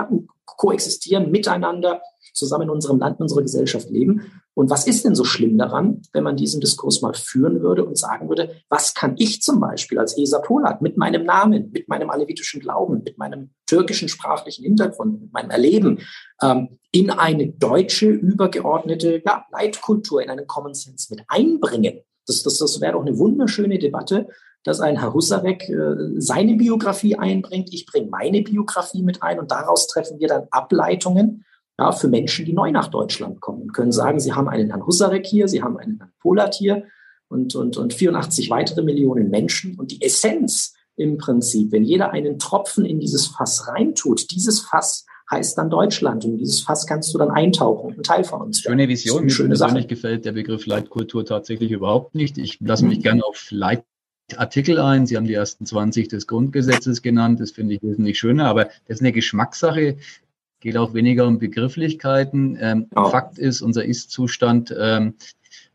koexistieren, 0.46 1.32
miteinander 1.32 2.02
zusammen 2.34 2.64
in 2.64 2.70
unserem 2.70 3.00
Land, 3.00 3.20
in 3.20 3.24
unserer 3.24 3.42
Gesellschaft 3.42 3.90
leben. 3.90 4.32
Und 4.54 4.70
was 4.70 4.88
ist 4.88 5.06
denn 5.06 5.16
so 5.16 5.24
schlimm 5.24 5.58
daran, 5.58 6.02
wenn 6.14 6.24
man 6.24 6.36
diesen 6.36 6.60
Diskurs 6.60 7.02
mal 7.02 7.14
führen 7.14 7.62
würde 7.62 7.86
und 7.86 7.98
sagen 7.98 8.30
würde, 8.30 8.56
was 8.68 8.94
kann 8.94 9.16
ich 9.18 9.42
zum 9.42 9.60
Beispiel 9.60 10.00
als 10.00 10.18
Esa 10.18 10.40
Polat 10.40 10.82
mit 10.82 10.98
meinem 10.98 11.24
Namen, 11.24 11.72
mit 11.72 11.88
meinem 11.88 12.10
alevitischen 12.10 12.60
Glauben, 12.60 13.02
mit 13.04 13.18
meinem 13.18 13.52
türkischen 13.68 14.10
sprachlichen 14.10 14.64
Hintergrund, 14.64 15.22
mit 15.22 15.34
meinem 15.34 15.52
Erleben 15.52 16.00
ähm, 16.42 16.80
in 16.92 17.10
eine 17.10 17.48
deutsche 17.48 18.10
übergeordnete 18.10 19.22
ja, 19.26 19.46
Leitkultur, 19.52 20.22
in 20.22 20.30
einen 20.30 20.48
Common 20.48 20.74
Sense 20.74 21.14
mit 21.14 21.24
einbringen? 21.28 22.02
Das, 22.26 22.44
das, 22.44 22.58
das 22.58 22.82
wäre 22.82 22.94
doch 22.94 23.02
eine 23.02 23.18
wunderschöne 23.18 23.80
Debatte, 23.80 24.28
dass 24.64 24.82
ein 24.82 25.00
Herr 25.00 25.14
Husarek 25.14 25.70
äh, 25.70 25.96
seine 26.18 26.56
Biografie 26.56 27.16
einbringt, 27.16 27.74
ich 27.74 27.86
bringe 27.86 28.10
meine 28.10 28.42
Biografie 28.42 29.04
mit 29.04 29.24
ein 29.24 29.40
und 29.40 29.52
daraus 29.52 29.88
treffen 29.88 30.20
wir 30.20 30.28
dann 30.28 30.48
Ableitungen 30.52 31.46
ja, 31.80 31.94
für 31.94 32.10
Menschen, 32.10 32.46
die 32.46 32.54
neu 32.54 32.72
nach 32.72 32.88
Deutschland 32.88 33.40
kommen 33.40 33.62
und 33.64 33.74
können 33.74 33.94
sagen, 33.94 34.20
sie 34.20 34.34
haben 34.34 34.50
einen 34.50 34.70
Herrn 34.70 34.86
Husarek 34.86 35.26
hier, 35.26 35.48
sie 35.48 35.64
haben 35.64 35.78
einen 35.78 35.98
Herrn 35.98 36.12
Polat 36.20 36.56
hier 36.56 36.84
und, 37.30 37.56
und, 37.56 37.78
und 37.78 37.94
84 37.94 38.50
weitere 38.50 38.82
Millionen 38.82 39.30
Menschen. 39.30 39.80
Und 39.80 39.92
die 39.92 40.02
Essenz 40.02 40.76
im 40.98 41.18
Prinzip, 41.18 41.72
wenn 41.72 41.86
jeder 41.86 42.12
einen 42.12 42.38
Tropfen 42.38 42.84
in 42.84 43.00
dieses 43.00 43.28
Fass 43.28 43.70
reintut, 43.70 44.30
dieses 44.32 44.60
Fass 44.60 45.06
heißt 45.32 45.58
dann 45.58 45.70
Deutschland. 45.70 46.26
Und 46.26 46.38
dieses 46.38 46.62
Fass 46.62 46.86
kannst 46.86 47.14
du 47.14 47.18
dann 47.18 47.32
eintauchen, 47.32 47.96
ein 47.96 48.04
Teil 48.04 48.26
von 48.26 48.42
uns. 48.42 48.60
Schöne 48.60 48.90
Vision. 48.90 49.26
Mir 49.26 49.28
persönlich 49.34 49.58
Sache. 49.58 49.86
gefällt 49.86 50.26
der 50.26 50.34
Begriff 50.34 50.66
Leitkultur 50.66 51.24
tatsächlich 51.24 51.72
überhaupt 51.72 52.14
nicht. 52.14 52.38
Ich 52.38 52.60
lasse 52.60 52.86
mich 52.86 52.98
mhm. 52.98 53.04
gerne 53.04 53.24
auf 53.24 53.48
Leitartikel 53.52 54.80
ein. 54.80 55.06
Sie 55.06 55.16
haben 55.16 55.28
die 55.28 55.34
ersten 55.34 55.66
20 55.66 56.10
des 56.10 56.28
Grundgesetzes 56.28 57.02
genannt. 57.02 57.40
Das 57.40 57.52
finde 57.52 57.76
ich 57.76 57.84
wesentlich 57.84 58.20
schöner, 58.20 58.48
aber 58.48 58.66
das 58.66 58.98
ist 58.98 59.02
eine 59.02 59.14
Geschmackssache 59.14 59.96
geht 60.60 60.78
auch 60.78 60.94
weniger 60.94 61.28
um 61.28 61.40
Begrifflichkeiten. 61.40 62.58
Ähm, 62.60 62.88
oh. 62.96 63.10
Fakt 63.10 63.38
ist, 63.38 63.62
unser 63.62 63.86
Ist-Zustand 63.86 64.76
ähm, 64.78 65.16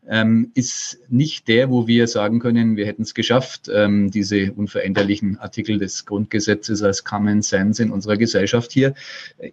ähm, 0.07 0.51
ist 0.53 0.99
nicht 1.09 1.47
der, 1.47 1.69
wo 1.69 1.87
wir 1.87 2.07
sagen 2.07 2.39
können, 2.39 2.75
wir 2.75 2.85
hätten 2.85 3.01
es 3.01 3.13
geschafft, 3.13 3.69
ähm, 3.73 4.11
diese 4.11 4.53
unveränderlichen 4.53 5.37
Artikel 5.39 5.79
des 5.79 6.05
Grundgesetzes 6.05 6.83
als 6.83 7.03
Common 7.03 7.41
Sense 7.41 7.81
in 7.81 7.91
unserer 7.91 8.17
Gesellschaft 8.17 8.71
hier 8.71 8.93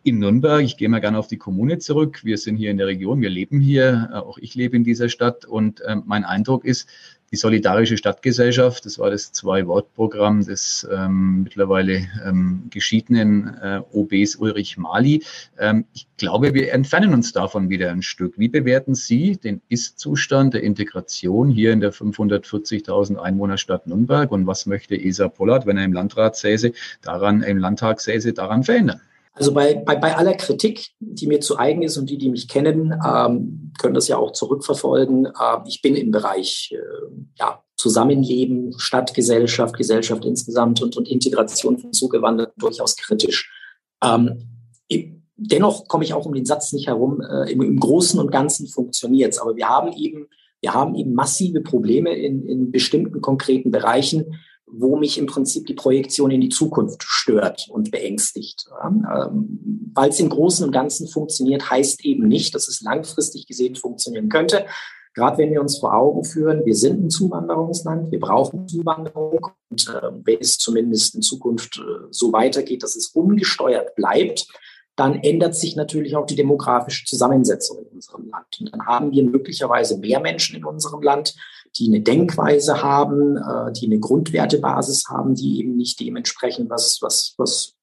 in 0.02 0.18
Nürnberg. 0.18 0.62
Ich 0.62 0.76
gehe 0.76 0.88
mal 0.88 1.00
gerne 1.00 1.18
auf 1.18 1.28
die 1.28 1.38
Kommune 1.38 1.78
zurück. 1.78 2.20
Wir 2.24 2.38
sind 2.38 2.56
hier 2.56 2.70
in 2.70 2.76
der 2.76 2.86
Region, 2.86 3.20
wir 3.20 3.30
leben 3.30 3.60
hier, 3.60 4.10
äh, 4.12 4.16
auch 4.16 4.38
ich 4.38 4.54
lebe 4.54 4.76
in 4.76 4.84
dieser 4.84 5.08
Stadt 5.08 5.44
und 5.44 5.80
äh, 5.80 5.96
mein 6.04 6.24
Eindruck 6.24 6.64
ist, 6.64 6.88
die 7.32 7.36
Solidarische 7.36 7.96
Stadtgesellschaft, 7.96 8.84
das 8.84 8.98
war 8.98 9.10
das 9.10 9.32
Zwei-Wort-Programm 9.32 10.44
des 10.44 10.86
ähm, 10.92 11.44
mittlerweile 11.44 12.06
ähm, 12.24 12.64
geschiedenen 12.68 13.56
äh, 13.60 13.80
OBs 13.90 14.36
Ulrich 14.36 14.76
Mali. 14.76 15.24
Ähm, 15.58 15.86
ich 15.94 16.06
glaube, 16.18 16.52
wir 16.52 16.72
entfernen 16.72 17.14
uns 17.14 17.32
davon 17.32 17.70
wieder 17.70 17.90
ein 17.90 18.02
Stück. 18.02 18.38
Wie 18.38 18.48
bewerten 18.48 18.94
Sie 18.94 19.38
den 19.38 19.62
Ist-Zustand 19.70 20.52
der 20.52 20.62
Integration 20.62 21.48
hier 21.48 21.72
in 21.72 21.80
der 21.80 21.94
540.000 21.94 23.16
Einwohnerstadt 23.16 23.86
Nürnberg 23.86 24.30
und 24.30 24.46
was 24.46 24.66
möchte 24.66 24.94
Esa 24.94 25.28
Pollard, 25.28 25.64
wenn 25.64 25.78
er 25.78 25.86
im 25.86 25.94
Landrat 25.94 26.36
säße, 26.36 26.72
daran, 27.00 27.42
im 27.42 27.56
Landtag 27.56 28.02
säße, 28.02 28.34
daran 28.34 28.62
verändern? 28.62 29.00
Also 29.34 29.54
bei, 29.54 29.74
bei, 29.74 29.96
bei 29.96 30.14
aller 30.14 30.34
Kritik, 30.34 30.88
die 31.00 31.26
mir 31.26 31.40
zu 31.40 31.58
eigen 31.58 31.82
ist 31.82 31.96
und 31.96 32.10
die, 32.10 32.18
die 32.18 32.28
mich 32.28 32.48
kennen, 32.48 32.92
ähm, 33.04 33.72
können 33.80 33.94
das 33.94 34.08
ja 34.08 34.18
auch 34.18 34.32
zurückverfolgen. 34.32 35.26
Ähm, 35.26 35.62
ich 35.66 35.80
bin 35.80 35.96
im 35.96 36.10
Bereich 36.10 36.70
äh, 36.72 36.78
ja, 37.38 37.62
Zusammenleben, 37.76 38.78
Stadtgesellschaft, 38.78 39.76
Gesellschaft 39.76 40.24
insgesamt 40.24 40.82
und, 40.82 40.96
und 40.96 41.08
Integration 41.08 41.78
von 41.78 41.92
Zugewanderten 41.92 42.54
durchaus 42.58 42.96
kritisch. 42.96 43.50
Ähm, 44.04 44.48
dennoch 45.36 45.88
komme 45.88 46.04
ich 46.04 46.14
auch 46.14 46.26
um 46.26 46.34
den 46.34 46.46
Satz 46.46 46.72
nicht 46.72 46.86
herum, 46.86 47.20
äh, 47.20 47.50
im, 47.50 47.62
im 47.62 47.80
Großen 47.80 48.20
und 48.20 48.30
Ganzen 48.30 48.68
funktioniert 48.68 49.32
es. 49.32 49.38
Aber 49.38 49.56
wir 49.56 49.68
haben 49.68 49.92
eben, 49.92 50.28
wir 50.60 50.74
haben 50.74 50.94
eben 50.94 51.14
massive 51.14 51.60
Probleme 51.60 52.14
in, 52.14 52.46
in 52.46 52.70
bestimmten 52.70 53.20
konkreten 53.20 53.70
Bereichen, 53.70 54.38
wo 54.72 54.96
mich 54.96 55.18
im 55.18 55.26
Prinzip 55.26 55.66
die 55.66 55.74
Projektion 55.74 56.30
in 56.30 56.40
die 56.40 56.48
Zukunft 56.48 57.02
stört 57.02 57.68
und 57.70 57.90
beängstigt. 57.90 58.66
Ähm, 58.82 59.06
Weil 59.94 60.10
es 60.10 60.20
im 60.20 60.30
Großen 60.30 60.64
und 60.64 60.72
Ganzen 60.72 61.08
funktioniert, 61.08 61.70
heißt 61.70 62.04
eben 62.04 62.26
nicht, 62.26 62.54
dass 62.54 62.68
es 62.68 62.80
langfristig 62.80 63.46
gesehen 63.46 63.76
funktionieren 63.76 64.28
könnte. 64.28 64.64
Gerade 65.14 65.38
wenn 65.38 65.52
wir 65.52 65.60
uns 65.60 65.78
vor 65.78 65.94
Augen 65.94 66.24
führen, 66.24 66.64
wir 66.64 66.74
sind 66.74 67.04
ein 67.04 67.10
Zuwanderungsland, 67.10 68.10
wir 68.10 68.20
brauchen 68.20 68.66
Zuwanderung 68.66 69.46
und 69.68 69.88
äh, 69.88 70.10
wenn 70.24 70.40
es 70.40 70.56
zumindest 70.56 71.14
in 71.14 71.22
Zukunft 71.22 71.78
äh, 71.78 72.06
so 72.10 72.32
weitergeht, 72.32 72.82
dass 72.82 72.96
es 72.96 73.08
ungesteuert 73.08 73.94
bleibt, 73.94 74.46
dann 74.96 75.16
ändert 75.22 75.54
sich 75.54 75.76
natürlich 75.76 76.16
auch 76.16 76.26
die 76.26 76.36
demografische 76.36 77.04
Zusammensetzung 77.04 77.78
in 77.78 77.88
unserem 77.88 78.28
Land. 78.30 78.58
Und 78.60 78.72
dann 78.72 78.86
haben 78.86 79.12
wir 79.12 79.22
möglicherweise 79.22 79.98
mehr 79.98 80.20
Menschen 80.20 80.56
in 80.56 80.64
unserem 80.64 81.02
Land, 81.02 81.34
die 81.76 81.88
eine 81.88 82.00
Denkweise 82.00 82.82
haben, 82.82 83.36
äh, 83.36 83.72
die 83.72 83.86
eine 83.86 83.98
Grundwertebasis 83.98 85.04
haben, 85.08 85.34
die 85.34 85.58
eben 85.58 85.76
nicht 85.76 86.00
dementsprechend 86.00 86.70
was, 86.70 87.00
was, 87.00 87.34
was 87.38 87.74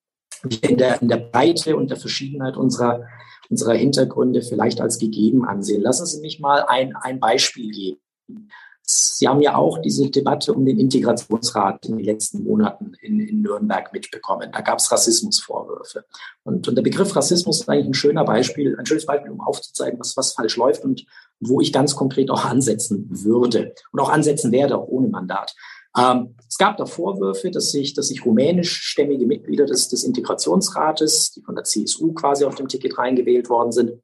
wir 0.44 0.70
in 0.70 0.78
der, 0.78 1.02
in 1.02 1.08
der 1.08 1.18
Breite 1.18 1.76
und 1.76 1.90
der 1.90 1.98
Verschiedenheit 1.98 2.56
unserer, 2.56 3.02
unserer 3.50 3.74
Hintergründe 3.74 4.42
vielleicht 4.42 4.80
als 4.80 5.00
gegeben 5.00 5.46
ansehen. 5.46 5.82
Lassen 5.82 6.06
Sie 6.06 6.22
mich 6.22 6.40
mal 6.40 6.66
ein, 6.68 6.96
ein 6.96 7.20
Beispiel 7.20 7.72
geben. 7.72 8.50
Sie 8.92 9.28
haben 9.28 9.40
ja 9.40 9.56
auch 9.56 9.78
diese 9.78 10.10
Debatte 10.10 10.52
um 10.52 10.66
den 10.66 10.80
Integrationsrat 10.80 11.86
in 11.86 11.98
den 11.98 12.06
letzten 12.06 12.44
Monaten 12.44 12.94
in, 13.04 13.20
in 13.20 13.44
Nürnberg 13.44 13.94
mitbekommen. 13.94 14.50
Da 14.52 14.62
gab 14.62 14.80
es 14.80 14.92
Rassismusvorwürfe. 14.92 16.06
Und, 16.42 16.68
und, 16.68 16.76
der 16.76 16.82
Begriff 16.82 17.16
Rassismus 17.16 17.60
ist 17.60 17.70
eigentlich 17.70 17.86
ein 17.86 17.94
schöner 17.94 18.26
Beispiel, 18.26 18.76
ein 18.80 18.88
schönes 18.88 19.06
Beispiel, 19.06 19.30
um 19.30 19.42
aufzuzeigen, 19.42 20.00
was, 20.00 20.18
was 20.18 20.34
falsch 20.34 20.58
läuft 20.58 20.84
und 20.86 21.06
wo 21.40 21.62
ich 21.62 21.72
ganz 21.72 21.96
konkret 21.96 22.32
auch 22.32 22.46
ansetzen 22.46 23.06
würde 23.12 23.76
und 23.92 24.00
auch 24.00 24.10
ansetzen 24.10 24.52
werde, 24.52 24.80
auch 24.80 24.88
ohne 24.88 25.10
Mandat. 25.10 25.54
Ähm, 25.96 26.36
es 26.48 26.58
gab 26.58 26.78
da 26.78 26.88
Vorwürfe, 26.88 27.52
dass 27.52 27.70
sich, 27.70 27.94
dass 27.94 28.08
sich 28.08 28.26
rumänischstämmige 28.26 29.28
Mitglieder 29.28 29.68
des, 29.68 29.90
des 29.90 30.04
Integrationsrates, 30.04 31.34
die 31.34 31.44
von 31.44 31.54
der 31.54 31.64
CSU 31.64 32.14
quasi 32.14 32.44
auf 32.44 32.56
dem 32.56 32.68
Ticket 32.68 32.98
reingewählt 32.98 33.52
worden 33.52 33.72
sind, 33.72 34.02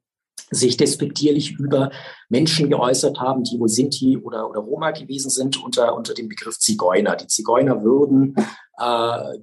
sich 0.50 0.76
despektierlich 0.76 1.58
über 1.58 1.90
Menschen 2.28 2.70
geäußert 2.70 3.20
haben, 3.20 3.42
die 3.42 3.58
wohl 3.58 3.68
Sinti 3.68 4.16
oder, 4.16 4.48
oder 4.48 4.60
Roma 4.60 4.92
gewesen 4.92 5.30
sind, 5.30 5.62
unter, 5.62 5.96
unter 5.96 6.14
dem 6.14 6.28
Begriff 6.28 6.58
Zigeuner. 6.58 7.16
Die 7.16 7.26
Zigeuner 7.26 7.82
würden 7.82 8.34
äh, 8.78 9.38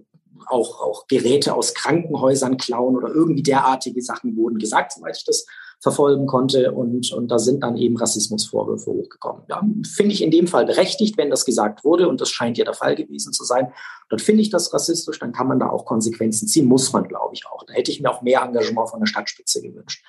auch, 0.47 0.81
auch 0.81 1.07
Geräte 1.07 1.55
aus 1.55 1.73
Krankenhäusern 1.73 2.57
klauen 2.57 2.95
oder 2.95 3.09
irgendwie 3.09 3.43
derartige 3.43 4.01
Sachen 4.01 4.35
wurden 4.35 4.57
gesagt, 4.57 4.93
soweit 4.93 5.17
ich 5.17 5.25
das 5.25 5.45
verfolgen 5.83 6.25
konnte. 6.25 6.71
Und, 6.71 7.11
und 7.11 7.27
da 7.27 7.37
sind 7.37 7.61
dann 7.61 7.75
eben 7.75 7.97
Rassismusvorwürfe 7.97 8.89
hochgekommen. 8.89 9.43
Ja, 9.49 9.61
finde 9.85 10.13
ich 10.13 10.23
in 10.23 10.31
dem 10.31 10.47
Fall 10.47 10.65
berechtigt, 10.65 11.17
wenn 11.17 11.29
das 11.29 11.45
gesagt 11.45 11.83
wurde. 11.83 12.07
Und 12.07 12.21
das 12.21 12.29
scheint 12.29 12.57
ja 12.57 12.63
der 12.63 12.73
Fall 12.73 12.95
gewesen 12.95 13.33
zu 13.33 13.43
sein. 13.43 13.73
Dann 14.09 14.19
finde 14.19 14.41
ich 14.41 14.49
das 14.49 14.73
rassistisch. 14.73 15.19
Dann 15.19 15.33
kann 15.33 15.47
man 15.47 15.59
da 15.59 15.69
auch 15.69 15.85
Konsequenzen 15.85 16.47
ziehen. 16.47 16.67
Muss 16.67 16.93
man, 16.93 17.07
glaube 17.07 17.33
ich, 17.33 17.45
auch. 17.47 17.63
Da 17.65 17.73
hätte 17.73 17.91
ich 17.91 18.01
mir 18.01 18.09
auch 18.09 18.21
mehr 18.21 18.41
Engagement 18.41 18.89
von 18.89 19.01
der 19.01 19.07
Stadtspitze 19.07 19.61
gewünscht. 19.61 20.03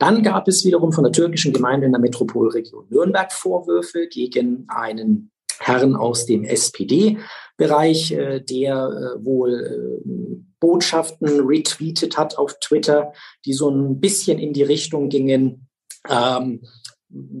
Dann 0.00 0.22
gab 0.22 0.48
es 0.48 0.64
wiederum 0.64 0.92
von 0.92 1.04
der 1.04 1.12
türkischen 1.12 1.52
Gemeinde 1.52 1.84
in 1.84 1.92
der 1.92 2.00
Metropolregion 2.00 2.86
Nürnberg 2.88 3.30
Vorwürfe 3.32 4.08
gegen 4.08 4.64
einen 4.68 5.30
Herrn 5.58 5.94
aus 5.94 6.24
dem 6.24 6.42
SPD-Bereich, 6.42 8.12
äh, 8.12 8.40
der 8.40 8.74
äh, 9.18 9.24
wohl 9.24 10.00
äh, 10.02 10.40
Botschaften 10.58 11.46
retweetet 11.46 12.16
hat 12.16 12.38
auf 12.38 12.58
Twitter, 12.60 13.12
die 13.44 13.52
so 13.52 13.68
ein 13.68 14.00
bisschen 14.00 14.38
in 14.38 14.54
die 14.54 14.62
Richtung 14.62 15.10
gingen, 15.10 15.68
ähm, 16.08 16.62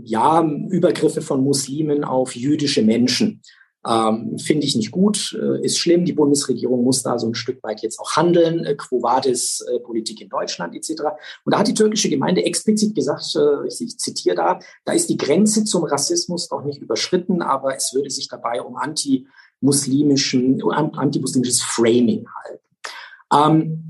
ja, 0.04 0.44
Übergriffe 0.68 1.22
von 1.22 1.42
Muslimen 1.42 2.04
auf 2.04 2.36
jüdische 2.36 2.82
Menschen. 2.82 3.40
Ähm, 3.86 4.38
Finde 4.38 4.66
ich 4.66 4.76
nicht 4.76 4.90
gut, 4.90 5.34
äh, 5.40 5.64
ist 5.64 5.78
schlimm. 5.78 6.04
Die 6.04 6.12
Bundesregierung 6.12 6.84
muss 6.84 7.02
da 7.02 7.18
so 7.18 7.26
ein 7.26 7.34
Stück 7.34 7.62
weit 7.62 7.80
jetzt 7.82 7.98
auch 7.98 8.14
handeln. 8.16 8.64
Äh, 8.64 8.74
Quo 8.74 9.02
Vadis, 9.02 9.60
äh, 9.60 9.78
Politik 9.80 10.20
in 10.20 10.28
Deutschland 10.28 10.74
etc. 10.74 11.00
Und 11.44 11.54
da 11.54 11.60
hat 11.60 11.68
die 11.68 11.74
türkische 11.74 12.10
Gemeinde 12.10 12.44
explizit 12.44 12.94
gesagt, 12.94 13.34
äh, 13.36 13.66
ich, 13.66 13.80
ich 13.80 13.98
zitiere 13.98 14.36
da, 14.36 14.58
da 14.84 14.92
ist 14.92 15.08
die 15.08 15.16
Grenze 15.16 15.64
zum 15.64 15.84
Rassismus 15.84 16.50
noch 16.50 16.62
nicht 16.62 16.82
überschritten, 16.82 17.40
aber 17.40 17.74
es 17.74 17.94
würde 17.94 18.10
sich 18.10 18.28
dabei 18.28 18.60
um 18.60 18.76
anti-muslimischen, 18.76 20.62
anti-muslimisches 20.62 21.62
Framing 21.62 22.26
halten. 22.44 22.64
Ähm, 23.32 23.86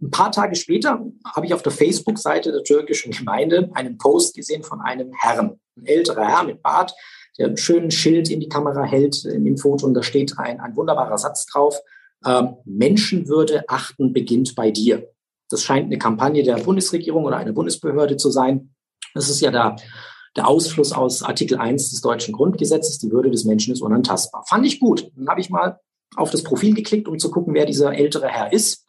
ein 0.00 0.10
paar 0.10 0.32
Tage 0.32 0.54
später 0.54 1.04
habe 1.26 1.46
ich 1.46 1.54
auf 1.54 1.62
der 1.62 1.72
Facebook-Seite 1.72 2.52
der 2.52 2.62
türkischen 2.62 3.12
Gemeinde 3.12 3.70
einen 3.74 3.98
Post 3.98 4.34
gesehen 4.34 4.62
von 4.62 4.80
einem 4.80 5.12
Herrn, 5.12 5.58
ein 5.76 5.86
älterer 5.86 6.26
Herr 6.26 6.44
mit 6.44 6.62
Bart, 6.62 6.94
der 7.38 7.48
einen 7.48 7.56
schönen 7.56 7.90
Schild 7.90 8.30
in 8.30 8.40
die 8.40 8.48
Kamera 8.48 8.84
hält 8.84 9.24
in 9.24 9.44
dem 9.44 9.56
Foto 9.56 9.86
und 9.86 9.94
da 9.94 10.02
steht 10.02 10.38
ein, 10.38 10.60
ein 10.60 10.76
wunderbarer 10.76 11.18
Satz 11.18 11.46
drauf. 11.46 11.80
Ähm, 12.24 12.56
Menschenwürde 12.64 13.64
achten 13.68 14.12
beginnt 14.12 14.54
bei 14.54 14.70
dir. 14.70 15.08
Das 15.50 15.62
scheint 15.62 15.86
eine 15.86 15.98
Kampagne 15.98 16.42
der 16.42 16.56
Bundesregierung 16.56 17.24
oder 17.24 17.36
einer 17.36 17.52
Bundesbehörde 17.52 18.16
zu 18.16 18.30
sein. 18.30 18.74
Das 19.14 19.28
ist 19.28 19.40
ja 19.40 19.50
der, 19.50 19.76
der 20.36 20.48
Ausfluss 20.48 20.92
aus 20.92 21.22
Artikel 21.22 21.58
1 21.58 21.90
des 21.90 22.00
deutschen 22.00 22.32
Grundgesetzes. 22.32 22.98
Die 22.98 23.10
Würde 23.10 23.30
des 23.30 23.44
Menschen 23.44 23.72
ist 23.72 23.82
unantastbar. 23.82 24.44
Fand 24.48 24.66
ich 24.66 24.80
gut. 24.80 25.10
Dann 25.16 25.28
habe 25.28 25.40
ich 25.40 25.50
mal 25.50 25.80
auf 26.16 26.30
das 26.30 26.42
Profil 26.42 26.74
geklickt, 26.74 27.08
um 27.08 27.18
zu 27.18 27.30
gucken, 27.30 27.54
wer 27.54 27.66
dieser 27.66 27.94
ältere 27.94 28.28
Herr 28.28 28.52
ist. 28.52 28.83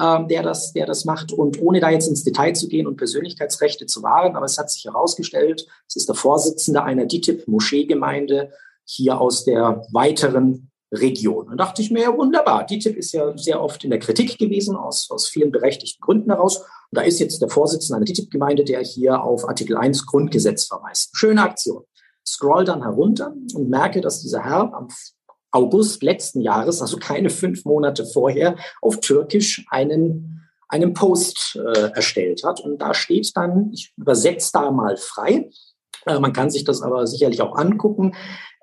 Ähm, 0.00 0.28
der, 0.28 0.42
das, 0.42 0.72
der 0.72 0.86
das 0.86 1.04
macht. 1.04 1.32
Und 1.32 1.60
ohne 1.60 1.80
da 1.80 1.90
jetzt 1.90 2.08
ins 2.08 2.24
Detail 2.24 2.54
zu 2.54 2.68
gehen 2.68 2.86
und 2.86 2.96
Persönlichkeitsrechte 2.96 3.86
zu 3.86 4.02
wahren, 4.02 4.36
aber 4.36 4.46
es 4.46 4.58
hat 4.58 4.70
sich 4.70 4.84
herausgestellt, 4.84 5.66
es 5.88 5.96
ist 5.96 6.08
der 6.08 6.14
Vorsitzende 6.14 6.82
einer 6.82 7.06
DITIB-Moscheegemeinde 7.06 8.50
hier 8.84 9.20
aus 9.20 9.44
der 9.44 9.82
weiteren 9.92 10.70
Region. 10.92 11.48
Und 11.48 11.58
dachte 11.58 11.82
ich 11.82 11.90
mir, 11.90 12.02
ja, 12.02 12.16
wunderbar. 12.16 12.64
DITIB 12.64 12.96
ist 12.96 13.12
ja 13.12 13.36
sehr 13.36 13.60
oft 13.60 13.82
in 13.84 13.90
der 13.90 13.98
Kritik 13.98 14.38
gewesen, 14.38 14.76
aus, 14.76 15.10
aus 15.10 15.28
vielen 15.28 15.50
berechtigten 15.50 16.00
Gründen 16.00 16.30
heraus. 16.30 16.58
Und 16.58 16.66
da 16.92 17.02
ist 17.02 17.18
jetzt 17.18 17.42
der 17.42 17.48
Vorsitzende 17.48 17.96
einer 17.96 18.04
DITIB-Gemeinde, 18.04 18.64
der 18.64 18.80
hier 18.80 19.22
auf 19.22 19.48
Artikel 19.48 19.76
1 19.76 20.06
Grundgesetz 20.06 20.66
verweist. 20.66 21.16
Schöne 21.16 21.42
Aktion. 21.42 21.82
Scroll 22.24 22.64
dann 22.64 22.82
herunter 22.82 23.34
und 23.54 23.68
merke, 23.68 24.00
dass 24.00 24.20
dieser 24.20 24.44
Herr 24.44 24.72
am 24.74 24.88
August 25.50 26.02
letzten 26.02 26.40
Jahres, 26.40 26.82
also 26.82 26.98
keine 26.98 27.30
fünf 27.30 27.64
Monate 27.64 28.04
vorher, 28.04 28.56
auf 28.82 29.00
Türkisch 29.00 29.64
einen, 29.70 30.42
einen 30.68 30.92
Post 30.94 31.56
äh, 31.56 31.90
erstellt 31.92 32.44
hat. 32.44 32.60
Und 32.60 32.78
da 32.78 32.94
steht 32.94 33.30
dann, 33.36 33.70
ich 33.72 33.92
übersetze 33.96 34.50
da 34.52 34.70
mal 34.70 34.96
frei, 34.96 35.50
äh, 36.06 36.18
man 36.18 36.32
kann 36.32 36.50
sich 36.50 36.64
das 36.64 36.82
aber 36.82 37.06
sicherlich 37.06 37.40
auch 37.42 37.56
angucken. 37.56 38.14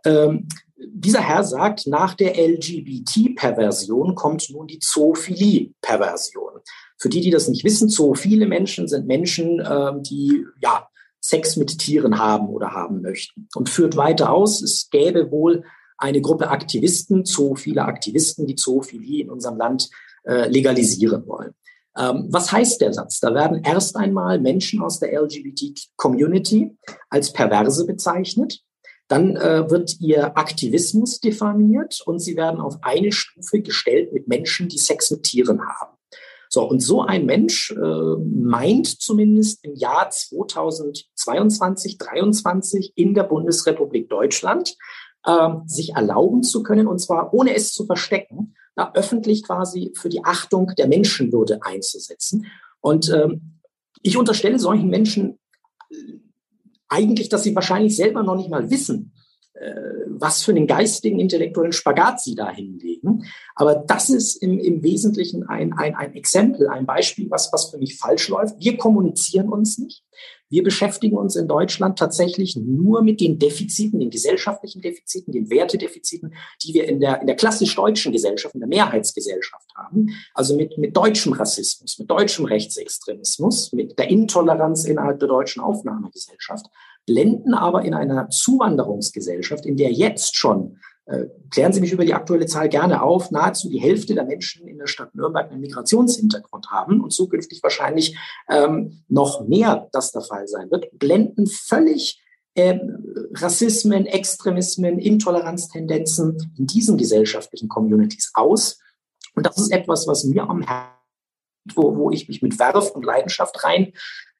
Ähm, 0.05 0.47
dieser 0.75 1.21
Herr 1.21 1.43
sagt, 1.43 1.87
nach 1.87 2.13
der 2.13 2.35
LGBT-Perversion 2.37 4.15
kommt 4.15 4.49
nun 4.49 4.67
die 4.67 4.79
Zoophilie-Perversion. 4.79 6.51
Für 6.97 7.09
die, 7.09 7.21
die 7.21 7.31
das 7.31 7.47
nicht 7.47 7.63
wissen, 7.63 7.89
zoophile 7.89 8.47
Menschen 8.47 8.87
sind 8.87 9.07
Menschen, 9.07 9.59
äh, 9.59 9.91
die 10.01 10.45
ja 10.61 10.87
Sex 11.21 11.55
mit 11.55 11.77
Tieren 11.79 12.19
haben 12.19 12.49
oder 12.49 12.71
haben 12.71 13.01
möchten. 13.01 13.47
Und 13.55 13.69
führt 13.69 13.95
weiter 13.95 14.31
aus, 14.31 14.61
es 14.61 14.89
gäbe 14.89 15.31
wohl 15.31 15.63
eine 16.03 16.21
Gruppe 16.21 16.49
Aktivisten, 16.49 17.25
viele 17.55 17.83
Aktivisten, 17.85 18.45
die 18.45 18.55
Zoophilie 18.55 19.23
in 19.23 19.29
unserem 19.29 19.57
Land 19.57 19.89
äh, 20.25 20.49
legalisieren 20.49 21.25
wollen. 21.25 21.53
Ähm, 21.97 22.27
was 22.29 22.51
heißt 22.51 22.81
der 22.81 22.91
Satz? 22.91 23.19
Da 23.21 23.33
werden 23.33 23.61
erst 23.63 23.95
einmal 23.95 24.39
Menschen 24.39 24.81
aus 24.81 24.99
der 24.99 25.13
LGBT-Community 25.21 26.75
als 27.09 27.31
Perverse 27.31 27.85
bezeichnet. 27.85 28.61
Dann 29.07 29.37
äh, 29.37 29.69
wird 29.69 29.99
ihr 30.01 30.37
Aktivismus 30.37 31.19
diffamiert 31.21 32.01
und 32.05 32.19
sie 32.19 32.35
werden 32.35 32.59
auf 32.59 32.77
eine 32.81 33.11
Stufe 33.11 33.61
gestellt 33.61 34.11
mit 34.11 34.27
Menschen, 34.27 34.67
die 34.67 34.79
Sex 34.79 35.09
mit 35.11 35.23
Tieren 35.23 35.61
haben. 35.61 35.93
So, 36.49 36.67
und 36.69 36.81
so 36.81 37.01
ein 37.01 37.25
Mensch 37.25 37.71
äh, 37.71 38.15
meint 38.19 38.87
zumindest 39.01 39.63
im 39.65 39.73
Jahr 39.75 40.09
2022, 40.09 41.97
2023 41.97 42.93
in 42.95 43.13
der 43.13 43.23
Bundesrepublik 43.23 44.09
Deutschland 44.09 44.75
äh, 45.25 45.49
sich 45.65 45.95
erlauben 45.95 46.43
zu 46.43 46.63
können, 46.63 46.87
und 46.87 46.99
zwar 46.99 47.33
ohne 47.33 47.55
es 47.55 47.73
zu 47.73 47.85
verstecken, 47.85 48.55
na, 48.75 48.93
öffentlich 48.93 49.43
quasi 49.43 49.93
für 49.95 50.09
die 50.09 50.23
Achtung 50.23 50.71
der 50.77 50.87
Menschenwürde 50.87 51.59
einzusetzen. 51.63 52.47
Und 52.81 53.11
ähm, 53.11 53.59
ich 54.01 54.17
unterstelle 54.17 54.59
solchen 54.59 54.89
Menschen 54.89 55.39
äh, 55.89 55.95
eigentlich, 56.89 57.29
dass 57.29 57.43
sie 57.43 57.55
wahrscheinlich 57.55 57.95
selber 57.95 58.23
noch 58.23 58.35
nicht 58.35 58.49
mal 58.49 58.69
wissen, 58.69 59.13
äh, 59.53 59.73
was 60.07 60.43
für 60.43 60.51
einen 60.51 60.67
geistigen, 60.67 61.19
intellektuellen 61.19 61.71
Spagat 61.71 62.21
sie 62.21 62.35
da 62.35 62.49
hinlegen. 62.49 63.25
Aber 63.55 63.75
das 63.75 64.09
ist 64.09 64.35
im, 64.41 64.59
im 64.59 64.83
Wesentlichen 64.83 65.43
ein, 65.43 65.73
ein, 65.73 65.95
ein 65.95 66.13
Exempel, 66.13 66.67
ein 66.67 66.85
Beispiel, 66.85 67.29
was, 67.29 67.51
was 67.53 67.69
für 67.69 67.77
mich 67.77 67.97
falsch 67.97 68.27
läuft. 68.29 68.59
Wir 68.59 68.77
kommunizieren 68.77 69.49
uns 69.49 69.77
nicht. 69.77 70.03
Wir 70.53 70.61
beschäftigen 70.61 71.17
uns 71.17 71.35
in 71.35 71.47
Deutschland 71.47 71.97
tatsächlich 71.97 72.55
nur 72.55 73.01
mit 73.01 73.19
den 73.21 73.39
Defiziten, 73.39 73.99
den 73.99 74.11
gesellschaftlichen 74.11 74.83
Defiziten, 74.83 75.33
den 75.33 75.49
Wertedefiziten, 75.49 76.35
die 76.61 76.75
wir 76.75 76.87
in 76.87 76.99
der, 76.99 77.21
in 77.21 77.25
der 77.25 77.35
klassisch 77.35 77.73
deutschen 77.75 78.11
Gesellschaft, 78.11 78.53
in 78.53 78.59
der 78.59 78.69
Mehrheitsgesellschaft 78.69 79.67
haben. 79.75 80.09
Also 80.35 80.55
mit, 80.55 80.77
mit 80.77 80.95
deutschem 80.95 81.33
Rassismus, 81.33 81.97
mit 81.97 82.07
deutschem 82.11 82.45
Rechtsextremismus, 82.45 83.73
mit 83.73 83.97
der 83.97 84.11
Intoleranz 84.11 84.85
innerhalb 84.85 85.17
der 85.17 85.27
deutschen 85.27 85.59
Aufnahmegesellschaft 85.63 86.67
blenden 87.05 87.53
aber 87.53 87.83
in 87.83 87.93
einer 87.93 88.29
Zuwanderungsgesellschaft, 88.29 89.65
in 89.65 89.75
der 89.75 89.91
jetzt 89.91 90.35
schon, 90.35 90.77
klären 91.49 91.73
Sie 91.73 91.81
mich 91.81 91.91
über 91.91 92.05
die 92.05 92.13
aktuelle 92.13 92.45
Zahl 92.45 92.69
gerne 92.69 93.01
auf, 93.01 93.29
nahezu 93.29 93.69
die 93.69 93.81
Hälfte 93.81 94.15
der 94.15 94.23
Menschen 94.23 94.67
in 94.67 94.77
der 94.77 94.87
Stadt 94.87 95.13
Nürnberg 95.15 95.51
einen 95.51 95.61
Migrationshintergrund 95.61 96.71
haben 96.71 97.01
und 97.01 97.11
zukünftig 97.11 97.61
wahrscheinlich 97.61 98.17
ähm, 98.49 99.03
noch 99.09 99.45
mehr 99.47 99.89
das 99.91 100.11
der 100.11 100.21
Fall 100.21 100.47
sein 100.47 100.71
wird, 100.71 100.97
blenden 100.97 101.47
völlig 101.47 102.23
äh, 102.55 102.79
Rassismen, 103.33 104.05
Extremismen, 104.05 104.99
Intoleranztendenzen 104.99 106.53
in 106.57 106.67
diesen 106.67 106.97
gesellschaftlichen 106.97 107.67
Communities 107.67 108.31
aus. 108.33 108.79
Und 109.35 109.45
das 109.45 109.57
ist 109.57 109.71
etwas, 109.71 110.07
was 110.07 110.23
mir 110.23 110.49
am 110.49 110.61
Herzen 110.61 110.93
wo, 111.75 111.95
wo 111.95 112.11
ich 112.11 112.27
mich 112.27 112.41
mit 112.41 112.59
Werf 112.59 112.91
und 112.91 113.05
Leidenschaft 113.05 113.63
rein 113.63 113.93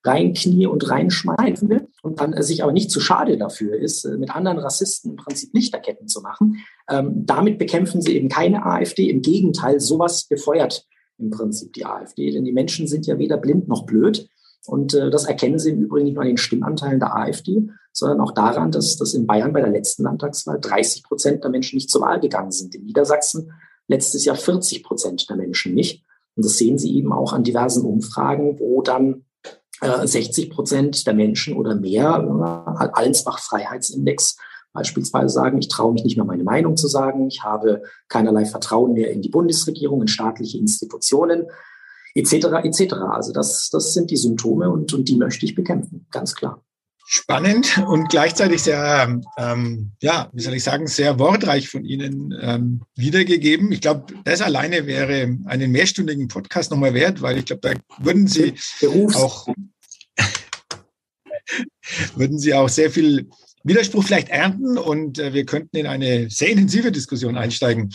reinknie 0.04 0.66
und 0.66 0.88
reinschmeißen 0.88 1.68
will 1.68 1.88
und 2.02 2.20
dann 2.20 2.32
äh, 2.34 2.42
sich 2.42 2.62
aber 2.62 2.72
nicht 2.72 2.90
zu 2.90 3.00
schade 3.00 3.38
dafür 3.38 3.76
ist, 3.76 4.04
äh, 4.04 4.16
mit 4.16 4.34
anderen 4.34 4.58
Rassisten 4.58 5.12
im 5.12 5.16
Prinzip 5.16 5.52
Lichterketten 5.54 6.08
zu 6.08 6.20
machen. 6.20 6.58
Ähm, 6.88 7.24
damit 7.26 7.58
bekämpfen 7.58 8.02
sie 8.02 8.16
eben 8.16 8.28
keine 8.28 8.66
AfD. 8.66 9.08
Im 9.08 9.22
Gegenteil, 9.22 9.80
sowas 9.80 10.24
befeuert 10.24 10.86
im 11.18 11.30
Prinzip 11.30 11.72
die 11.72 11.86
AfD, 11.86 12.30
denn 12.30 12.44
die 12.44 12.52
Menschen 12.52 12.86
sind 12.86 13.06
ja 13.06 13.18
weder 13.18 13.38
blind 13.38 13.68
noch 13.68 13.86
blöd. 13.86 14.28
Und 14.66 14.94
äh, 14.94 15.10
das 15.10 15.24
erkennen 15.24 15.58
Sie 15.58 15.70
im 15.70 15.82
Übrigen 15.82 16.04
nicht 16.04 16.14
nur 16.14 16.22
an 16.22 16.28
den 16.28 16.38
Stimmanteilen 16.38 16.98
der 16.98 17.14
AfD, 17.14 17.68
sondern 17.92 18.20
auch 18.20 18.32
daran, 18.32 18.70
dass, 18.70 18.96
dass 18.96 19.14
in 19.14 19.26
Bayern 19.26 19.52
bei 19.52 19.60
der 19.60 19.70
letzten 19.70 20.04
Landtagswahl 20.04 20.58
30 20.60 21.04
Prozent 21.04 21.44
der 21.44 21.50
Menschen 21.50 21.76
nicht 21.76 21.90
zur 21.90 22.00
Wahl 22.00 22.18
gegangen 22.18 22.50
sind. 22.50 22.74
In 22.74 22.84
Niedersachsen 22.84 23.52
letztes 23.88 24.24
Jahr 24.24 24.36
40 24.36 24.82
Prozent 24.82 25.28
der 25.28 25.36
Menschen 25.36 25.74
nicht. 25.74 26.02
Und 26.34 26.44
das 26.44 26.56
sehen 26.56 26.78
Sie 26.78 26.96
eben 26.96 27.12
auch 27.12 27.32
an 27.32 27.44
diversen 27.44 27.84
Umfragen, 27.84 28.58
wo 28.58 28.82
dann 28.82 29.24
60 30.04 30.46
äh, 30.46 30.48
Prozent 30.50 31.06
der 31.06 31.14
Menschen 31.14 31.54
oder 31.56 31.74
mehr, 31.74 32.76
äh, 32.80 32.88
Allensbach-Freiheitsindex 32.92 34.36
beispielsweise 34.74 35.28
sagen, 35.28 35.58
ich 35.58 35.68
traue 35.68 35.92
mich 35.92 36.04
nicht 36.04 36.16
mehr 36.16 36.26
meine 36.26 36.42
Meinung 36.42 36.76
zu 36.76 36.88
sagen, 36.88 37.28
ich 37.28 37.42
habe 37.42 37.82
keinerlei 38.08 38.44
Vertrauen 38.44 38.92
mehr 38.92 39.10
in 39.10 39.22
die 39.22 39.30
Bundesregierung, 39.30 40.02
in 40.02 40.08
staatliche 40.08 40.58
Institutionen, 40.58 41.46
etc. 42.14 42.32
etc. 42.64 42.94
Also 43.10 43.32
das, 43.32 43.70
das 43.70 43.94
sind 43.94 44.10
die 44.10 44.16
Symptome 44.16 44.70
und, 44.70 44.92
und 44.92 45.08
die 45.08 45.16
möchte 45.16 45.46
ich 45.46 45.54
bekämpfen, 45.54 46.06
ganz 46.10 46.34
klar. 46.34 46.60
Spannend 47.06 47.84
und 47.86 48.08
gleichzeitig 48.08 48.62
sehr, 48.62 49.20
ähm, 49.36 49.92
ja, 50.00 50.30
wie 50.32 50.40
soll 50.40 50.54
ich 50.54 50.64
sagen, 50.64 50.86
sehr 50.86 51.18
wortreich 51.18 51.68
von 51.68 51.84
Ihnen 51.84 52.34
ähm, 52.40 52.80
wiedergegeben. 52.96 53.70
Ich 53.72 53.82
glaube, 53.82 54.06
das 54.24 54.40
alleine 54.40 54.86
wäre 54.86 55.36
einen 55.44 55.70
mehrstündigen 55.70 56.28
Podcast 56.28 56.70
nochmal 56.70 56.94
wert, 56.94 57.20
weil 57.20 57.36
ich 57.36 57.44
glaube, 57.44 57.60
da 57.60 57.72
würden 58.02 58.26
Sie 58.26 58.54
Berufs 58.80 59.16
auch 59.16 59.46
würden 62.16 62.38
Sie 62.38 62.54
auch 62.54 62.68
sehr 62.68 62.90
viel 62.90 63.28
Widerspruch 63.64 64.04
vielleicht 64.04 64.28
ernten 64.28 64.76
und 64.76 65.18
äh, 65.18 65.32
wir 65.32 65.46
könnten 65.46 65.78
in 65.78 65.86
eine 65.86 66.28
sehr 66.28 66.50
intensive 66.50 66.92
Diskussion 66.92 67.38
einsteigen. 67.38 67.92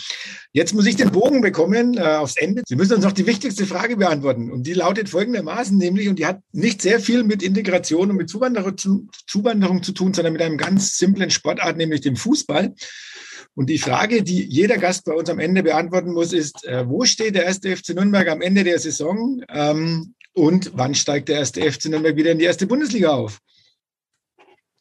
Jetzt 0.52 0.74
muss 0.74 0.86
ich 0.86 0.96
den 0.96 1.12
Bogen 1.12 1.40
bekommen 1.40 1.96
äh, 1.96 2.00
aufs 2.00 2.36
Ende. 2.36 2.62
Sie 2.66 2.74
müssen 2.74 2.94
uns 2.94 3.04
noch 3.04 3.12
die 3.12 3.26
wichtigste 3.26 3.66
Frage 3.66 3.96
beantworten 3.96 4.50
und 4.50 4.66
die 4.66 4.74
lautet 4.74 5.08
folgendermaßen, 5.08 5.78
nämlich, 5.78 6.08
und 6.08 6.18
die 6.18 6.26
hat 6.26 6.40
nicht 6.52 6.82
sehr 6.82 6.98
viel 6.98 7.22
mit 7.22 7.42
Integration 7.42 8.10
und 8.10 8.16
mit 8.16 8.28
Zuwanderung 8.28 8.76
zu, 8.76 9.06
Zuwanderung 9.28 9.84
zu 9.84 9.92
tun, 9.92 10.12
sondern 10.12 10.32
mit 10.32 10.42
einem 10.42 10.58
ganz 10.58 10.98
simplen 10.98 11.30
Sportart, 11.30 11.76
nämlich 11.76 12.00
dem 12.00 12.16
Fußball. 12.16 12.74
Und 13.54 13.70
die 13.70 13.78
Frage, 13.78 14.22
die 14.22 14.44
jeder 14.44 14.78
Gast 14.78 15.04
bei 15.04 15.12
uns 15.12 15.30
am 15.30 15.38
Ende 15.38 15.62
beantworten 15.62 16.12
muss, 16.12 16.32
ist, 16.32 16.64
äh, 16.64 16.88
wo 16.88 17.04
steht 17.04 17.36
der 17.36 17.44
erste 17.44 17.76
FC 17.76 17.90
Nürnberg 17.90 18.28
am 18.28 18.40
Ende 18.40 18.64
der 18.64 18.78
Saison 18.80 19.40
ähm, 19.48 20.14
und 20.40 20.72
wann 20.74 20.94
steigt 20.94 21.28
der 21.28 21.36
erste 21.36 21.60
FC 21.60 21.86
Nürnberg 21.86 22.16
wieder 22.16 22.32
in 22.32 22.38
die 22.38 22.46
erste 22.46 22.66
Bundesliga 22.66 23.10
auf? 23.10 23.40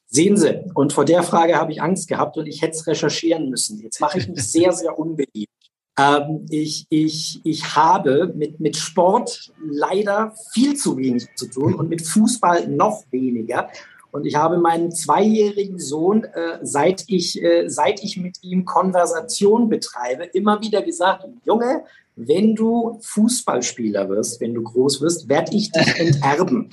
Sehen 0.07 0.37
Sie, 0.37 0.63
und 0.73 0.93
vor 0.93 1.05
der 1.05 1.21
Frage 1.21 1.57
habe 1.57 1.73
ich 1.73 1.81
Angst 1.81 2.07
gehabt 2.07 2.37
und 2.37 2.47
ich 2.47 2.61
hätte 2.61 2.77
es 2.77 2.87
recherchieren 2.87 3.49
müssen. 3.49 3.79
Jetzt 3.79 3.99
mache 3.99 4.19
ich 4.19 4.27
mich 4.27 4.41
sehr, 4.41 4.71
sehr 4.71 4.97
unbeliebt. 4.97 5.51
Ähm, 5.99 6.45
ich, 6.49 6.87
ich, 6.89 7.41
ich 7.43 7.75
habe 7.75 8.31
mit, 8.33 8.59
mit 8.59 8.77
Sport 8.77 9.51
leider 9.61 10.33
viel 10.53 10.77
zu 10.77 10.97
wenig 10.97 11.27
zu 11.35 11.47
tun 11.47 11.75
und 11.75 11.89
mit 11.89 12.01
Fußball 12.01 12.69
noch 12.69 13.03
weniger. 13.11 13.69
Und 14.11 14.25
ich 14.25 14.35
habe 14.35 14.57
meinen 14.57 14.91
zweijährigen 14.91 15.77
Sohn, 15.77 16.23
äh, 16.23 16.59
seit, 16.63 17.03
ich, 17.07 17.43
äh, 17.43 17.67
seit 17.67 18.01
ich 18.01 18.17
mit 18.17 18.41
ihm 18.41 18.65
Konversation 18.65 19.69
betreibe, 19.69 20.23
immer 20.23 20.61
wieder 20.61 20.81
gesagt, 20.81 21.27
Junge, 21.45 21.83
wenn 22.19 22.53
du 22.53 22.99
Fußballspieler 23.01 24.09
wirst, 24.09 24.41
wenn 24.41 24.53
du 24.53 24.61
groß 24.61 25.01
wirst, 25.01 25.29
werde 25.29 25.55
ich 25.55 25.71
dich 25.71 25.87
enterben. 25.99 26.69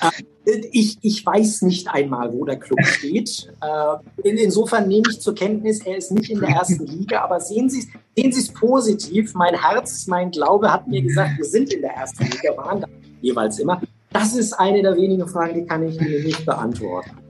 Äh, 0.00 0.62
ich, 0.70 0.98
ich 1.02 1.26
weiß 1.26 1.62
nicht 1.62 1.88
einmal, 1.88 2.32
wo 2.32 2.44
der 2.44 2.58
Club 2.58 2.84
steht. 2.84 3.52
Äh, 3.60 4.28
insofern 4.28 4.86
nehme 4.86 5.04
ich 5.10 5.20
zur 5.20 5.34
Kenntnis, 5.34 5.80
er 5.84 5.96
ist 5.96 6.12
nicht 6.12 6.30
in 6.30 6.40
der 6.40 6.50
ersten 6.50 6.86
Liga, 6.98 7.22
aber 7.22 7.40
sehen 7.40 7.68
Sie 7.68 7.88
sehen 8.16 8.30
es 8.30 8.52
positiv. 8.52 9.34
Mein 9.34 9.60
Herz, 9.60 10.06
mein 10.06 10.30
Glaube 10.30 10.72
hat 10.72 10.86
mir 10.86 11.02
gesagt, 11.02 11.38
wir 11.38 11.44
sind 11.44 11.72
in 11.72 11.80
der 11.80 11.92
ersten 11.92 12.24
Liga, 12.24 12.56
waren 12.56 12.84
jeweils 13.20 13.58
immer. 13.58 13.82
Das 14.12 14.36
ist 14.36 14.52
eine 14.52 14.80
der 14.80 14.96
wenigen 14.96 15.26
Fragen, 15.26 15.54
die 15.54 15.66
kann 15.66 15.88
ich 15.88 16.00
Ihnen 16.00 16.22
nicht 16.22 16.46
beantworten. 16.46 17.23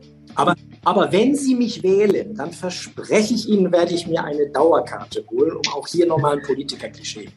Aber 0.85 1.12
wenn 1.12 1.35
Sie 1.35 1.55
mich 1.55 1.82
wählen, 1.82 2.35
dann 2.35 2.53
verspreche 2.53 3.35
ich 3.35 3.49
Ihnen, 3.49 3.72
werde 3.72 3.95
ich 3.95 4.07
mir 4.07 4.22
eine 4.22 4.49
Dauerkarte 4.49 5.24
holen, 5.30 5.53
um 5.57 5.62
auch 5.74 5.87
hier 5.87 6.07
nochmal 6.07 6.37
ein 6.37 6.43
Politiker-Klischee 6.43 7.28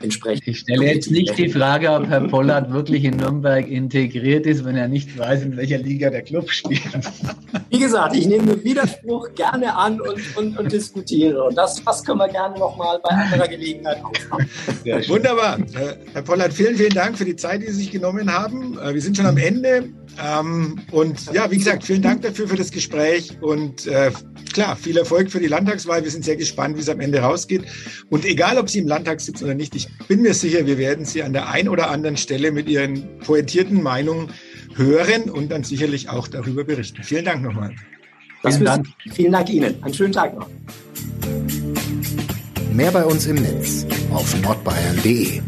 entsprechend. 0.00 0.46
Ich 0.46 0.60
stelle 0.60 0.86
jetzt 0.86 1.10
nicht 1.10 1.36
die 1.36 1.48
Frage, 1.48 1.90
ob 1.90 2.06
Herr 2.06 2.20
Pollard 2.22 2.70
wirklich 2.72 3.04
in 3.04 3.16
Nürnberg 3.16 3.66
integriert 3.68 4.46
ist, 4.46 4.64
wenn 4.64 4.76
er 4.76 4.88
nicht 4.88 5.18
weiß, 5.18 5.42
in 5.42 5.56
welcher 5.56 5.78
Liga 5.78 6.10
der 6.10 6.22
Club 6.22 6.50
spielt. 6.50 6.82
Wie 7.70 7.78
gesagt, 7.78 8.16
ich 8.16 8.26
nehme 8.26 8.62
Widerspruch 8.62 9.34
gerne 9.34 9.74
an 9.76 10.00
und, 10.00 10.36
und, 10.36 10.58
und 10.58 10.72
diskutiere. 10.72 11.44
Und 11.44 11.56
das, 11.56 11.82
das 11.84 12.04
können 12.04 12.18
wir 12.18 12.28
gerne 12.28 12.58
nochmal 12.58 12.98
bei 13.02 13.10
anderer 13.10 13.48
Gelegenheit 13.48 13.98
aufmachen. 14.04 14.48
Wunderbar. 15.08 15.58
Herr 16.12 16.22
Pollard, 16.22 16.52
vielen, 16.52 16.76
vielen 16.76 16.94
Dank 16.94 17.18
für 17.18 17.24
die 17.24 17.36
Zeit, 17.36 17.62
die 17.62 17.66
Sie 17.66 17.72
sich 17.72 17.90
genommen 17.90 18.32
haben. 18.32 18.78
Äh, 18.78 18.94
wir 18.94 19.00
sind 19.00 19.16
schon 19.16 19.26
am 19.26 19.36
Ende. 19.36 19.90
Ähm, 20.22 20.80
und 20.92 21.32
ja, 21.32 21.50
wie 21.50 21.58
gesagt, 21.58 21.84
vielen 21.84 22.02
Dank 22.02 22.22
dafür 22.22 22.48
für 22.48 22.56
das 22.56 22.70
Gespräch 22.94 23.36
und 23.40 23.86
äh, 23.86 24.10
klar, 24.52 24.76
viel 24.76 24.96
Erfolg 24.96 25.30
für 25.30 25.40
die 25.40 25.46
Landtagswahl. 25.46 26.04
Wir 26.04 26.10
sind 26.10 26.24
sehr 26.24 26.36
gespannt, 26.36 26.76
wie 26.76 26.80
es 26.80 26.88
am 26.88 27.00
Ende 27.00 27.18
rausgeht. 27.18 27.62
Und 28.10 28.24
egal, 28.24 28.58
ob 28.58 28.70
Sie 28.70 28.78
im 28.78 28.88
Landtag 28.88 29.20
sitzen 29.20 29.44
oder 29.44 29.54
nicht, 29.54 29.74
ich 29.74 29.88
bin 30.06 30.22
mir 30.22 30.34
sicher, 30.34 30.66
wir 30.66 30.78
werden 30.78 31.04
Sie 31.04 31.22
an 31.22 31.32
der 31.32 31.48
einen 31.48 31.68
oder 31.68 31.90
anderen 31.90 32.16
Stelle 32.16 32.52
mit 32.52 32.68
Ihren 32.68 33.18
pointierten 33.18 33.82
Meinungen 33.82 34.30
hören 34.76 35.30
und 35.30 35.50
dann 35.50 35.64
sicherlich 35.64 36.08
auch 36.08 36.28
darüber 36.28 36.64
berichten. 36.64 37.02
Vielen 37.02 37.24
Dank 37.24 37.42
nochmal. 37.42 37.74
Vielen 38.42 38.64
Dank. 38.64 38.86
Vielen 39.12 39.32
Dank 39.32 39.50
Ihnen. 39.50 39.82
Einen 39.82 39.94
schönen 39.94 40.12
Tag 40.12 40.38
noch. 40.38 40.48
Mehr 42.72 42.90
bei 42.90 43.04
uns 43.04 43.26
im 43.26 43.36
Netz 43.36 43.86
auf 44.12 44.40
nordbayern.de. 44.42 45.40